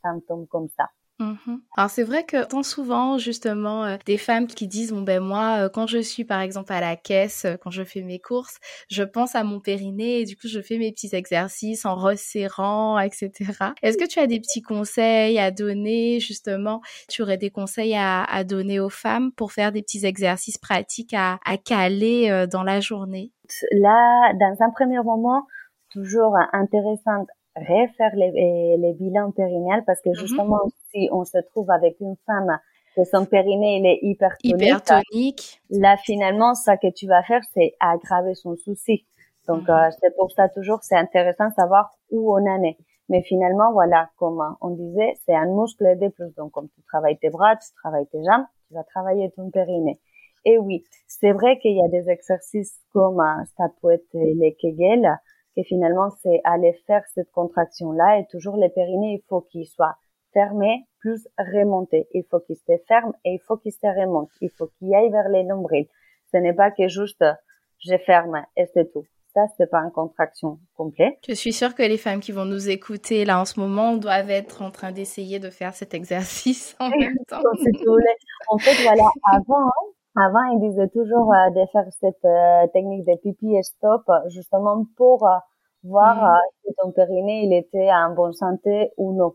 symptômes 0.01 0.47
comme 0.47 0.67
ça. 0.69 0.89
Mhm. 1.19 1.61
Alors 1.75 1.89
c'est 1.89 2.03
vrai 2.03 2.25
que 2.25 2.45
tant 2.45 2.61
souvent 2.61 3.17
justement 3.17 3.85
euh, 3.85 3.97
des 4.05 4.19
femmes 4.19 4.45
qui 4.45 4.67
disent 4.67 4.91
bon 4.91 5.01
ben 5.01 5.19
moi 5.19 5.63
euh, 5.65 5.69
quand 5.69 5.87
je 5.87 5.97
suis 5.97 6.25
par 6.25 6.41
exemple 6.41 6.71
à 6.71 6.79
la 6.79 6.95
caisse 6.95 7.45
euh, 7.45 7.55
quand 7.57 7.71
je 7.71 7.83
fais 7.83 8.03
mes 8.03 8.19
courses 8.19 8.59
je 8.91 9.01
pense 9.01 9.33
à 9.33 9.43
mon 9.43 9.59
périnée 9.59 10.19
et 10.19 10.25
du 10.25 10.35
coup 10.37 10.47
je 10.47 10.61
fais 10.61 10.77
mes 10.77 10.91
petits 10.91 11.15
exercices 11.15 11.85
en 11.85 11.95
resserrant 11.95 12.99
etc. 12.99 13.73
Est-ce 13.81 13.97
que 13.97 14.05
tu 14.07 14.19
as 14.19 14.27
des 14.27 14.39
petits 14.39 14.61
conseils 14.61 15.39
à 15.39 15.49
donner 15.49 16.19
justement? 16.19 16.81
Tu 17.09 17.23
aurais 17.23 17.37
des 17.37 17.49
conseils 17.49 17.95
à, 17.95 18.23
à 18.23 18.43
donner 18.43 18.79
aux 18.79 18.89
femmes 18.89 19.31
pour 19.31 19.51
faire 19.53 19.71
des 19.71 19.81
petits 19.81 20.05
exercices 20.05 20.59
pratiques 20.59 21.15
à, 21.15 21.39
à 21.45 21.57
caler 21.57 22.45
dans 22.51 22.63
la 22.63 22.79
journée? 22.79 23.31
Là 23.71 24.33
dans 24.39 24.55
un 24.59 24.69
premier 24.69 25.01
moment 25.01 25.47
toujours 25.89 26.35
intéressant 26.53 27.25
refaire 27.59 28.15
les, 28.15 28.77
les 28.77 28.93
bilans 28.93 29.31
périnéales 29.31 29.83
parce 29.85 30.01
que 30.01 30.09
mhm. 30.09 30.15
justement, 30.15 30.61
si 30.91 31.09
on 31.11 31.23
se 31.23 31.37
trouve 31.49 31.69
avec 31.71 31.99
une 31.99 32.15
femme 32.25 32.59
que 32.95 33.03
son 33.03 33.25
périnée 33.25 33.77
il 33.77 33.85
est 33.85 33.99
hypertonique, 34.01 34.61
hypertonique. 34.61 35.61
là 35.69 35.97
finalement, 35.97 36.55
ça 36.55 36.77
que 36.77 36.91
tu 36.91 37.07
vas 37.07 37.23
faire, 37.23 37.41
c'est 37.53 37.73
aggraver 37.79 38.33
son 38.33 38.55
souci. 38.55 39.05
Donc, 39.47 39.63
mhm. 39.63 39.69
euh, 39.69 39.89
c'est 40.01 40.15
pour 40.15 40.31
ça 40.31 40.49
toujours, 40.49 40.79
c'est 40.81 40.97
intéressant 40.97 41.47
de 41.49 41.53
savoir 41.53 41.91
où 42.11 42.33
on 42.33 42.45
en 42.45 42.63
est. 42.63 42.77
Mais 43.09 43.21
finalement, 43.23 43.71
voilà, 43.71 44.09
comme 44.17 44.43
on 44.59 44.71
disait, 44.71 45.13
c'est 45.25 45.35
un 45.35 45.45
muscle 45.45 45.97
de 45.97 46.09
plus. 46.09 46.33
Donc, 46.35 46.51
comme 46.51 46.67
tu 46.69 46.81
travailles 46.83 47.17
tes 47.17 47.29
bras, 47.29 47.55
tu 47.55 47.67
travailles 47.75 48.07
tes 48.07 48.21
jambes, 48.23 48.45
tu 48.67 48.73
vas 48.73 48.83
travailler 48.83 49.31
ton 49.31 49.49
périnée. 49.49 49.99
Et 50.43 50.57
oui, 50.57 50.83
c'est 51.07 51.31
vrai 51.31 51.57
qu'il 51.59 51.75
y 51.75 51.83
a 51.83 51.87
des 51.87 52.09
exercices 52.09 52.79
comme 52.93 53.19
euh, 53.19 53.43
ça 53.57 53.65
peut 53.81 53.91
être 53.91 54.13
les 54.13 54.55
Kegel, 54.55 55.07
et 55.57 55.63
finalement, 55.63 56.11
c'est 56.21 56.39
aller 56.43 56.73
faire 56.85 57.03
cette 57.15 57.31
contraction-là. 57.31 58.19
Et 58.19 58.27
toujours, 58.27 58.57
les 58.57 58.69
périnées, 58.69 59.15
il 59.15 59.23
faut 59.27 59.41
qu'ils 59.41 59.65
soient 59.65 59.97
fermés 60.31 60.85
plus 60.99 61.27
remontés. 61.37 62.07
Il 62.13 62.23
faut 62.29 62.39
qu'ils 62.39 62.57
se 62.57 62.77
ferment 62.87 63.13
et 63.25 63.33
il 63.33 63.39
faut 63.39 63.57
qu'ils 63.57 63.73
se 63.73 63.87
remontent. 63.87 64.31
Il 64.39 64.51
faut 64.51 64.69
qu'ils 64.77 64.93
aillent 64.93 65.11
vers 65.11 65.29
les 65.29 65.43
nombrils. 65.43 65.87
Ce 66.31 66.37
n'est 66.37 66.53
pas 66.53 66.69
que 66.69 66.87
juste 66.87 67.25
je 67.79 67.97
ferme 68.05 68.45
et 68.55 68.65
c'est 68.73 68.91
tout. 68.91 69.05
Ça, 69.33 69.45
c'est 69.57 69.69
pas 69.69 69.79
une 69.79 69.91
contraction 69.91 70.59
complète. 70.75 71.17
Je 71.27 71.33
suis 71.33 71.53
sûre 71.53 71.75
que 71.75 71.83
les 71.83 71.97
femmes 71.97 72.19
qui 72.19 72.31
vont 72.31 72.45
nous 72.45 72.69
écouter 72.69 73.25
là 73.25 73.39
en 73.39 73.45
ce 73.45 73.59
moment 73.59 73.95
doivent 73.95 74.31
être 74.31 74.61
en 74.61 74.71
train 74.71 74.91
d'essayer 74.91 75.39
de 75.39 75.49
faire 75.49 75.73
cet 75.73 75.93
exercice 75.93 76.75
en 76.79 76.89
même 76.89 77.17
temps. 77.27 77.41
en 78.49 78.57
fait, 78.57 78.83
voilà, 78.83 79.03
avant, 79.31 79.71
avant, 80.17 80.43
ils 80.53 80.59
disaient 80.59 80.89
toujours 80.89 81.31
euh, 81.33 81.49
de 81.51 81.65
faire 81.71 81.85
cette 81.99 82.25
euh, 82.25 82.67
technique 82.73 83.05
de 83.05 83.15
pipi 83.17 83.55
et 83.55 83.63
stop, 83.63 84.03
justement 84.27 84.83
pour 84.95 85.27
euh, 85.27 85.37
voir 85.83 86.15
mm. 86.15 86.39
si 86.65 86.73
ton 86.77 86.91
périnée 86.91 87.43
il 87.43 87.53
était 87.53 87.89
en 87.91 88.13
bonne 88.13 88.33
santé 88.33 88.91
ou 88.97 89.13
non. 89.13 89.33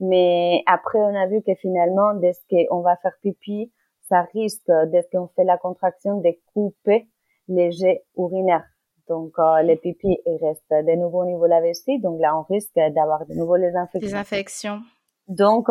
Mais 0.00 0.62
après, 0.66 0.98
on 0.98 1.14
a 1.14 1.26
vu 1.26 1.42
que 1.42 1.54
finalement, 1.54 2.14
dès 2.14 2.32
qu'on 2.50 2.82
va 2.82 2.96
faire 2.96 3.14
pipi, 3.22 3.72
ça 4.08 4.22
risque, 4.32 4.70
dès 4.92 5.06
qu'on 5.12 5.28
fait 5.28 5.44
la 5.44 5.58
contraction, 5.58 6.20
de 6.20 6.30
couper 6.54 7.08
les 7.48 7.72
jets 7.72 8.04
urinaires. 8.16 8.64
Donc, 9.08 9.32
les 9.64 9.76
pipis, 9.76 10.18
ils 10.26 10.38
restent 10.40 10.70
de 10.70 10.96
nouveau 10.96 11.22
au 11.22 11.24
niveau 11.24 11.46
de 11.46 11.50
la 11.50 11.60
vessie. 11.60 11.98
Donc 11.98 12.20
là, 12.20 12.38
on 12.38 12.42
risque 12.42 12.74
d'avoir 12.76 13.26
de 13.26 13.34
nouveau 13.34 13.56
les 13.56 13.74
infections. 13.74 14.08
Les 14.08 14.14
infections. 14.14 14.80
Donc, 15.26 15.68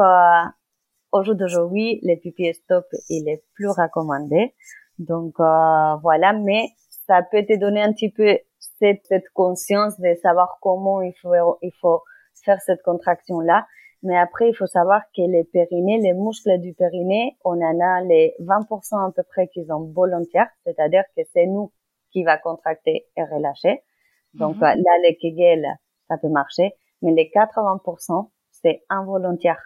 au 1.11 1.23
jour 1.23 1.35
d'aujourd'hui, 1.35 1.99
le 2.03 2.15
pipi 2.15 2.53
stop, 2.53 2.85
il 3.09 3.27
est 3.29 3.43
plus 3.53 3.69
recommandé. 3.69 4.53
Donc 4.99 5.39
euh, 5.39 5.95
voilà, 6.01 6.33
mais 6.33 6.69
ça 7.07 7.21
peut 7.23 7.45
te 7.45 7.57
donner 7.57 7.81
un 7.81 7.93
petit 7.93 8.11
peu 8.11 8.37
cette, 8.59 9.05
cette 9.05 9.29
conscience 9.33 9.99
de 9.99 10.13
savoir 10.21 10.57
comment 10.61 11.01
il 11.01 11.13
faut 11.21 11.33
il 11.61 11.71
faut 11.79 12.01
faire 12.43 12.61
cette 12.61 12.81
contraction 12.81 13.39
là. 13.39 13.65
Mais 14.03 14.17
après, 14.17 14.49
il 14.49 14.53
faut 14.53 14.67
savoir 14.67 15.01
que 15.15 15.21
les 15.21 15.43
périnées, 15.43 15.97
les 15.97 16.13
muscles 16.13 16.59
du 16.59 16.73
périnée, 16.73 17.35
on 17.43 17.59
en 17.59 17.79
a 17.79 18.01
les 18.03 18.35
20% 18.39 19.07
à 19.07 19.11
peu 19.11 19.23
près 19.23 19.47
qui 19.47 19.65
sont 19.65 19.91
volontaires, 19.91 20.49
c'est-à-dire 20.65 21.03
que 21.15 21.23
c'est 21.33 21.47
nous 21.47 21.71
qui 22.11 22.23
va 22.23 22.37
contracter 22.37 23.07
et 23.17 23.23
relâcher. 23.23 23.81
Donc 24.33 24.57
mhm. 24.57 24.61
là, 24.61 24.97
les 25.03 25.17
Kegel, 25.17 25.65
ça 26.07 26.17
peut 26.17 26.29
marcher, 26.29 26.73
mais 27.01 27.11
les 27.11 27.31
80%, 27.33 28.29
c'est 28.51 28.83
involontaire. 28.89 29.59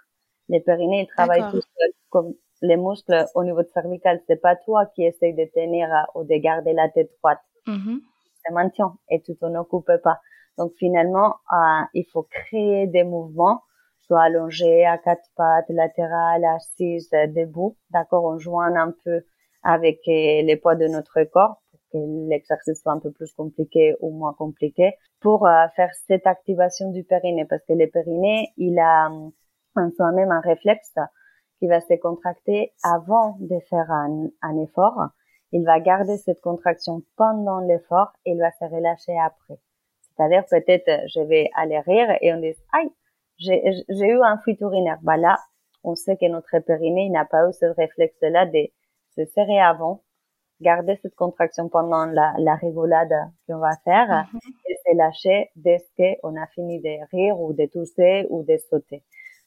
Les 0.51 0.59
périnées, 0.59 1.01
ils 1.03 1.07
travaillent 1.07 1.49
tout 1.49 1.61
seuls, 1.61 1.93
comme 2.09 2.33
les 2.61 2.77
muscles 2.77 3.25
au 3.35 3.43
niveau 3.43 3.63
de 3.63 3.69
cervical. 3.73 4.21
C'est 4.27 4.41
pas 4.41 4.55
toi 4.55 4.85
qui 4.93 5.03
essaye 5.05 5.33
de 5.33 5.45
tenir 5.55 5.87
euh, 5.91 6.19
ou 6.19 6.23
de 6.23 6.35
garder 6.35 6.73
la 6.73 6.89
tête 6.89 7.09
droite. 7.19 7.39
Mm 7.65 7.99
C'est 8.43 8.53
maintien 8.53 8.89
et 9.09 9.21
tu 9.21 9.35
t'en 9.37 9.55
occupes 9.55 9.97
pas. 10.03 10.19
Donc 10.57 10.73
finalement, 10.77 11.35
euh, 11.53 11.83
il 11.93 12.05
faut 12.11 12.23
créer 12.23 12.85
des 12.87 13.05
mouvements, 13.05 13.61
soit 14.01 14.23
allongé, 14.23 14.85
à 14.85 14.97
quatre 14.97 15.27
pattes, 15.37 15.69
latéral, 15.69 16.43
assise, 16.43 17.09
debout. 17.11 17.77
D'accord, 17.89 18.25
on 18.25 18.37
joint 18.37 18.75
un 18.75 18.93
peu 19.05 19.23
avec 19.63 19.99
euh, 20.07 20.41
les 20.47 20.57
poids 20.57 20.75
de 20.75 20.87
notre 20.87 21.23
corps 21.23 21.61
pour 21.71 21.79
que 21.93 22.29
l'exercice 22.29 22.81
soit 22.81 22.91
un 22.91 22.99
peu 22.99 23.11
plus 23.11 23.31
compliqué 23.33 23.95
ou 24.01 24.09
moins 24.11 24.33
compliqué 24.33 24.93
pour 25.21 25.47
euh, 25.47 25.67
faire 25.75 25.91
cette 26.07 26.27
activation 26.27 26.91
du 26.91 27.03
périnée 27.03 27.45
parce 27.45 27.63
que 27.65 27.73
le 27.73 27.87
périnée, 27.87 28.49
il 28.57 28.77
a 28.79 29.09
en 29.75 29.89
soi-même 29.91 30.31
un 30.31 30.41
réflexe 30.41 30.95
qui 31.60 31.67
va 31.67 31.79
se 31.79 31.93
contracter 31.95 32.73
avant 32.84 33.38
de 33.39 33.60
faire 33.69 33.89
un, 33.91 34.27
un 34.41 34.57
effort. 34.63 35.10
Il 35.51 35.63
va 35.65 35.79
garder 35.79 36.17
cette 36.17 36.41
contraction 36.41 37.03
pendant 37.17 37.60
l'effort 37.60 38.13
et 38.25 38.31
il 38.31 38.39
va 38.39 38.51
se 38.51 38.65
relâcher 38.65 39.17
après. 39.19 39.60
C'est-à-dire 40.01 40.43
peut-être 40.49 41.07
je 41.07 41.21
vais 41.21 41.49
aller 41.55 41.79
rire 41.79 42.17
et 42.21 42.34
on 42.34 42.39
dit 42.39 42.55
aïe 42.73 42.91
j'ai 43.38 44.07
eu 44.07 44.21
un 44.23 44.38
fuite 44.39 44.62
urinaire. 44.62 44.99
Bah 45.01 45.17
là 45.17 45.38
on 45.84 45.95
sait 45.95 46.17
que 46.17 46.27
notre 46.27 46.60
périnée 46.60 47.10
n'a 47.10 47.25
pas 47.25 47.47
eu 47.47 47.53
ce 47.53 47.65
réflexe-là 47.65 48.45
de 48.45 48.67
se 49.15 49.25
serrer 49.34 49.60
avant, 49.60 50.03
garder 50.62 50.97
cette 51.01 51.15
contraction 51.15 51.69
pendant 51.69 52.05
la, 52.05 52.34
la 52.38 52.55
rigolade 52.55 53.13
qu'on 53.47 53.57
va 53.57 53.75
faire 53.84 54.07
mm-hmm. 54.07 54.69
et 54.69 54.75
se 54.86 54.95
lâcher 54.95 55.49
dès 55.55 55.77
qu'on 56.21 56.36
a 56.41 56.47
fini 56.47 56.79
de 56.79 57.07
rire 57.12 57.39
ou 57.39 57.53
de 57.53 57.65
tousser 57.65 58.27
ou 58.29 58.43
de 58.43 58.57
sauter. 58.69 59.03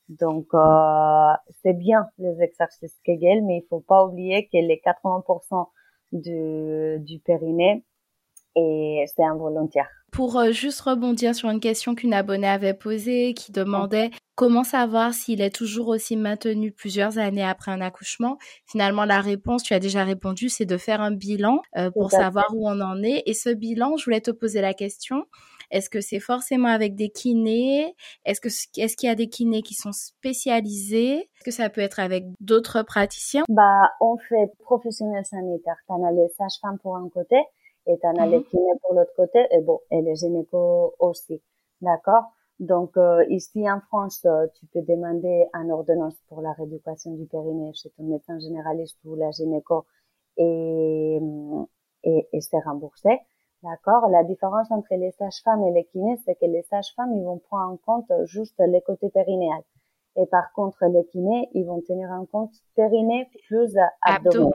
Donc, 0.08 0.46
euh, 0.54 1.32
c'est 1.62 1.72
bien 1.72 2.06
les 2.18 2.42
exercices 2.42 2.98
Kegel, 3.04 3.42
mais 3.44 3.58
il 3.58 3.66
faut 3.68 3.80
pas 3.80 4.04
oublier 4.04 4.44
que 4.46 4.58
les 4.58 4.80
80% 4.84 5.68
du, 6.12 6.98
du 7.00 7.18
périnée, 7.20 7.84
et 8.56 9.04
c'est 9.14 9.24
involontaire. 9.24 9.88
Pour 10.12 10.38
euh, 10.38 10.52
juste 10.52 10.80
rebondir 10.82 11.34
sur 11.34 11.48
une 11.48 11.58
question 11.58 11.94
qu'une 11.94 12.14
abonnée 12.14 12.46
avait 12.46 12.74
posée, 12.74 13.34
qui 13.34 13.50
demandait 13.50 14.10
comment 14.36 14.62
savoir 14.62 15.12
s'il 15.12 15.40
est 15.40 15.54
toujours 15.54 15.88
aussi 15.88 16.16
maintenu 16.16 16.70
plusieurs 16.70 17.18
années 17.18 17.44
après 17.44 17.72
un 17.72 17.80
accouchement. 17.80 18.38
Finalement, 18.66 19.04
la 19.04 19.20
réponse, 19.20 19.64
tu 19.64 19.74
as 19.74 19.80
déjà 19.80 20.04
répondu, 20.04 20.48
c'est 20.48 20.66
de 20.66 20.76
faire 20.76 21.00
un 21.00 21.10
bilan 21.10 21.60
euh, 21.76 21.90
pour 21.90 22.10
savoir 22.10 22.46
où 22.54 22.68
on 22.68 22.80
en 22.80 23.02
est. 23.02 23.24
Et 23.26 23.34
ce 23.34 23.50
bilan, 23.50 23.96
je 23.96 24.04
voulais 24.04 24.20
te 24.20 24.30
poser 24.30 24.60
la 24.60 24.74
question, 24.74 25.24
Est-ce 25.70 25.90
que 25.90 26.00
c'est 26.00 26.20
forcément 26.20 26.68
avec 26.68 26.94
des 26.94 27.11
kinés? 27.11 27.94
Est-ce 28.24 28.40
que 28.40 28.48
est-ce 28.48 28.96
qu'il 28.96 29.09
y 29.09 29.12
a 29.12 29.14
des 29.14 29.29
kinés 29.29 29.62
qui 29.62 29.74
sont 29.74 29.92
spécialisés? 29.92 31.16
Est-ce 31.18 31.44
que 31.44 31.50
ça 31.50 31.70
peut 31.70 31.81
être 31.81 32.00
avec 32.00 32.24
d'autres 32.40 32.83
praticiens? 32.83 33.44
Bah, 33.48 33.90
on 34.00 34.16
fait 34.18 34.50
professionnel 34.61 35.24
sanitaire. 35.24 35.77
T'en 35.88 36.03
as 36.05 36.12
les 36.12 36.29
sages-femmes 36.29 36.79
pour 36.79 36.96
un 36.96 37.09
côté 37.09 37.37
et 37.87 37.98
t'en 37.98 38.14
as 38.16 38.27
les 38.27 38.38
mhm. 38.38 38.44
kinés 38.44 38.72
pour 38.83 38.94
l'autre 38.94 39.12
côté 39.16 39.46
et 39.50 39.61
bon, 39.61 39.81
et 39.90 40.03
les 40.03 40.16
gynécos 40.16 40.94
aussi. 40.98 41.42
D'accord? 41.81 42.24
Donc 42.61 42.96
euh, 42.96 43.24
ici 43.31 43.68
en 43.68 43.81
France, 43.81 44.22
euh, 44.27 44.46
tu 44.59 44.66
peux 44.66 44.83
demander 44.83 45.46
un 45.53 45.68
ordonnance 45.70 46.14
pour 46.29 46.40
la 46.40 46.53
rééducation 46.53 47.12
du 47.14 47.27
périnée 47.27 47.72
chez 47.74 47.90
ton 47.90 48.05
médecin 48.05 48.38
généraliste 48.38 48.98
ou 49.05 49.16
la 49.16 49.31
gynéco 49.33 49.87
et, 50.37 51.18
et, 52.05 52.29
et 52.33 52.40
c'est 52.40 52.61
remboursé. 52.61 53.18
D'accord 53.64 54.09
La 54.09 54.22
différence 54.24 54.70
entre 54.70 54.94
les 54.94 55.11
sages-femmes 55.12 55.64
et 55.64 55.72
les 55.72 55.85
kinés, 55.87 56.16
c'est 56.24 56.35
que 56.35 56.46
les 56.46 56.62
sages-femmes, 56.62 57.12
ils 57.14 57.24
vont 57.24 57.38
prendre 57.38 57.72
en 57.72 57.77
compte 57.77 58.12
juste 58.24 58.59
les 58.59 58.83
côtés 58.83 59.11
périnéal. 59.11 59.62
Et 60.16 60.27
par 60.27 60.53
contre, 60.53 60.85
les 60.87 61.05
kinés, 61.07 61.48
ils 61.55 61.64
vont 61.64 61.81
tenir 61.81 62.11
en 62.11 62.27
compte 62.27 62.53
périnée 62.77 63.29
plus 63.48 63.77
abdomen. 64.03 64.53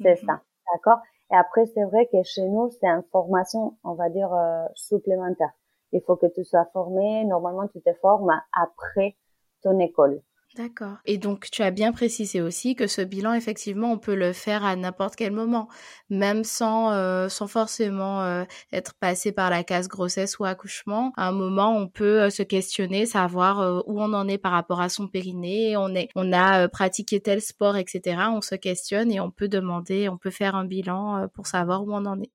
C'est 0.00 0.22
mhm. 0.22 0.26
ça. 0.26 0.40
D'accord 0.72 1.02
Et 1.30 1.36
après, 1.36 1.66
c'est 1.66 1.84
vrai 1.84 2.06
que 2.06 2.22
chez 2.22 2.48
nous, 2.48 2.70
c'est 2.70 2.86
une 2.86 3.02
formation, 3.10 3.76
on 3.84 3.94
va 3.94 4.08
dire, 4.08 4.32
euh, 4.32 4.64
supplémentaire 4.74 5.52
il 5.92 6.00
faut 6.02 6.16
que 6.16 6.26
tu 6.26 6.44
sois 6.44 6.66
formé. 6.72 7.24
Normalement, 7.24 7.68
tu 7.68 7.80
te 7.80 7.92
formes 7.94 8.40
après 8.52 9.16
ton 9.62 9.78
école. 9.78 10.22
D'accord. 10.56 10.96
Et 11.06 11.16
donc, 11.16 11.48
tu 11.50 11.62
as 11.62 11.70
bien 11.70 11.92
précisé 11.92 12.40
aussi 12.40 12.74
que 12.74 12.88
ce 12.88 13.02
bilan, 13.02 13.34
effectivement, 13.34 13.92
on 13.92 13.98
peut 13.98 14.16
le 14.16 14.32
faire 14.32 14.64
à 14.64 14.74
n'importe 14.74 15.14
quel 15.14 15.32
moment, 15.32 15.68
même 16.08 16.42
sans, 16.42 16.92
euh, 16.92 17.28
sans 17.28 17.46
forcément 17.46 18.22
euh, 18.22 18.44
être 18.72 18.94
passé 18.94 19.30
par 19.30 19.48
la 19.50 19.62
case 19.62 19.86
grossesse 19.86 20.38
ou 20.40 20.44
accouchement. 20.44 21.12
À 21.16 21.28
un 21.28 21.32
moment, 21.32 21.76
on 21.76 21.86
peut 21.86 22.22
euh, 22.22 22.30
se 22.30 22.42
questionner, 22.42 23.06
savoir 23.06 23.84
où 23.86 24.00
on 24.00 24.12
en 24.12 24.26
est 24.26 24.38
par 24.38 24.52
rapport 24.52 24.80
à 24.80 24.88
son 24.88 25.06
périnée. 25.06 25.76
On 25.76 25.94
est, 25.94 26.08
on 26.16 26.32
a 26.32 26.68
pratiqué 26.68 27.20
tel 27.20 27.40
sport, 27.40 27.76
etc. 27.76 28.16
On 28.32 28.40
se 28.40 28.56
questionne 28.56 29.12
et 29.12 29.20
on 29.20 29.30
peut 29.30 29.48
demander, 29.48 30.08
on 30.08 30.18
peut 30.18 30.30
faire 30.30 30.56
un 30.56 30.64
bilan 30.64 31.28
pour 31.32 31.46
savoir 31.46 31.84
où 31.84 31.92
on 31.92 32.06
en 32.06 32.20
est 32.20 32.30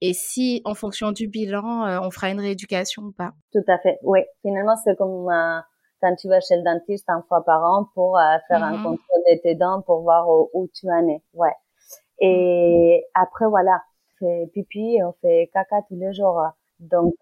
et 0.00 0.12
si, 0.12 0.62
en 0.64 0.74
fonction 0.74 1.12
du 1.12 1.28
bilan, 1.28 1.86
euh, 1.86 1.98
on 2.00 2.10
fera 2.10 2.30
une 2.30 2.40
rééducation 2.40 3.02
ou 3.02 3.12
pas. 3.12 3.32
Tout 3.52 3.64
à 3.68 3.78
fait. 3.78 3.98
Oui. 4.02 4.20
Finalement, 4.42 4.76
c'est 4.84 4.96
comme 4.96 5.28
euh, 5.30 5.60
quand 6.00 6.14
tu 6.16 6.28
vas 6.28 6.40
chez 6.40 6.56
le 6.56 6.62
dentiste 6.62 7.08
un 7.08 7.22
fois 7.28 7.44
par 7.44 7.62
an 7.62 7.88
pour 7.94 8.18
euh, 8.18 8.38
faire 8.48 8.62
un 8.62 8.76
mhm. 8.76 8.82
contrôle 8.82 9.22
de 9.30 9.40
tes 9.42 9.54
dents 9.54 9.82
pour 9.82 10.02
voir 10.02 10.28
où, 10.28 10.68
tu 10.74 10.90
en 10.90 11.08
es. 11.08 11.22
Ouais. 11.34 11.54
Et 12.20 13.04
après, 13.14 13.46
voilà, 13.46 13.80
on 14.20 14.26
fait 14.26 14.50
pipi, 14.52 14.98
on 15.02 15.12
fait 15.20 15.50
caca 15.52 15.82
tous 15.88 15.96
les 15.96 16.12
jours. 16.12 16.42
Donc, 16.80 17.14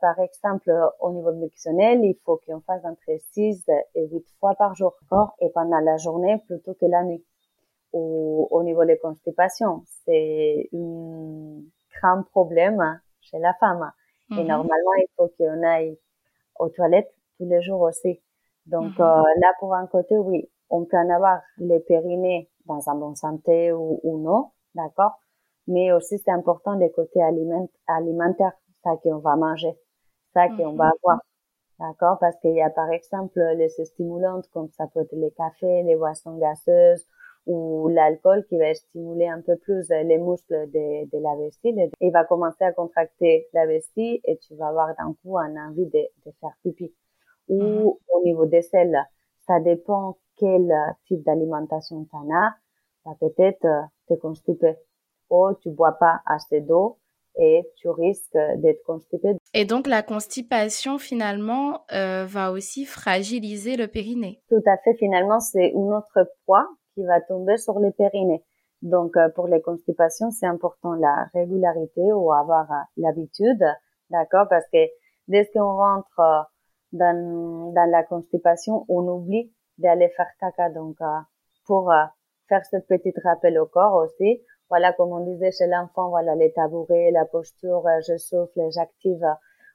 par 0.00 0.18
exemple, 0.18 0.72
au 1.00 1.12
niveau 1.12 1.32
nutritionnel, 1.32 2.02
il 2.04 2.16
faut 2.24 2.40
qu'on 2.46 2.60
fasse 2.62 2.84
entre 2.84 3.20
6 3.32 3.64
et 3.94 4.06
8 4.06 4.24
fois 4.40 4.54
par 4.54 4.74
jour. 4.74 4.94
Et 5.40 5.50
pendant 5.50 5.80
la 5.80 5.98
journée 5.98 6.38
plutôt 6.46 6.74
que 6.74 6.86
la 6.86 7.02
nuit. 7.02 7.24
Au, 7.92 8.48
au 8.50 8.62
niveau 8.64 8.84
des 8.84 8.98
constipations, 8.98 9.82
c'est 10.04 10.68
une 10.72 11.64
grand 11.94 12.22
problème 12.24 13.00
chez 13.20 13.38
la 13.38 13.54
femme. 13.54 13.92
Et 14.30 14.42
mhm. 14.42 14.46
normalement, 14.48 14.94
il 14.98 15.06
faut 15.16 15.30
qu'on 15.38 15.62
aille 15.62 15.98
aux 16.58 16.68
toilettes 16.70 17.14
tous 17.38 17.46
les 17.48 17.62
jours 17.62 17.80
aussi. 17.80 18.20
Donc 18.66 18.98
mhm. 18.98 19.04
euh, 19.04 19.22
là, 19.40 19.52
pour 19.58 19.74
un 19.74 19.86
côté, 19.86 20.16
oui, 20.16 20.50
on 20.70 20.84
peut 20.84 20.96
en 20.96 21.10
avoir 21.10 21.40
les 21.58 21.80
périnées 21.80 22.50
dans 22.66 22.88
un 22.88 22.94
bon 22.94 23.14
santé 23.14 23.72
ou, 23.72 24.00
ou 24.02 24.18
non, 24.18 24.50
d'accord? 24.74 25.12
Mais 25.66 25.92
aussi, 25.92 26.18
c'est 26.18 26.30
important 26.30 26.74
les 26.74 26.90
côtés 26.90 27.22
aliment, 27.22 27.68
alimentaires, 27.86 28.52
ça 28.82 28.96
qu'on 29.02 29.18
va 29.18 29.36
manger, 29.36 29.78
ça 30.34 30.48
qu'on 30.48 30.74
va 30.74 30.86
mhm. 30.86 30.92
avoir, 31.02 31.18
d'accord? 31.78 32.18
Parce 32.20 32.36
qu'il 32.40 32.54
y 32.54 32.62
a 32.62 32.70
par 32.70 32.90
exemple 32.90 33.40
les 33.56 33.68
stimulantes 33.68 34.48
comme 34.52 34.68
ça 34.70 34.86
peut 34.92 35.00
être 35.00 35.12
les 35.12 35.30
cafés, 35.32 35.82
les 35.82 35.96
boissons 35.96 36.38
gazeuses 36.38 37.06
ou 37.46 37.88
l'alcool 37.88 38.44
qui 38.48 38.56
va 38.56 38.72
stimuler 38.72 39.28
un 39.28 39.42
peu 39.42 39.56
plus 39.56 39.88
les 39.90 40.18
muscles 40.18 40.70
de, 40.70 41.04
de 41.10 41.22
la 41.22 41.36
vessie. 41.36 41.74
Il 42.00 42.10
va 42.10 42.24
commencer 42.24 42.64
à 42.64 42.72
contracter 42.72 43.48
la 43.52 43.66
vessie 43.66 44.20
et 44.24 44.38
tu 44.38 44.54
vas 44.54 44.68
avoir 44.68 44.94
d'un 44.96 45.14
coup 45.22 45.38
un 45.38 45.54
envie 45.68 45.86
de, 45.86 46.08
de 46.24 46.32
faire 46.40 46.56
pipi. 46.62 46.94
Ou 47.48 47.62
mhm. 47.62 47.86
au 47.86 48.24
niveau 48.24 48.46
des 48.46 48.62
selles, 48.62 48.98
ça 49.46 49.60
dépend 49.60 50.16
quel 50.36 50.72
type 51.06 51.22
d'alimentation 51.24 52.04
tu 52.04 52.16
en 52.16 52.28
as. 52.34 52.54
Bah, 53.04 53.12
peut-être 53.20 53.64
euh, 53.64 53.82
te 54.08 54.14
constipé 54.14 54.76
ou 55.30 55.52
tu 55.60 55.70
bois 55.70 55.92
pas 55.92 56.20
assez 56.26 56.60
d'eau 56.60 56.98
et 57.36 57.62
tu 57.76 57.88
risques 57.88 58.38
d'être 58.56 58.82
constipé. 58.84 59.36
Et 59.52 59.64
donc 59.64 59.86
la 59.86 60.02
constipation 60.02 60.98
finalement 60.98 61.80
euh, 61.92 62.24
va 62.26 62.52
aussi 62.52 62.84
fragiliser 62.84 63.76
le 63.76 63.88
périnée. 63.88 64.40
Tout 64.48 64.62
à 64.66 64.76
fait. 64.78 64.94
Finalement, 64.94 65.40
c'est 65.40 65.70
une 65.70 65.92
autre 65.92 66.30
poids 66.46 66.68
qui 66.94 67.04
va 67.04 67.20
tomber 67.20 67.56
sur 67.56 67.78
les 67.80 67.90
périnées. 67.90 68.42
Donc, 68.82 69.16
euh, 69.16 69.30
pour 69.30 69.48
les 69.48 69.62
constipations, 69.62 70.30
c'est 70.30 70.46
important 70.46 70.92
la 70.92 71.28
régularité 71.32 72.12
ou 72.12 72.32
avoir 72.32 72.70
euh, 72.70 72.76
l'habitude, 72.98 73.64
d'accord? 74.10 74.46
Parce 74.50 74.66
que 74.70 74.78
dès 75.26 75.50
qu'on 75.52 75.74
rentre 75.74 76.20
euh, 76.20 76.42
dans, 76.94 77.72
dans 77.72 77.90
la 77.90 78.02
constipation, 78.02 78.86
on 78.88 79.06
oublie 79.06 79.52
d'aller 79.78 80.08
faire 80.10 80.30
caca. 80.40 80.70
Donc, 80.70 80.96
pour 81.66 81.92
faire 82.48 82.64
ce 82.64 82.78
petit 82.78 83.12
rappel 83.22 83.58
au 83.58 83.66
corps 83.66 83.96
aussi, 83.96 84.42
voilà, 84.70 84.92
comme 84.92 85.12
on 85.12 85.24
disait 85.24 85.52
chez 85.52 85.66
l'enfant, 85.66 86.08
voilà, 86.08 86.34
les 86.34 86.52
tabourets, 86.52 87.10
la 87.10 87.26
posture, 87.26 87.86
je 88.08 88.16
souffle, 88.16 88.60
j'active 88.70 89.24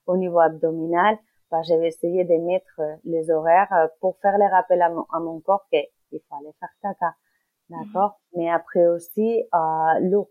au 0.07 0.17
niveau 0.17 0.39
abdominal. 0.39 1.17
Bah, 1.51 1.61
je 1.63 1.73
vais 1.73 1.87
essayer 1.87 2.25
de 2.25 2.35
mettre 2.45 2.81
les 3.03 3.31
horaires 3.31 3.89
pour 4.01 4.17
faire 4.21 4.37
les 4.37 4.47
rappels 4.47 4.81
à 4.81 4.89
mon, 4.89 5.05
à 5.11 5.19
mon 5.19 5.39
corps 5.39 5.65
que 5.71 5.77
il 6.11 6.19
faut 6.27 6.35
aller 6.35 6.53
faire 6.59 6.69
caca. 6.81 7.15
D'accord? 7.69 8.19
Mais 8.35 8.49
après 8.49 8.87
aussi, 8.87 9.43
euh, 9.53 9.99
l'eau, 10.01 10.29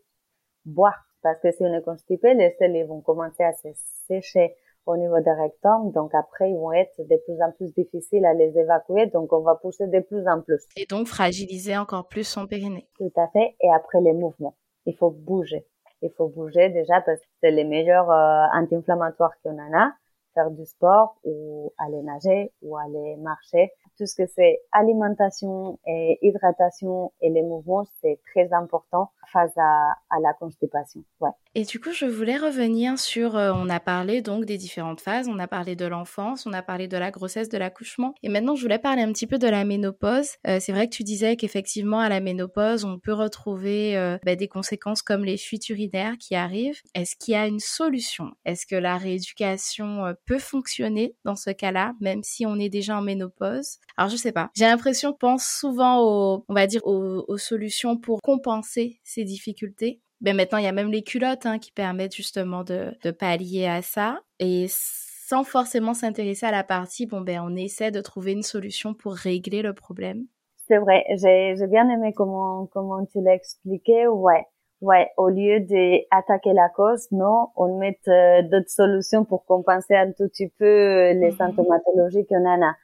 boire. 0.64 1.04
Parce 1.22 1.40
que 1.40 1.50
si 1.50 1.62
on 1.62 1.72
est 1.72 1.82
constipé, 1.82 2.34
les 2.34 2.50
selles 2.58 2.86
vont 2.86 3.00
commencer 3.00 3.42
à 3.42 3.52
se 3.52 3.68
sécher 4.06 4.54
au 4.88 4.96
niveau 4.96 5.20
des 5.20 5.30
rectums. 5.30 5.92
Donc 5.92 6.14
après, 6.14 6.50
ils 6.50 6.56
vont 6.56 6.72
être 6.72 6.98
de 6.98 7.16
plus 7.24 7.40
en 7.42 7.52
plus 7.52 7.72
difficiles 7.74 8.24
à 8.24 8.34
les 8.34 8.58
évacuer. 8.58 9.06
Donc 9.06 9.32
on 9.32 9.40
va 9.40 9.54
pousser 9.54 9.86
de 9.86 10.00
plus 10.00 10.26
en 10.26 10.40
plus. 10.40 10.62
Et 10.76 10.86
donc 10.86 11.06
fragiliser 11.06 11.76
encore 11.76 12.08
plus 12.08 12.24
son 12.24 12.46
périnée. 12.46 12.88
Tout 12.96 13.12
à 13.16 13.28
fait. 13.28 13.54
Et 13.60 13.70
après 13.72 14.00
les 14.00 14.14
mouvements, 14.14 14.56
il 14.86 14.96
faut 14.96 15.10
bouger. 15.10 15.66
Il 16.00 16.10
faut 16.16 16.28
bouger 16.28 16.70
déjà 16.70 17.00
parce 17.02 17.20
que 17.20 17.26
c'est 17.42 17.50
les 17.50 17.64
meilleurs 17.64 18.10
euh, 18.10 18.46
anti-inflammatoires 18.54 19.32
qu'on 19.42 19.58
en 19.58 19.78
a. 19.78 19.92
Faire 20.34 20.50
du 20.50 20.64
sport 20.64 21.16
ou 21.24 21.72
aller 21.78 22.02
nager 22.02 22.52
ou 22.62 22.76
aller 22.76 23.16
marcher 23.16 23.72
tout 23.98 24.06
ce 24.06 24.14
que 24.14 24.30
c'est 24.34 24.60
alimentation 24.72 25.78
et 25.86 26.18
hydratation 26.22 27.12
et 27.20 27.30
les 27.30 27.42
mouvements, 27.42 27.84
c'est 28.00 28.20
très 28.32 28.52
important 28.52 29.10
face 29.32 29.52
à, 29.56 29.94
la 30.22 30.32
constipation. 30.32 31.04
Ouais. 31.20 31.30
Et 31.54 31.64
du 31.64 31.80
coup, 31.80 31.92
je 31.92 32.06
voulais 32.06 32.36
revenir 32.36 32.98
sur, 32.98 33.36
euh, 33.36 33.52
on 33.54 33.68
a 33.68 33.78
parlé 33.78 34.22
donc 34.22 34.46
des 34.46 34.56
différentes 34.56 35.00
phases, 35.00 35.28
on 35.28 35.38
a 35.38 35.46
parlé 35.46 35.76
de 35.76 35.84
l'enfance, 35.86 36.46
on 36.46 36.52
a 36.52 36.62
parlé 36.62 36.88
de 36.88 36.96
la 36.96 37.10
grossesse, 37.10 37.48
de 37.48 37.58
l'accouchement, 37.58 38.14
et 38.22 38.28
maintenant 38.28 38.54
je 38.54 38.62
voulais 38.62 38.78
parler 38.78 39.02
un 39.02 39.12
petit 39.12 39.26
peu 39.26 39.38
de 39.38 39.46
la 39.46 39.64
ménopause. 39.64 40.30
Euh, 40.46 40.58
c'est 40.60 40.72
vrai 40.72 40.88
que 40.88 40.94
tu 40.94 41.04
disais 41.04 41.36
qu'effectivement 41.36 42.00
à 42.00 42.08
la 42.08 42.20
ménopause, 42.20 42.84
on 42.84 42.98
peut 42.98 43.12
retrouver 43.12 43.96
euh, 43.96 44.18
bah, 44.24 44.34
des 44.34 44.48
conséquences 44.48 45.02
comme 45.02 45.24
les 45.24 45.36
fuites 45.36 45.68
urinaires 45.68 46.16
qui 46.18 46.34
arrivent. 46.34 46.80
Est-ce 46.94 47.14
qu'il 47.16 47.34
y 47.34 47.36
a 47.36 47.46
une 47.46 47.60
solution? 47.60 48.30
Est-ce 48.44 48.66
que 48.66 48.76
la 48.76 48.96
rééducation 48.96 50.14
peut 50.26 50.38
fonctionner 50.38 51.14
dans 51.24 51.36
ce 51.36 51.50
cas-là, 51.50 51.92
même 52.00 52.22
si 52.22 52.46
on 52.46 52.56
est 52.56 52.70
déjà 52.70 52.96
en 52.96 53.02
ménopause? 53.02 53.78
Alors 53.96 54.10
je 54.10 54.16
sais 54.16 54.32
pas. 54.32 54.50
J'ai 54.54 54.66
l'impression 54.66 55.12
qu'on 55.12 55.18
pense 55.18 55.44
souvent 55.44 56.00
aux, 56.00 56.44
on 56.48 56.54
va 56.54 56.66
dire 56.66 56.80
aux, 56.84 57.24
aux 57.26 57.38
solutions 57.38 57.96
pour 57.96 58.20
compenser 58.22 59.00
ces 59.02 59.24
difficultés 59.24 60.00
ben 60.20 60.36
maintenant, 60.36 60.58
il 60.58 60.64
y 60.64 60.68
a 60.68 60.72
même 60.72 60.90
les 60.90 61.02
culottes 61.02 61.46
hein, 61.46 61.58
qui 61.58 61.70
permettent 61.70 62.14
justement 62.14 62.64
de, 62.64 62.92
de 63.04 63.10
pallier 63.10 63.66
à 63.66 63.82
ça. 63.82 64.18
Et 64.40 64.66
sans 64.68 65.44
forcément 65.44 65.94
s'intéresser 65.94 66.46
à 66.46 66.50
la 66.50 66.64
partie, 66.64 67.06
bon, 67.06 67.20
ben, 67.20 67.40
on 67.44 67.54
essaie 67.54 67.90
de 67.90 68.00
trouver 68.00 68.32
une 68.32 68.42
solution 68.42 68.94
pour 68.94 69.12
régler 69.14 69.62
le 69.62 69.74
problème. 69.74 70.24
C'est 70.66 70.78
vrai, 70.78 71.04
j'ai, 71.16 71.54
j'ai 71.56 71.66
bien 71.66 71.88
aimé 71.88 72.12
comment, 72.14 72.66
comment 72.72 73.04
tu 73.06 73.22
l'as 73.22 73.34
expliqué. 73.34 74.06
Ouais, 74.06 74.44
ouais, 74.80 75.08
au 75.16 75.28
lieu 75.28 75.60
d'attaquer 75.60 76.52
la 76.52 76.68
cause, 76.68 77.06
non, 77.10 77.48
on 77.56 77.78
met 77.78 77.98
euh, 78.08 78.42
d'autres 78.42 78.70
solutions 78.70 79.24
pour 79.24 79.44
compenser 79.46 79.94
un 79.94 80.08
tout 80.08 80.28
petit 80.28 80.48
peu 80.58 80.64
euh, 80.64 81.12
les 81.14 81.30
mm-hmm. 81.30 81.36
symptomatologies 81.36 82.26
qu'on 82.26 82.44
en 82.44 82.62
a. 82.62 82.74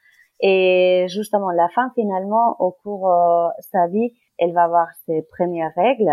Et 0.41 1.07
justement, 1.09 1.51
la 1.51 1.69
femme, 1.69 1.91
finalement, 1.95 2.57
au 2.61 2.73
cours 2.73 3.09
de 3.09 3.49
euh, 3.49 3.63
sa 3.73 3.87
vie, 3.87 4.13
elle 4.39 4.53
va 4.53 4.65
avoir 4.65 4.89
ses 5.07 5.23
premières 5.23 5.73
règles, 5.75 6.13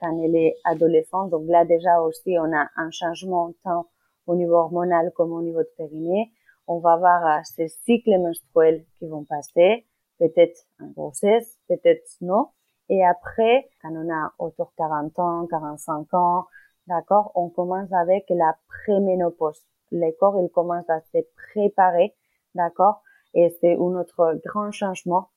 quand 0.00 0.16
elle 0.22 0.36
est 0.36 0.56
adolescente. 0.64 1.30
Donc 1.30 1.44
là, 1.48 1.64
déjà 1.64 2.00
aussi, 2.00 2.36
on 2.38 2.52
a 2.56 2.68
un 2.76 2.90
changement 2.90 3.52
tant 3.64 3.86
au 4.26 4.34
niveau 4.34 4.54
hormonal 4.54 5.12
comme 5.14 5.32
au 5.32 5.42
niveau 5.42 5.60
de 5.60 5.70
périnée. 5.76 6.30
On 6.66 6.78
va 6.78 6.92
avoir 6.92 7.26
euh, 7.26 7.40
ces 7.44 7.68
cycles 7.68 8.18
menstruels 8.18 8.84
qui 8.98 9.06
vont 9.06 9.24
passer, 9.24 9.86
peut-être 10.18 10.60
en 10.80 10.88
grossesse, 10.88 11.58
peut-être 11.68 12.06
non. 12.20 12.48
Et 12.90 13.04
après, 13.04 13.68
quand 13.82 13.92
on 13.92 14.12
a 14.12 14.32
autour 14.38 14.66
de 14.66 14.76
40 14.76 15.18
ans, 15.18 15.46
45 15.46 16.14
ans, 16.14 16.46
d'accord, 16.86 17.32
on 17.34 17.48
commence 17.50 17.92
avec 17.92 18.24
la 18.30 18.54
préménopause. 18.68 19.60
les 19.90 20.14
corps, 20.14 20.38
ils 20.42 20.50
commencent 20.50 20.88
à 20.88 21.00
se 21.00 21.18
préparer, 21.52 22.14
d'accord 22.54 23.02
Et 23.34 23.56
c'est 23.60 23.74
un 23.74 24.00
autre 24.00 24.40
grand 24.44 24.70
changement 24.72 25.28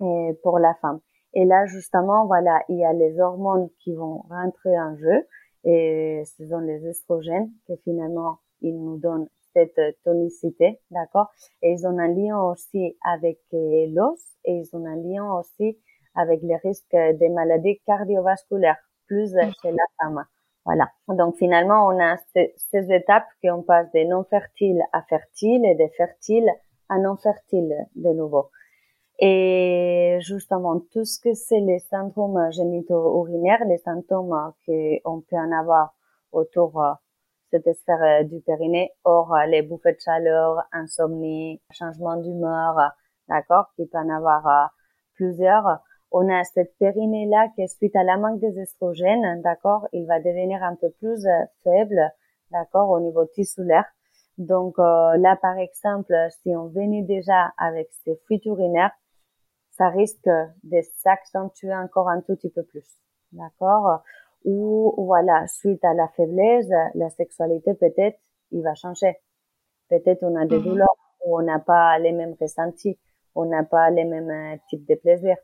euh, 0.00 0.32
pour 0.42 0.58
la 0.58 0.74
femme. 0.74 1.00
Et 1.34 1.44
là, 1.44 1.66
justement, 1.66 2.26
voilà, 2.26 2.62
il 2.68 2.78
y 2.78 2.84
a 2.84 2.92
les 2.92 3.18
hormones 3.20 3.70
qui 3.78 3.94
vont 3.94 4.24
rentrer 4.28 4.78
en 4.78 4.96
jeu, 4.96 5.26
et 5.64 6.22
ce 6.26 6.46
sont 6.46 6.58
les 6.58 6.86
estrogènes 6.86 7.50
qui 7.66 7.76
finalement, 7.84 8.38
ils 8.60 8.76
nous 8.76 8.98
donnent 8.98 9.28
cette 9.54 9.80
tonicité, 10.04 10.80
d'accord? 10.90 11.30
Et 11.62 11.72
ils 11.72 11.86
ont 11.86 11.98
un 11.98 12.08
lien 12.08 12.40
aussi 12.42 12.96
avec 13.04 13.38
euh, 13.54 13.86
l'os, 13.90 14.20
et 14.44 14.52
ils 14.52 14.76
ont 14.76 14.84
un 14.84 14.96
lien 14.96 15.30
aussi 15.32 15.78
avec 16.14 16.42
les 16.42 16.56
risques 16.56 16.90
des 16.92 17.28
maladies 17.28 17.80
cardiovasculaires, 17.86 18.78
plus 19.06 19.32
chez 19.62 19.70
la 19.70 19.84
femme. 19.98 20.24
Voilà. 20.64 20.90
Donc 21.08 21.36
finalement, 21.36 21.86
on 21.86 21.98
a 21.98 22.16
ces, 22.32 22.54
ces 22.70 22.92
étapes 22.92 23.26
qu'on 23.42 23.62
passe 23.62 23.90
des 23.92 24.04
non 24.04 24.24
fertiles 24.24 24.82
à 24.92 25.02
fertiles 25.02 25.64
et 25.64 25.74
des 25.74 25.88
fertiles 25.90 26.50
à 26.88 26.98
non 26.98 27.16
fertiles 27.16 27.74
de 27.94 28.10
nouveau. 28.10 28.50
Et 29.18 30.18
justement, 30.20 30.80
tout 30.92 31.04
ce 31.04 31.20
que 31.20 31.34
c'est 31.34 31.60
les 31.60 31.78
syndromes 31.78 32.50
génito-urinaires, 32.50 33.64
les 33.66 33.78
symptômes 33.78 34.52
qu'on 34.66 35.20
peut 35.20 35.36
en 35.36 35.52
avoir 35.52 35.94
autour 36.32 36.82
de 37.52 37.58
cette 37.58 37.76
sphère 37.76 38.24
du 38.24 38.40
périnée, 38.40 38.90
hors 39.04 39.36
les 39.46 39.62
bouffées 39.62 39.92
de 39.92 40.00
chaleur, 40.00 40.64
insomnie, 40.72 41.60
changement 41.70 42.16
d'humeur, 42.16 42.76
d'accord, 43.28 43.66
qui 43.76 43.86
peut 43.86 43.98
en 43.98 44.08
avoir 44.08 44.72
plusieurs 45.14 45.82
on 46.12 46.28
a 46.28 46.44
cette 46.44 46.76
périnée-là 46.78 47.48
qui, 47.56 47.66
suite 47.68 47.96
à 47.96 48.04
la 48.04 48.18
manque 48.18 48.40
des 48.40 48.58
estrogènes, 48.60 49.40
d'accord, 49.42 49.88
il 49.92 50.06
va 50.06 50.20
devenir 50.20 50.62
un 50.62 50.76
peu 50.76 50.90
plus 50.90 51.26
euh, 51.26 51.44
faible, 51.64 52.12
d'accord, 52.50 52.90
au 52.90 53.00
niveau 53.00 53.24
tissulaire. 53.24 53.86
Donc 54.38 54.78
euh, 54.78 55.16
là, 55.18 55.36
par 55.40 55.56
exemple, 55.58 56.14
si 56.42 56.54
on 56.56 56.68
venait 56.68 57.02
déjà 57.02 57.52
avec 57.58 57.88
ces 58.04 58.16
fuites 58.26 58.44
urinaires, 58.46 58.92
ça 59.70 59.88
risque 59.88 60.28
de 60.62 60.80
s'accentuer 60.96 61.74
encore 61.74 62.08
un 62.08 62.20
tout 62.20 62.36
petit 62.36 62.50
peu 62.50 62.62
plus, 62.62 62.86
d'accord? 63.32 64.02
Ou 64.44 64.94
voilà, 64.96 65.46
suite 65.46 65.84
à 65.84 65.94
la 65.94 66.08
faiblesse, 66.08 66.68
la 66.94 67.10
sexualité 67.10 67.74
peut-être, 67.74 68.18
il 68.50 68.62
va 68.62 68.74
changer. 68.74 69.16
Peut-être 69.88 70.22
on 70.22 70.36
a 70.36 70.46
des 70.46 70.58
mhm. 70.58 70.64
douleurs 70.64 70.96
ou 71.24 71.38
on 71.38 71.42
n'a 71.42 71.58
pas 71.58 71.98
les 71.98 72.12
mêmes 72.12 72.34
ressentis, 72.40 72.98
on 73.34 73.46
n'a 73.46 73.62
pas 73.62 73.90
les 73.90 74.04
mêmes 74.04 74.30
euh, 74.30 74.56
types 74.68 74.86
de 74.88 74.94
plaisirs. 74.94 75.36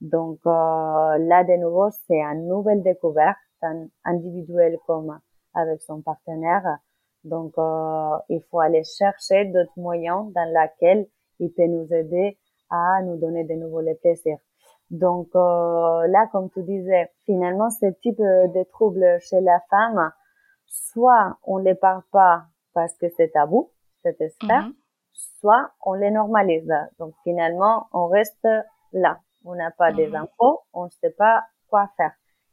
Donc 0.00 0.40
euh, 0.46 0.50
là, 0.50 1.44
de 1.44 1.56
nouveau, 1.60 1.90
c'est 2.06 2.20
une 2.20 2.48
nouvelle 2.48 2.82
découverte, 2.82 3.38
tant 3.60 3.88
individuelle 4.04 4.78
comme 4.86 5.18
avec 5.54 5.82
son 5.82 6.02
partenaire. 6.02 6.78
Donc, 7.26 7.52
euh, 7.58 8.16
il 8.28 8.40
faut 8.50 8.60
aller 8.60 8.82
chercher 8.84 9.46
d'autres 9.46 9.76
moyens 9.76 10.32
dans 10.32 10.48
lesquels 10.52 11.06
il 11.38 11.52
peut 11.52 11.66
nous 11.66 11.92
aider 11.92 12.38
à 12.70 13.02
nous 13.02 13.16
donner 13.16 13.44
de 13.44 13.54
nouveaux 13.54 13.80
les 13.80 13.94
plaisirs. 13.94 14.38
Donc 14.90 15.28
euh, 15.34 16.06
là, 16.06 16.28
comme 16.32 16.48
tu 16.50 16.62
disais, 16.62 17.10
finalement, 17.24 17.70
ce 17.70 17.86
type 18.00 18.18
de 18.18 18.62
troubles 18.70 19.18
chez 19.20 19.40
la 19.40 19.60
femme, 19.68 20.12
soit 20.66 21.36
on 21.42 21.58
les 21.58 21.74
parle 21.74 22.02
pas 22.12 22.44
parce 22.72 22.96
que 22.96 23.06
c'est 23.16 23.30
tabou, 23.30 23.72
cette 24.02 24.22
sphère, 24.32 24.62
mm-hmm. 24.62 24.74
soit 25.40 25.70
on 25.84 25.94
les 25.94 26.10
normalise. 26.10 26.72
Donc 26.98 27.14
finalement, 27.24 27.86
on 27.92 28.06
reste 28.06 28.46
là 28.92 29.18
on 29.46 29.54
n'a 29.54 29.70
pas 29.70 29.92
des 29.92 30.08
mhm. 30.08 30.16
infos, 30.16 30.60
on 30.72 30.84
ne 30.84 30.90
sait 30.90 31.10
pas 31.10 31.44
quoi 31.68 31.88
faire. 31.96 32.12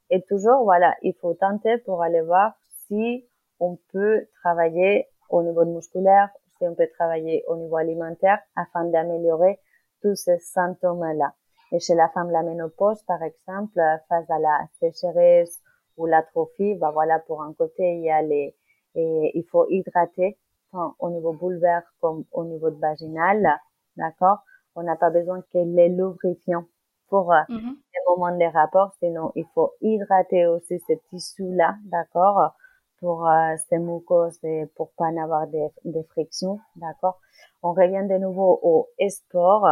Et 0.10 0.22
toujours, 0.24 0.64
voilà, 0.64 0.96
il 1.02 1.14
faut 1.20 1.34
tenter 1.34 1.80
pour 1.80 2.04
aller 2.04 2.22
voir 2.22 2.54
si 2.88 3.28
on 3.64 3.80
peut 3.94 4.28
travailler 4.42 5.08
au 5.30 5.42
niveau 5.42 5.64
musculaire, 5.64 6.30
si 6.58 6.68
on 6.68 6.76
peut 6.76 6.90
travailler 6.98 7.46
au 7.48 7.56
niveau 7.56 7.78
alimentaire 7.78 8.40
afin 8.58 8.84
d'améliorer 8.86 9.60
tous 10.02 10.16
ces 10.16 10.38
symptômes-là. 10.40 11.34
Et 11.72 11.80
chez 11.80 11.96
la 11.96 12.10
femme, 12.10 12.30
la 12.30 12.44
ménopause, 12.44 13.02
par 13.04 13.24
exemple, 13.24 13.80
face 14.10 14.30
à 14.30 14.40
la 14.40 14.58
sécheresse 14.80 15.62
ou 15.98 16.06
l'atrophie, 16.06 16.76
bah 16.76 16.92
voilà, 16.92 17.20
pour 17.20 17.42
un 17.42 17.54
côté, 17.54 17.84
il 17.96 18.02
y 18.02 18.12
a 18.12 18.22
les, 18.22 18.56
et 18.96 19.32
il 19.34 19.44
faut 19.50 19.66
hydrater, 19.70 20.38
tant 20.72 20.96
au 21.00 21.10
niveau 21.10 21.32
boulevard 21.34 21.84
comme 22.02 22.26
au 22.32 22.44
niveau 22.44 22.70
vaginal, 22.72 23.48
d'accord? 23.96 24.40
On 24.76 24.84
n'a 24.84 24.98
pas 24.98 25.10
besoin 25.10 25.42
que 25.54 25.60
les 25.60 25.90
lubrifiants 25.90 26.66
pour 27.08 27.32
euh, 27.32 27.42
mm-hmm. 27.50 27.76
les 27.94 28.02
moments 28.08 28.38
des 28.38 28.48
rapports. 28.48 28.92
Sinon, 29.00 29.32
il 29.36 29.46
faut 29.54 29.72
hydrater 29.82 30.48
aussi 30.48 30.80
ce 30.88 30.94
tissu-là, 31.10 31.76
d'accord, 31.86 32.56
pour 33.04 33.28
euh, 33.28 33.56
ces 33.68 33.80
mucoses 33.80 34.40
et 34.44 34.66
pour 34.78 34.94
pas 34.94 35.10
avoir 35.22 35.46
des, 35.48 35.68
des 35.84 36.04
frictions, 36.04 36.62
d'accord? 36.78 37.20
On 37.62 37.74
revient 37.74 38.08
de 38.08 38.18
nouveau 38.18 38.58
au 38.62 38.88
sport. 39.10 39.68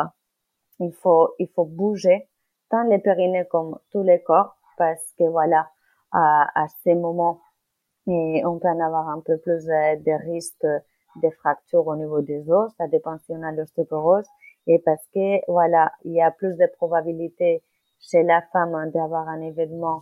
Il 0.79 0.91
faut, 0.91 1.29
il 1.39 1.47
faut 1.47 1.63
bouger 1.63 2.27
tant 2.69 2.83
les 2.83 2.99
périnées 2.99 3.47
comme 3.49 3.79
tous 3.89 4.03
les 4.03 4.21
corps 4.21 4.57
parce 4.77 5.13
que 5.17 5.23
voilà, 5.23 5.69
à, 6.11 6.45
à 6.61 6.67
ces 6.83 6.93
moments, 6.93 7.39
et 8.07 8.43
on 8.45 8.59
peut 8.59 8.67
en 8.67 8.81
avoir 8.81 9.07
un 9.07 9.21
peu 9.21 9.37
plus 9.37 9.65
de 9.65 10.31
risques 10.31 10.67
de 11.23 11.29
fractures 11.39 11.87
au 11.87 11.95
niveau 11.95 12.21
des 12.21 12.51
os. 12.51 12.69
Ça 12.77 12.87
dépend 12.87 13.17
si 13.19 13.31
on 13.31 13.43
a 13.43 13.53
l'ostéoporose 13.53 14.27
et 14.67 14.79
parce 14.79 15.07
que 15.13 15.49
voilà, 15.49 15.93
il 16.03 16.11
y 16.11 16.21
a 16.21 16.31
plus 16.31 16.57
de 16.57 16.67
probabilité 16.75 17.63
chez 18.01 18.23
la 18.23 18.41
femme 18.51 18.91
d'avoir 18.91 19.29
un 19.29 19.39
événement 19.39 20.01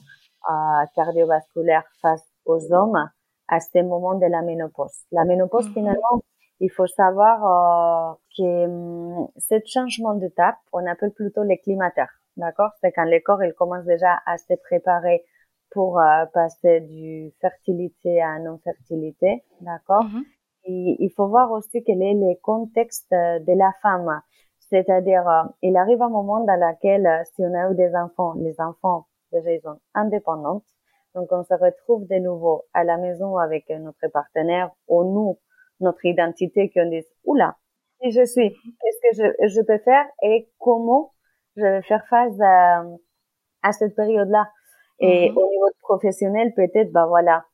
euh, 0.49 0.85
cardiovasculaire 0.95 1.85
face 2.01 2.25
aux 2.45 2.73
hommes 2.73 3.11
à 3.49 3.59
ce 3.59 3.81
moment 3.83 4.15
de 4.15 4.25
la 4.25 4.41
ménopause. 4.41 5.05
La 5.11 5.25
ménopause, 5.25 5.67
mhm. 5.67 5.73
finalement, 5.73 6.21
il 6.59 6.69
faut 6.69 6.87
savoir 6.87 7.37
euh, 7.45 8.13
que 8.37 8.65
um, 8.65 9.27
ce 9.37 9.55
changement 9.65 10.13
d'étape, 10.13 10.57
on 10.73 10.85
appelle 10.85 11.11
plutôt 11.11 11.43
les 11.43 11.57
climatères, 11.57 12.13
d'accord? 12.37 12.71
C'est 12.81 12.91
quand 12.91 13.05
le 13.05 13.19
corps 13.21 13.43
il 13.43 13.53
commence 13.53 13.85
déjà 13.85 14.19
à 14.25 14.37
se 14.37 14.53
préparer 14.55 15.23
pour 15.71 15.99
euh, 15.99 16.25
passer 16.33 16.81
du 16.81 17.31
fertilité 17.39 18.21
à 18.21 18.39
non-fertilité, 18.39 19.43
d'accord? 19.61 20.05
Et 20.65 20.97
il 20.99 21.09
faut 21.15 21.27
voir 21.27 21.51
aussi 21.51 21.83
quel 21.83 22.01
est 22.01 22.13
le 22.13 22.35
contexte 22.41 23.11
de 23.11 23.57
la 23.57 23.71
femme. 23.81 24.21
C'est-à-dire, 24.69 25.27
euh, 25.27 25.43
il 25.61 25.75
arrive 25.77 26.01
un 26.01 26.09
moment 26.09 26.43
dans 26.43 26.55
lequel, 26.55 27.07
euh, 27.07 27.23
si 27.33 27.41
on 27.41 27.53
a 27.53 27.71
eu 27.71 27.75
des 27.75 27.93
enfants, 27.95 28.33
les 28.35 28.59
enfants, 28.61 29.07
déjà, 29.31 29.51
ils 29.51 29.61
sont 29.61 29.79
indépendants. 29.95 30.63
Donc, 31.15 31.27
on 31.31 31.43
se 31.43 31.53
retrouve 31.53 32.07
de 32.07 32.15
nouveau 32.15 32.65
à 32.73 32.83
la 32.83 32.97
maison 32.97 33.37
avec 33.37 33.69
notre 33.69 34.07
partenaire 34.11 34.71
ou 34.87 35.03
nous, 35.03 35.39
notre 35.79 36.05
identité, 36.05 36.69
qu'on 36.69 36.89
dit, 36.89 37.03
oula, 37.23 37.55
qui 38.01 38.11
je 38.11 38.25
suis, 38.25 38.51
qu'est-ce 38.51 39.21
que 39.21 39.23
je, 39.23 39.47
je, 39.47 39.61
peux 39.61 39.79
faire 39.79 40.05
et 40.21 40.49
comment 40.59 41.13
je 41.55 41.63
vais 41.63 41.81
faire 41.81 42.05
face 42.09 42.39
à, 42.41 42.83
à 43.63 43.71
cette 43.71 43.95
période-là? 43.95 44.49
Et 44.99 45.29
mm-hmm. 45.29 45.37
au 45.37 45.49
niveau 45.49 45.69
professionnel, 45.81 46.53
peut-être, 46.55 46.91
bah 46.91 47.07
voilà, 47.07 47.45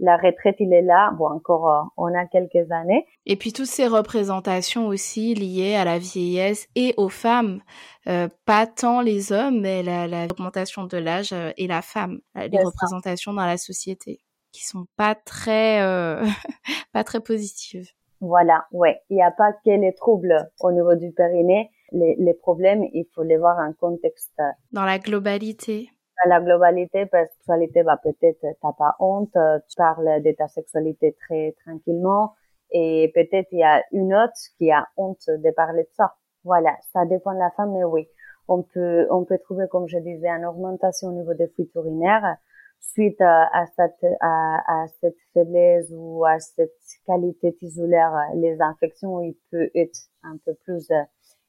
la 0.00 0.16
retraite, 0.16 0.56
il 0.60 0.72
est 0.72 0.82
là. 0.82 1.10
Bon, 1.16 1.26
encore, 1.26 1.70
euh, 1.70 1.82
on 1.96 2.14
a 2.14 2.26
quelques 2.26 2.70
années. 2.70 3.06
Et 3.26 3.36
puis 3.36 3.52
toutes 3.52 3.66
ces 3.66 3.86
représentations 3.86 4.86
aussi 4.86 5.34
liées 5.34 5.74
à 5.74 5.84
la 5.84 5.98
vieillesse 5.98 6.68
et 6.74 6.94
aux 6.96 7.08
femmes, 7.08 7.60
euh, 8.06 8.28
pas 8.46 8.66
tant 8.66 9.00
les 9.00 9.32
hommes, 9.32 9.60
mais 9.60 9.82
la, 9.82 10.06
la 10.06 10.24
augmentation 10.24 10.84
de 10.84 10.96
l'âge 10.96 11.32
euh, 11.32 11.50
et 11.56 11.66
la 11.66 11.82
femme, 11.82 12.20
les 12.34 12.62
représentations 12.62 13.32
dans 13.32 13.46
la 13.46 13.56
société, 13.56 14.20
qui 14.52 14.64
sont 14.64 14.86
pas 14.96 15.14
très, 15.14 15.80
pas 16.92 17.04
très 17.04 17.20
positives. 17.20 17.88
Voilà, 18.20 18.66
ouais. 18.72 19.00
Il 19.10 19.16
n'y 19.16 19.22
a 19.22 19.30
pas 19.30 19.52
que 19.52 19.70
les 19.70 19.94
troubles 19.94 20.50
au 20.60 20.72
niveau 20.72 20.94
du 20.96 21.12
périnée. 21.12 21.70
Les, 21.92 22.16
les 22.18 22.34
problèmes, 22.34 22.84
il 22.92 23.06
faut 23.14 23.22
les 23.22 23.36
voir 23.36 23.58
en 23.58 23.72
contexte. 23.72 24.34
Dans 24.72 24.84
la 24.84 24.98
globalité 24.98 25.90
la 26.26 26.40
globalité, 26.40 27.06
sexualité, 27.10 27.82
bah, 27.82 27.98
peut-être 28.02 28.44
t'as 28.60 28.72
pas 28.72 28.96
honte, 28.98 29.32
tu 29.32 29.76
parles 29.76 30.22
de 30.22 30.32
ta 30.32 30.48
sexualité 30.48 31.16
très 31.26 31.54
tranquillement, 31.64 32.34
et 32.70 33.10
peut-être 33.14 33.48
il 33.52 33.60
y 33.60 33.64
a 33.64 33.82
une 33.92 34.14
autre 34.14 34.34
qui 34.58 34.70
a 34.70 34.86
honte 34.96 35.26
de 35.28 35.50
parler 35.52 35.84
de 35.84 35.90
ça. 35.92 36.14
Voilà, 36.44 36.76
ça 36.92 37.04
dépend 37.06 37.32
de 37.34 37.38
la 37.38 37.50
femme, 37.50 37.72
mais 37.72 37.84
oui, 37.84 38.08
on 38.48 38.62
peut, 38.62 39.06
on 39.10 39.24
peut 39.24 39.38
trouver, 39.38 39.66
comme 39.68 39.88
je 39.88 39.98
disais, 39.98 40.28
une 40.28 40.46
augmentation 40.46 41.08
au 41.08 41.12
niveau 41.12 41.34
des 41.34 41.48
fuites 41.48 41.74
urinaires 41.74 42.36
suite 42.80 43.20
à, 43.20 43.66
cette, 43.74 44.12
à, 44.20 44.82
à, 44.82 44.86
cette 45.00 45.16
faiblesse 45.34 45.90
ou 45.92 46.24
à 46.24 46.38
cette 46.38 46.72
qualité 47.06 47.52
tissulaire. 47.54 48.14
Les 48.34 48.60
infections, 48.60 49.20
il 49.20 49.36
peut 49.50 49.68
être 49.74 49.98
un 50.22 50.36
peu 50.44 50.54
plus 50.64 50.88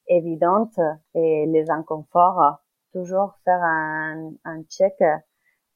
évidentes 0.07 0.79
et 1.13 1.45
les 1.45 1.69
inconforts 1.69 2.59
toujours 2.91 3.33
faire 3.45 3.61
un, 3.61 4.31
un 4.45 4.63
check 4.63 4.95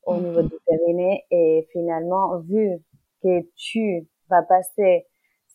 au 0.06 0.16
niveau 0.16 0.42
mhm. 0.42 0.50
du 0.50 0.56
périnée 0.66 1.26
et 1.32 1.68
finalement, 1.72 2.40
vu 2.40 2.80
que 3.22 3.42
tu 3.56 4.08
vas 4.30 4.44
passer 4.44 5.08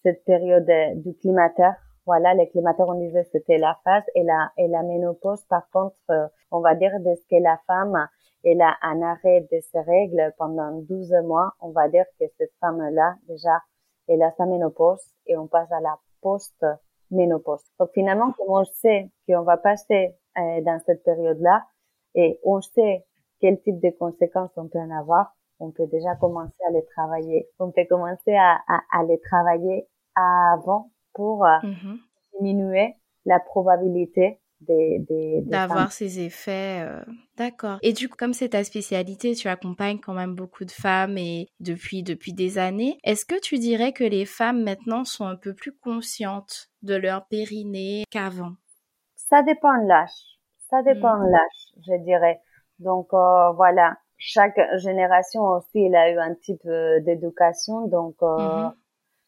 cette 0.02 0.24
période 0.24 0.70
du 0.96 1.14
climateur, 1.14 1.74
voilà, 2.06 2.32
les 2.32 2.48
climateurs, 2.48 2.88
on 2.88 3.00
disait 3.00 3.24
c'était 3.32 3.58
la 3.58 3.78
phase 3.84 4.04
et 4.14 4.22
la, 4.22 4.50
et 4.56 4.68
la 4.68 4.82
ménopause, 4.82 5.44
par 5.44 5.68
contre, 5.70 5.96
euh, 6.10 6.26
on 6.50 6.60
va 6.60 6.74
dire 6.74 6.92
de 7.00 7.14
ce 7.14 7.22
que 7.28 7.42
la 7.42 7.60
femme, 7.66 8.08
elle 8.44 8.62
a 8.62 8.76
un 8.82 9.02
arrêt 9.02 9.46
de 9.52 9.60
ses 9.60 9.80
règles 9.80 10.32
pendant 10.38 10.72
12 10.72 11.12
mois, 11.24 11.52
on 11.60 11.70
va 11.70 11.88
dire 11.88 12.06
que 12.18 12.24
cette 12.38 12.52
femme-là, 12.60 13.16
déjà, 13.28 13.60
et 14.08 14.16
la 14.16 14.32
ménopause 14.46 15.02
et 15.26 15.36
on 15.36 15.46
passe 15.46 15.70
à 15.70 15.80
la 15.80 15.98
post-ménopause. 16.22 17.62
Donc 17.78 17.90
finalement, 17.92 18.32
comme 18.32 18.48
on 18.48 18.64
sait 18.64 19.10
qu'on 19.26 19.42
va 19.42 19.56
passer 19.56 20.14
euh, 20.38 20.60
dans 20.62 20.78
cette 20.86 21.02
période-là 21.04 21.64
et 22.14 22.38
on 22.44 22.60
sait 22.60 23.04
quel 23.40 23.60
type 23.62 23.80
de 23.80 23.90
conséquences 23.98 24.50
on 24.56 24.68
peut 24.68 24.78
en 24.78 24.90
avoir, 24.90 25.36
on 25.60 25.70
peut 25.70 25.86
déjà 25.86 26.14
commencer 26.16 26.54
à 26.68 26.72
les 26.72 26.84
travailler. 26.96 27.48
On 27.58 27.70
peut 27.70 27.84
commencer 27.88 28.34
à, 28.34 28.58
à, 28.68 28.80
à 28.92 29.04
les 29.04 29.20
travailler 29.20 29.86
avant 30.14 30.90
pour 31.14 31.44
euh, 31.44 31.58
mm-hmm. 31.62 31.98
diminuer 32.38 32.94
la 33.24 33.40
probabilité 33.40 34.40
d'avoir 34.60 35.92
ces 35.92 36.20
effets. 36.20 36.80
Euh, 36.80 37.00
d'accord. 37.36 37.78
Et 37.82 37.92
du 37.92 38.08
coup, 38.08 38.16
comme 38.16 38.32
c'est 38.32 38.50
ta 38.50 38.64
spécialité, 38.64 39.34
tu 39.34 39.48
accompagnes 39.48 40.00
quand 40.00 40.14
même 40.14 40.34
beaucoup 40.34 40.64
de 40.64 40.70
femmes 40.70 41.16
et 41.16 41.48
depuis 41.60 42.02
depuis 42.02 42.32
des 42.32 42.58
années. 42.58 42.98
Est-ce 43.04 43.24
que 43.24 43.38
tu 43.40 43.58
dirais 43.58 43.92
que 43.92 44.04
les 44.04 44.24
femmes 44.24 44.64
maintenant 44.64 45.04
sont 45.04 45.26
un 45.26 45.36
peu 45.36 45.54
plus 45.54 45.76
conscientes 45.76 46.70
de 46.82 46.94
leur 46.94 47.26
périnée 47.28 48.04
qu'avant? 48.10 48.54
Ça 49.28 49.42
dépend 49.42 49.82
de 49.82 49.88
l'âge. 49.88 50.38
Ça 50.70 50.82
dépend 50.82 51.18
de 51.18 51.24
mmh. 51.24 51.30
l'âge, 51.30 51.84
je 51.86 52.02
dirais. 52.02 52.40
Donc 52.78 53.12
euh, 53.12 53.50
voilà, 53.52 53.96
chaque 54.16 54.60
génération 54.76 55.42
aussi, 55.42 55.86
il 55.86 55.94
a 55.94 56.10
eu 56.10 56.18
un 56.18 56.34
type 56.34 56.64
euh, 56.66 57.00
d'éducation. 57.00 57.86
Donc 57.88 58.16
mmh 58.20 58.72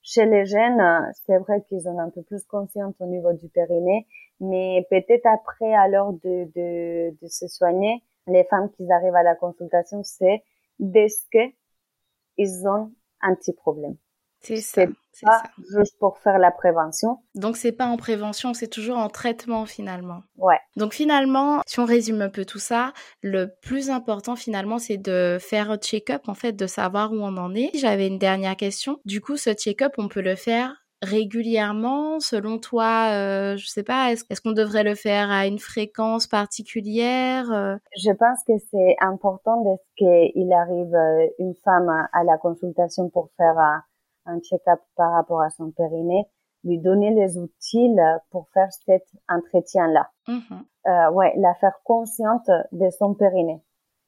chez 0.02 0.24
les 0.24 0.46
jeunes, 0.46 1.12
c'est 1.26 1.36
vrai 1.36 1.62
qu'ils 1.68 1.86
ont 1.86 1.98
un 1.98 2.08
peu 2.08 2.22
plus 2.22 2.42
conscience 2.46 2.94
au 3.00 3.04
niveau 3.04 3.34
du 3.34 3.50
périnée 3.50 4.06
mais 4.40 4.86
peut-être 4.90 5.26
après, 5.26 5.72
à 5.74 5.86
l'heure 5.88 6.12
de, 6.12 6.50
de, 6.56 7.16
de, 7.20 7.28
se 7.28 7.46
soigner, 7.46 8.02
les 8.26 8.44
femmes 8.44 8.70
qui 8.70 8.90
arrivent 8.90 9.14
à 9.14 9.22
la 9.22 9.34
consultation, 9.34 10.02
c'est 10.02 10.42
dès 10.78 11.06
qu'ils 11.30 12.66
ont 12.66 12.92
un 13.20 13.34
petit 13.34 13.52
problème? 13.52 13.96
C'est 14.40 14.88
ça. 15.12 15.42
C'est 15.44 15.48
pas 15.48 15.80
juste 15.80 15.98
pour 15.98 16.18
faire 16.18 16.38
la 16.38 16.50
prévention. 16.50 17.18
Donc 17.34 17.56
c'est 17.56 17.72
pas 17.72 17.86
en 17.86 17.96
prévention, 17.96 18.54
c'est 18.54 18.68
toujours 18.68 18.98
en 18.98 19.08
traitement 19.08 19.66
finalement. 19.66 20.22
Ouais. 20.36 20.58
Donc 20.76 20.94
finalement, 20.94 21.62
si 21.66 21.80
on 21.80 21.84
résume 21.84 22.22
un 22.22 22.28
peu 22.28 22.44
tout 22.44 22.58
ça, 22.58 22.92
le 23.22 23.50
plus 23.62 23.90
important 23.90 24.36
finalement, 24.36 24.78
c'est 24.78 24.98
de 24.98 25.38
faire 25.40 25.70
un 25.70 25.78
check-up 25.78 26.28
en 26.28 26.34
fait, 26.34 26.52
de 26.52 26.66
savoir 26.66 27.12
où 27.12 27.16
on 27.16 27.36
en 27.36 27.54
est. 27.54 27.70
J'avais 27.74 28.06
une 28.06 28.18
dernière 28.18 28.56
question. 28.56 28.98
Du 29.04 29.20
coup, 29.20 29.36
ce 29.36 29.52
check-up, 29.52 29.92
on 29.98 30.08
peut 30.08 30.22
le 30.22 30.36
faire 30.36 30.80
régulièrement? 31.02 32.20
Selon 32.20 32.58
toi, 32.58 33.10
euh, 33.12 33.56
je 33.56 33.66
sais 33.66 33.82
pas, 33.82 34.12
est-ce 34.12 34.40
qu'on 34.40 34.52
devrait 34.52 34.84
le 34.84 34.94
faire 34.94 35.30
à 35.30 35.46
une 35.46 35.58
fréquence 35.58 36.26
particulière 36.26 37.50
euh? 37.52 37.76
Je 37.96 38.10
pense 38.12 38.38
que 38.46 38.52
c'est 38.70 38.96
important 39.00 39.62
de 39.62 39.76
ce 39.76 39.94
qu'il 39.96 40.52
arrive 40.52 40.94
euh, 40.94 41.26
une 41.38 41.54
femme 41.64 41.88
à 42.12 42.24
la 42.24 42.38
consultation 42.38 43.08
pour 43.08 43.30
faire 43.36 43.82
un, 44.30 44.40
check-up 44.40 44.80
par 44.96 45.12
rapport 45.12 45.40
à 45.42 45.50
son 45.50 45.70
périnée, 45.70 46.24
lui 46.64 46.78
donner 46.78 47.10
les 47.10 47.38
outils 47.38 47.94
pour 48.30 48.48
faire 48.50 48.68
cet 48.86 49.04
entretien-là. 49.28 50.08
Mmh 50.28 50.40
euh, 50.86 51.10
ouais, 51.10 51.34
la 51.36 51.54
faire 51.56 51.78
consciente 51.84 52.50
de 52.72 52.88
son 52.90 53.14
périnée. 53.14 53.62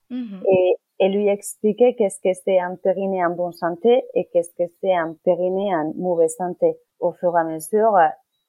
Mmh 0.08 0.40
et, 0.48 0.76
et 1.00 1.08
lui 1.08 1.28
expliquer 1.28 1.94
qu'est-ce 1.96 2.20
que 2.20 2.32
c'est 2.44 2.58
un 2.58 2.76
périnée 2.76 3.24
en 3.24 3.30
bonne 3.30 3.52
santé 3.52 4.04
et 4.14 4.28
qu'est-ce 4.32 4.54
que 4.54 4.70
c'est 4.80 4.94
un 4.94 5.14
périnée 5.24 5.74
en 5.74 5.92
mauvaise 5.96 6.34
santé. 6.36 6.78
Au 7.00 7.12
fur 7.12 7.36
et 7.36 7.40
à 7.40 7.44
mesure, 7.44 7.98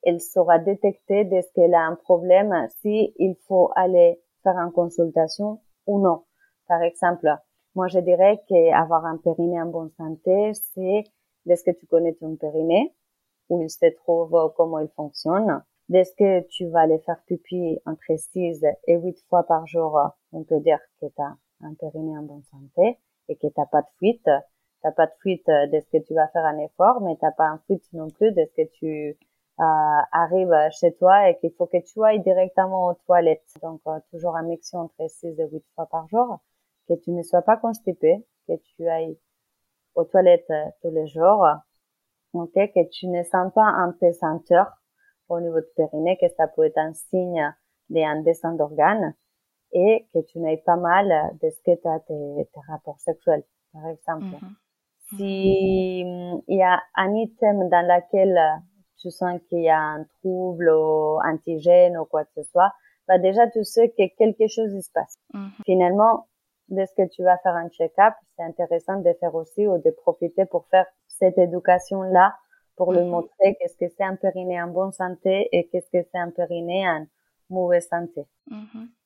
elle 0.04 0.22
saura 0.22 0.60
détecter 0.60 1.24
dès 1.26 1.44
qu'elle 1.56 1.74
a 1.74 1.82
un 1.82 1.96
problème 1.96 2.54
si 2.82 3.14
il 3.18 3.36
faut 3.48 3.72
aller 3.76 4.20
faire 4.44 4.58
une 4.58 4.72
consultation 4.72 5.62
ou 5.88 6.00
non. 6.00 6.24
Par 6.68 6.82
exemple, 6.82 7.34
moi 7.76 7.88
je 7.88 8.00
dirais 8.00 8.42
qu'avoir 8.48 9.06
un 9.06 9.18
périnée 9.18 9.62
en 9.62 9.68
bonne 9.68 9.92
santé, 9.98 10.52
c'est 10.54 11.04
dès 11.46 11.56
que 11.56 11.72
tu 11.72 11.86
connais 11.88 12.14
ton 12.14 12.36
périnée, 12.36 12.94
où 13.50 13.62
il 13.62 13.70
se 13.70 13.94
trouve, 13.96 14.54
comment 14.56 14.80
il 14.80 14.90
fonctionne, 14.90 15.64
dès 15.90 16.04
que 16.18 16.42
tu 16.48 16.68
vas 16.68 16.82
aller 16.82 17.00
faire 17.00 17.22
pipi 17.28 17.80
entre 17.86 18.18
6 18.18 18.66
et 18.88 18.98
8 18.98 19.18
fois 19.30 19.44
par 19.44 19.68
jour, 19.68 20.00
on 20.32 20.44
peut 20.44 20.60
dire 20.60 20.80
que 21.02 21.08
tu 21.08 21.22
as 21.22 21.38
un 21.62 21.74
périnée 21.76 22.18
en 22.18 22.24
bonne 22.24 22.44
santé 22.44 23.00
et 23.30 23.36
que 23.36 23.48
t'as 23.48 23.66
pas 23.66 23.82
de 23.82 23.88
fuite. 23.98 24.30
T'as 24.82 24.92
pas 24.92 25.06
de 25.06 25.14
fuite 25.22 25.48
de 25.48 25.80
ce 25.80 25.98
que 25.98 26.04
tu 26.04 26.14
vas 26.14 26.28
faire 26.28 26.44
un 26.44 26.58
effort, 26.58 27.00
mais 27.00 27.16
t'as 27.16 27.32
pas 27.32 27.48
un 27.48 27.58
fuite 27.66 27.86
non 27.94 28.10
plus 28.10 28.34
de 28.34 28.44
ce 28.46 28.64
que 28.64 28.68
tu 28.74 29.18
euh, 29.60 30.02
arrives 30.12 30.70
chez 30.72 30.94
toi 30.96 31.30
et 31.30 31.38
qu'il 31.38 31.54
faut 31.54 31.68
que 31.68 31.78
tu 31.78 32.04
ailles 32.04 32.22
directement 32.22 32.88
aux 32.88 32.94
toilettes. 33.06 33.54
Donc 33.62 33.80
euh, 33.88 34.00
toujours 34.12 34.36
un 34.36 34.44
mixtion 34.44 34.80
entre 34.80 35.08
6 35.08 35.40
et 35.40 35.48
8 35.48 35.64
fois 35.76 35.86
par 35.86 36.08
jour, 36.10 36.40
que 36.90 36.96
tu 36.96 37.12
ne 37.12 37.24
sois 37.24 37.44
pas 37.44 37.56
constipé, 37.56 38.26
que 38.48 38.54
tu 38.76 38.88
ailles 38.90 39.18
aux 39.96 40.06
toilettes 40.06 40.50
euh, 40.50 40.66
tous 40.82 40.92
les 40.92 41.08
jours, 41.08 41.46
ok, 42.34 42.54
que 42.54 42.90
tu 42.90 43.08
ne 43.08 43.24
sens 43.24 43.52
pas 43.54 43.66
un 43.66 43.92
pesanteur 43.92 44.68
au 45.30 45.40
niveau 45.40 45.60
de 45.60 45.70
périnée, 45.76 46.18
que 46.20 46.28
ça 46.38 46.48
peut 46.48 46.66
être 46.66 46.78
un 46.78 46.94
signe 46.94 47.54
d'un 47.90 48.22
descente 48.22 48.58
d'organes 48.58 49.14
et 49.72 50.08
que 50.14 50.20
tu 50.20 50.40
n'aies 50.40 50.62
pas 50.66 50.76
mal 50.76 51.08
de 51.42 51.50
ce 51.50 51.58
que 51.64 51.80
tu 51.80 51.88
as 51.88 52.00
tes, 52.02 52.50
rapports 52.68 53.00
sexuels, 53.00 53.44
par 53.72 53.88
exemple. 53.88 54.26
Mm-hmm. 54.26 55.18
Si 55.18 56.04
mm, 56.06 56.42
il 56.48 56.58
y 56.58 56.64
a 56.64 56.82
un 56.96 57.14
item 57.16 57.70
dans 57.70 57.86
lequel 57.86 58.38
tu 58.98 59.12
sens 59.12 59.40
qu'il 59.50 59.64
y 59.64 59.70
a 59.70 59.80
un 59.80 60.06
trouble 60.20 60.70
ou 60.70 61.20
antigène 61.24 61.98
ou 61.98 62.06
quoi 62.06 62.24
que 62.26 62.32
ce 62.38 62.44
soit, 62.52 62.72
bah 63.08 63.18
déjà 63.18 63.48
tu 63.50 63.64
sais 63.64 63.90
que 63.90 64.16
quelque 64.18 64.48
chose 64.48 64.72
se 64.80 64.92
passe. 64.94 65.18
Mm-hmm. 65.34 65.64
Finalement, 65.66 66.28
de 66.74 66.86
ce 66.86 66.94
que 66.96 67.08
tu 67.10 67.24
vas 67.24 67.38
faire 67.38 67.56
un 67.56 67.70
check-up, 67.70 68.14
c'est 68.36 68.44
intéressant 68.44 69.00
de 69.00 69.14
faire 69.20 69.34
aussi 69.36 69.68
ou 69.68 69.78
de 69.78 69.90
profiter 69.92 70.46
pour 70.46 70.68
faire 70.68 70.86
cette 71.08 71.38
éducation-là 71.38 72.36
pour 72.76 72.92
lui 72.92 73.02
mm-hmm. 73.02 73.10
montrer 73.10 73.56
qu'est-ce 73.60 73.78
que 73.78 73.88
c'est 73.96 74.04
un 74.04 74.16
périnée 74.16 74.62
en 74.62 74.68
bonne 74.68 74.92
santé 74.92 75.48
et 75.52 75.68
qu'est-ce 75.68 75.90
que 75.92 76.08
c'est 76.12 76.18
un 76.18 76.32
périnée 76.32 76.88
en 76.88 77.06
mauvaise 77.50 77.88
santé. 77.88 78.26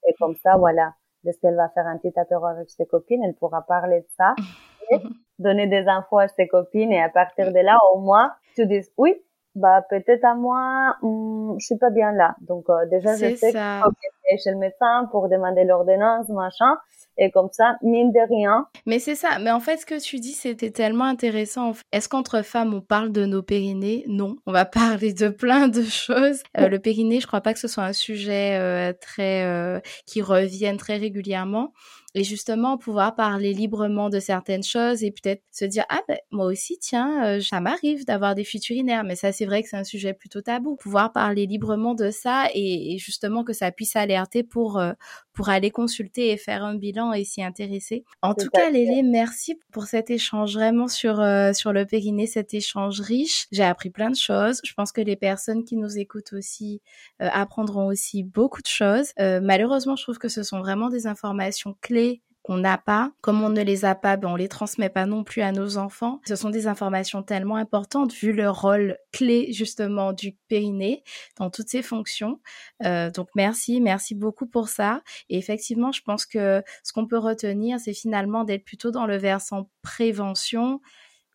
Et 0.08 0.14
comme 0.20 0.36
ça, 0.36 0.58
voilà, 0.58 0.94
dès 1.24 1.34
qu'elle 1.34 1.56
va 1.56 1.70
faire 1.70 1.86
un 1.86 1.98
petit 1.98 2.18
apéro 2.18 2.46
avec 2.46 2.70
ses 2.70 2.86
copines, 2.86 3.24
elle 3.24 3.36
pourra 3.36 3.62
parler 3.64 4.02
de 4.02 4.08
ça, 4.18 4.36
et 4.92 5.00
donner 5.38 5.68
des 5.68 5.86
infos 5.88 6.20
à 6.20 6.28
ses 6.28 6.48
copines 6.48 6.92
et 6.92 7.02
à 7.02 7.10
partir 7.10 7.52
de 7.52 7.60
là, 7.60 7.78
au 7.94 8.00
moins, 8.00 8.34
tu 8.56 8.66
dis 8.66 8.82
oui, 8.98 9.22
bah 9.58 9.84
peut-être 9.90 10.24
à 10.24 10.36
moi, 10.36 10.96
hmm, 11.02 11.56
je 11.60 11.66
suis 11.66 11.78
pas 11.78 11.90
bien 11.90 12.12
là. 12.12 12.36
Donc 12.42 12.70
euh, 12.70 12.86
déjà, 12.90 13.14
je 13.16 13.36
sais 13.36 13.52
ça. 13.52 13.82
que 13.86 13.92
je 14.32 14.44
chez 14.44 14.52
le 14.52 14.58
médecin 14.58 15.08
pour 15.12 15.30
demander 15.30 15.64
l'ordonnance, 15.64 16.30
machin. 16.30 16.78
Et 17.20 17.32
comme 17.32 17.50
ça, 17.52 17.78
mine 17.82 18.12
de 18.12 18.20
rien. 18.30 18.68
Mais 18.86 19.00
c'est 19.00 19.16
ça. 19.16 19.40
Mais 19.42 19.50
en 19.50 19.60
fait, 19.60 19.78
ce 19.78 19.86
que 19.86 20.00
tu 20.00 20.20
dis, 20.20 20.34
c'était 20.34 20.70
tellement 20.70 21.06
intéressant. 21.06 21.72
Est-ce 21.92 22.08
qu'entre 22.08 22.44
femmes, 22.44 22.76
on 22.76 22.82
parle 22.82 23.12
de 23.12 23.26
nos 23.26 23.42
périnées 23.42 24.04
Non. 24.08 24.36
On 24.46 24.52
va 24.52 24.66
parler 24.66 25.14
de 25.14 25.30
plein 25.30 25.68
de 25.68 25.82
choses. 25.82 26.44
Euh, 26.60 26.68
le 26.68 26.80
périnée, 26.80 27.20
je 27.20 27.28
crois 27.28 27.42
pas 27.42 27.54
que 27.54 27.60
ce 27.60 27.68
soit 27.68 27.84
un 27.84 27.94
sujet 27.94 28.58
euh, 28.60 28.94
très 28.94 29.44
euh, 29.46 29.80
qui 30.06 30.22
revienne 30.22 30.78
très 30.78 30.98
régulièrement 30.98 31.74
et 32.18 32.24
justement 32.24 32.78
pouvoir 32.78 33.16
parler 33.16 33.54
librement 33.54 34.10
de 34.10 34.20
certaines 34.20 34.64
choses 34.64 35.04
et 35.04 35.12
peut-être 35.12 35.44
se 35.52 35.66
dire 35.66 35.86
ah 35.90 36.02
ben 36.08 36.18
moi 36.32 36.48
aussi 36.48 36.80
tiens 36.80 37.24
euh, 37.26 37.42
ça 37.42 37.62
m'arrive 37.62 38.06
d'avoir 38.06 38.34
des 38.34 38.44
fuites 38.44 38.68
urinaires 38.70 39.04
mais 39.04 39.16
ça 39.16 39.32
c'est 39.32 39.46
vrai 39.46 39.62
que 39.62 39.70
c'est 39.70 39.78
un 39.78 39.84
sujet 39.84 40.14
plutôt 40.14 40.42
tabou 40.42 40.76
pouvoir 40.76 41.12
parler 41.12 41.46
librement 41.46 41.94
de 41.94 42.10
ça 42.10 42.48
et, 42.56 42.98
justement 42.98 43.44
que 43.44 43.54
ça 43.54 43.72
puisse 43.72 43.96
alerter 43.96 44.42
pour 44.42 44.80
euh, 44.80 44.94
pour 45.38 45.50
aller 45.50 45.70
consulter 45.72 46.32
et 46.32 46.38
faire 46.38 46.66
un 46.66 46.76
bilan 46.76 47.14
et 47.14 47.24
s'y 47.24 47.44
intéresser. 47.44 48.04
En 48.24 48.34
tout 48.34 48.50
cas 48.50 48.72
Lélé 48.72 49.04
merci 49.04 49.60
pour 49.72 49.84
cet 49.84 50.10
échange 50.10 50.56
vraiment 50.56 50.88
sur 50.88 51.20
euh, 51.20 51.54
sur 51.54 51.72
le 51.72 51.86
périnée 51.86 52.26
cet 52.26 52.56
échange 52.56 53.00
riche. 53.00 53.48
J'ai 53.52 53.64
appris 53.64 53.92
plein 53.92 54.10
de 54.10 54.16
choses. 54.16 54.60
Je 54.66 54.74
pense 54.74 54.92
que 54.92 55.00
les 55.00 55.16
personnes 55.16 55.64
qui 55.64 55.78
nous 55.78 56.00
écoutent 56.00 56.34
aussi 56.34 56.82
apprendront 57.20 57.86
aussi 57.86 58.24
beaucoup 58.24 58.64
de 58.64 58.68
choses. 58.68 59.14
Malheureusement 59.18 59.96
je 59.96 60.04
trouve 60.04 60.18
que 60.18 60.28
ce 60.28 60.42
sont 60.42 60.60
vraiment 60.60 60.90
des 60.90 61.06
informations 61.06 61.78
clés 61.82 62.24
qu'on 62.48 62.58
n'a 62.58 62.78
pas. 62.78 63.12
Comme 63.20 63.44
on 63.44 63.50
ne 63.50 63.62
les 63.62 63.84
a 63.84 63.94
pas, 63.94 64.16
ben 64.16 64.30
on 64.30 64.38
les 64.38 64.48
transmet 64.48 64.88
pas 64.88 65.06
non 65.06 65.26
plus 65.26 65.42
à 65.42 65.52
nos 65.52 65.78
enfants. 65.78 66.22
Ce 66.26 66.38
sont 66.38 66.50
des 66.50 66.66
informations 66.66 67.22
tellement 67.22 67.58
importantes 67.58 68.14
vu 68.14 68.32
le 68.32 68.50
rôle 68.50 68.98
clé 69.12 69.52
justement 69.52 70.14
du 70.14 70.32
périnée 70.48 71.04
dans 71.38 71.50
toutes 71.50 71.68
ses 71.68 71.82
fonctions. 71.82 72.40
Euh, 72.86 73.12
donc 73.12 73.28
merci, 73.36 73.82
merci 73.82 74.16
beaucoup 74.16 74.48
pour 74.48 74.70
ça. 74.70 75.02
Et 75.30 75.38
effectivement, 75.38 75.92
je 75.92 76.02
pense 76.02 76.26
que 76.26 76.64
ce 76.84 76.94
qu'on 76.94 77.06
peut 77.06 77.18
retenir, 77.18 77.82
c'est 77.82 77.94
finalement 77.94 78.46
d'être 78.46 78.64
plutôt 78.64 78.92
dans 78.92 79.06
le 79.06 79.18
versant 79.18 79.70
prévention 79.82 80.80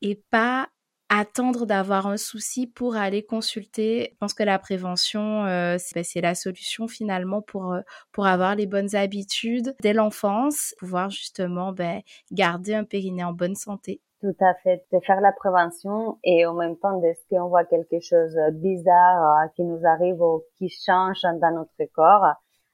et 0.00 0.16
pas 0.30 0.68
attendre 1.14 1.66
d'avoir 1.66 2.06
un 2.06 2.16
souci 2.16 2.66
pour 2.66 2.96
aller 2.96 3.22
consulter. 3.22 4.10
Je 4.12 4.18
pense 4.18 4.32
que 4.34 4.42
la 4.42 4.58
prévention, 4.58 5.44
euh, 5.44 5.76
ben, 5.94 6.04
c'est 6.04 6.20
la 6.22 6.34
solution 6.34 6.88
finalement 6.88 7.42
pour, 7.42 7.72
euh, 7.72 7.80
pour 8.12 8.26
avoir 8.26 8.54
les 8.54 8.66
bonnes 8.66 8.94
habitudes 8.94 9.74
dès 9.80 9.92
l'enfance, 9.92 10.74
pouvoir 10.78 11.10
justement 11.10 11.72
ben, 11.72 12.00
garder 12.30 12.74
un 12.74 12.84
périnée 12.84 13.24
en 13.24 13.32
bonne 13.32 13.54
santé. 13.54 14.00
Tout 14.20 14.36
à 14.40 14.54
fait, 14.62 14.84
de 14.92 15.00
faire 15.00 15.20
la 15.20 15.32
prévention 15.32 16.18
et 16.24 16.46
en 16.46 16.54
même 16.54 16.76
temps, 16.76 16.98
dès 17.00 17.18
qu'on 17.28 17.48
voit 17.48 17.64
quelque 17.64 18.00
chose 18.00 18.36
bizarre 18.52 19.44
euh, 19.44 19.48
qui 19.54 19.64
nous 19.64 19.84
arrive 19.84 20.22
ou 20.22 20.42
qui 20.56 20.68
change 20.68 21.20
dans 21.22 21.54
notre 21.54 21.92
corps, 21.92 22.26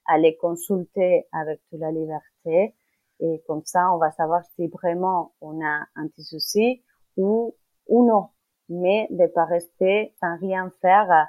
aller 0.06 0.36
consulter 0.36 1.26
avec 1.32 1.60
toute 1.70 1.80
la 1.80 1.90
liberté 1.90 2.74
et 3.20 3.42
comme 3.46 3.62
ça, 3.64 3.92
on 3.92 3.98
va 3.98 4.10
savoir 4.12 4.42
si 4.54 4.68
vraiment 4.68 5.32
on 5.40 5.60
a 5.64 5.86
un 5.96 6.06
petit 6.08 6.22
souci 6.22 6.82
ou 7.16 7.54
ou 7.88 8.06
non. 8.06 8.28
mais 8.68 9.06
de 9.10 9.26
pas 9.26 9.44
rester 9.46 10.14
sans 10.20 10.36
rien 10.38 10.70
faire 10.80 11.28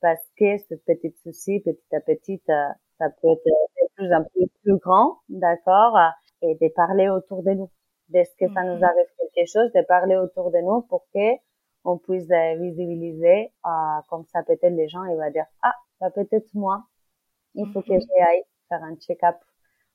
parce 0.00 0.24
que 0.38 0.58
ce 0.58 0.74
petit 0.74 1.14
souci, 1.22 1.60
petit 1.60 1.94
à 1.94 2.00
petit, 2.00 2.40
euh, 2.48 2.68
ça 2.98 3.10
peut 3.10 3.28
être 3.28 3.44
de 3.44 3.94
plus 3.96 4.14
en 4.14 4.24
plus, 4.24 4.46
plus 4.62 4.76
grand, 4.78 5.18
d'accord, 5.28 5.98
et 6.42 6.54
de 6.54 6.72
parler 6.74 7.08
autour 7.08 7.42
de 7.42 7.52
nous. 7.52 7.70
Dès 8.08 8.24
que 8.38 8.46
ça 8.52 8.62
nous 8.62 8.76
mhm. 8.76 8.84
arrive 8.84 9.06
quelque 9.34 9.48
chose, 9.48 9.72
de 9.72 9.84
parler 9.86 10.16
autour 10.16 10.52
de 10.52 10.58
nous 10.58 10.82
pour 10.82 11.06
que 11.12 11.34
on 11.84 11.98
puisse 11.98 12.30
euh, 12.30 12.54
visibiliser, 12.56 13.52
euh, 13.64 13.70
comme 14.08 14.24
ça 14.26 14.42
peut-être 14.42 14.74
les 14.74 14.88
gens, 14.88 15.04
ils 15.04 15.16
vont 15.16 15.30
dire, 15.30 15.46
ah, 15.62 15.74
bah, 16.00 16.10
peut-être 16.10 16.54
moi, 16.54 16.84
il 17.54 17.66
faut 17.72 17.82
que 17.82 17.94
mhm. 17.94 18.00
j'aille 18.00 18.42
faire 18.68 18.82
un 18.82 18.96
check-up 18.96 19.36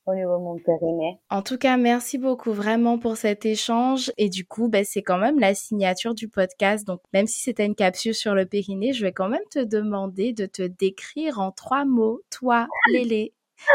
au 0.08 0.16
niveau 0.16 0.38
de 0.38 0.44
mon 0.44 0.58
périnée. 0.58 1.20
En 1.30 1.42
tout 1.42 1.58
cas, 1.58 1.78
merci 1.78 2.18
beaucoup 2.18 2.52
vraiment 2.52 2.98
pour 2.98 3.18
cet 3.18 3.46
échange. 3.46 4.12
Et 4.18 4.30
du 4.30 4.46
coup, 4.46 4.68
ben, 4.68 4.84
c'est 4.84 5.04
quand 5.04 5.18
même 5.18 5.40
la 5.40 5.54
signature 5.54 6.16
du 6.16 6.28
podcast. 6.28 6.88
Donc, 6.88 7.02
même 7.14 7.28
si 7.28 7.42
c'était 7.42 7.66
une 7.66 7.76
capsule 7.76 8.16
sur 8.16 8.34
le 8.34 8.46
périnée, 8.46 8.94
je 8.94 9.06
vais 9.06 9.14
quand 9.14 9.30
même 9.30 9.44
te 9.52 9.60
demander 9.60 10.34
de 10.34 10.46
te 10.46 10.64
décrire 10.64 11.40
en 11.40 11.52
trois 11.52 11.86
mots, 11.86 12.22
toi, 12.30 12.68
Lélé. 12.92 13.34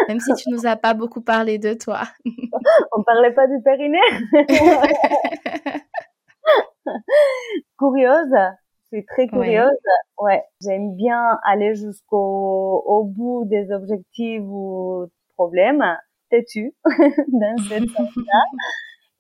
Même 0.09 0.19
si 0.19 0.35
tu 0.35 0.51
nous 0.51 0.67
as 0.67 0.75
pas 0.75 0.95
beaucoup 0.95 1.21
parlé 1.21 1.59
de 1.59 1.73
toi. 1.73 2.03
On 2.93 3.05
parlait 3.05 3.33
pas 3.33 3.47
du 3.47 3.63
périnée. 3.63 3.99
curieuse. 7.79 8.35
Je 8.91 8.99
suis 8.99 9.07
très 9.07 9.29
curieuse. 9.29 9.71
Ouais. 10.19 10.43
J'aime 10.61 10.97
bien 10.97 11.39
aller 11.45 11.77
jusqu'au 11.77 12.83
au 12.85 13.05
bout 13.05 13.45
des 13.47 13.71
objectifs 13.71 14.43
ou 14.43 15.07
problèmes 15.37 15.85
têtu 16.31 16.75
dans 16.85 17.57
cette 17.69 17.85
là 17.99 18.43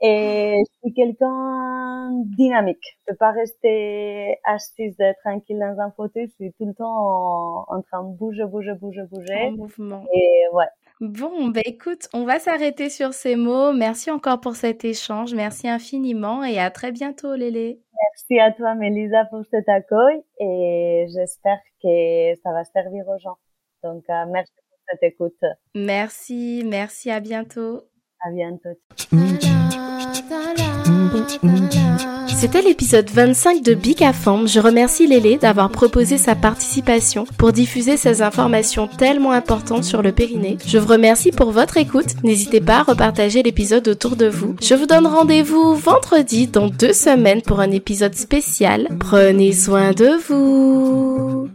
Et 0.00 0.56
je 0.58 0.78
suis 0.80 0.94
quelqu'un 0.94 2.10
dynamique. 2.36 2.84
Je 3.00 3.12
peux 3.12 3.16
pas 3.16 3.30
rester 3.30 4.38
assise 4.44 4.96
tranquille 5.24 5.58
dans 5.58 5.80
un 5.80 5.90
fauteuil. 5.92 6.26
Je 6.28 6.44
suis 6.44 6.52
tout 6.58 6.66
le 6.66 6.74
temps 6.74 7.64
en, 7.68 7.82
train 7.82 8.04
de 8.04 8.16
bouger, 8.16 8.44
bouger, 8.44 8.74
bouger, 8.74 9.04
bouger. 9.10 9.46
En 9.46 9.52
mouvement. 9.52 10.04
Et 10.14 10.54
ouais. 10.54 10.66
Bon, 11.00 11.48
ben 11.48 11.62
écoute, 11.66 12.08
on 12.14 12.24
va 12.24 12.38
s'arrêter 12.38 12.88
sur 12.88 13.12
ces 13.12 13.36
mots. 13.36 13.72
Merci 13.72 14.10
encore 14.10 14.40
pour 14.40 14.56
cet 14.56 14.84
échange. 14.84 15.34
Merci 15.34 15.68
infiniment 15.68 16.42
et 16.42 16.58
à 16.58 16.70
très 16.70 16.90
bientôt, 16.90 17.34
Lélé. 17.34 17.80
Merci 18.12 18.40
à 18.40 18.52
toi, 18.52 18.74
Mélisa, 18.74 19.26
pour 19.26 19.44
cet 19.50 19.68
accueil 19.68 20.22
et 20.40 21.06
j'espère 21.12 21.58
que 21.82 22.34
ça 22.42 22.52
va 22.52 22.64
servir 22.64 23.06
aux 23.08 23.18
gens. 23.18 23.36
Donc, 23.82 24.04
euh, 24.08 24.24
merci 24.30 24.52
écoute. 25.02 25.40
Merci, 25.74 26.62
merci, 26.64 27.10
à 27.10 27.20
bientôt. 27.20 27.82
À 28.24 28.30
bientôt. 28.30 28.70
C'était 32.28 32.60
l'épisode 32.60 33.08
25 33.08 33.62
de 33.62 33.72
Big 33.72 34.04
Femme. 34.12 34.46
Je 34.46 34.60
remercie 34.60 35.06
Lélé 35.06 35.38
d'avoir 35.38 35.70
proposé 35.70 36.18
sa 36.18 36.34
participation 36.34 37.24
pour 37.38 37.50
diffuser 37.50 37.96
ces 37.96 38.20
informations 38.20 38.88
tellement 38.88 39.32
importantes 39.32 39.84
sur 39.84 40.02
le 40.02 40.12
périnée. 40.12 40.58
Je 40.66 40.76
vous 40.76 40.86
remercie 40.86 41.30
pour 41.30 41.50
votre 41.50 41.78
écoute. 41.78 42.22
N'hésitez 42.24 42.60
pas 42.60 42.80
à 42.80 42.82
repartager 42.82 43.42
l'épisode 43.42 43.88
autour 43.88 44.16
de 44.16 44.26
vous. 44.26 44.54
Je 44.60 44.74
vous 44.74 44.86
donne 44.86 45.06
rendez-vous 45.06 45.74
vendredi 45.76 46.46
dans 46.46 46.68
deux 46.68 46.92
semaines 46.92 47.42
pour 47.42 47.60
un 47.60 47.70
épisode 47.70 48.14
spécial. 48.14 48.88
Prenez 49.00 49.52
soin 49.52 49.92
de 49.92 50.18
vous. 50.28 51.48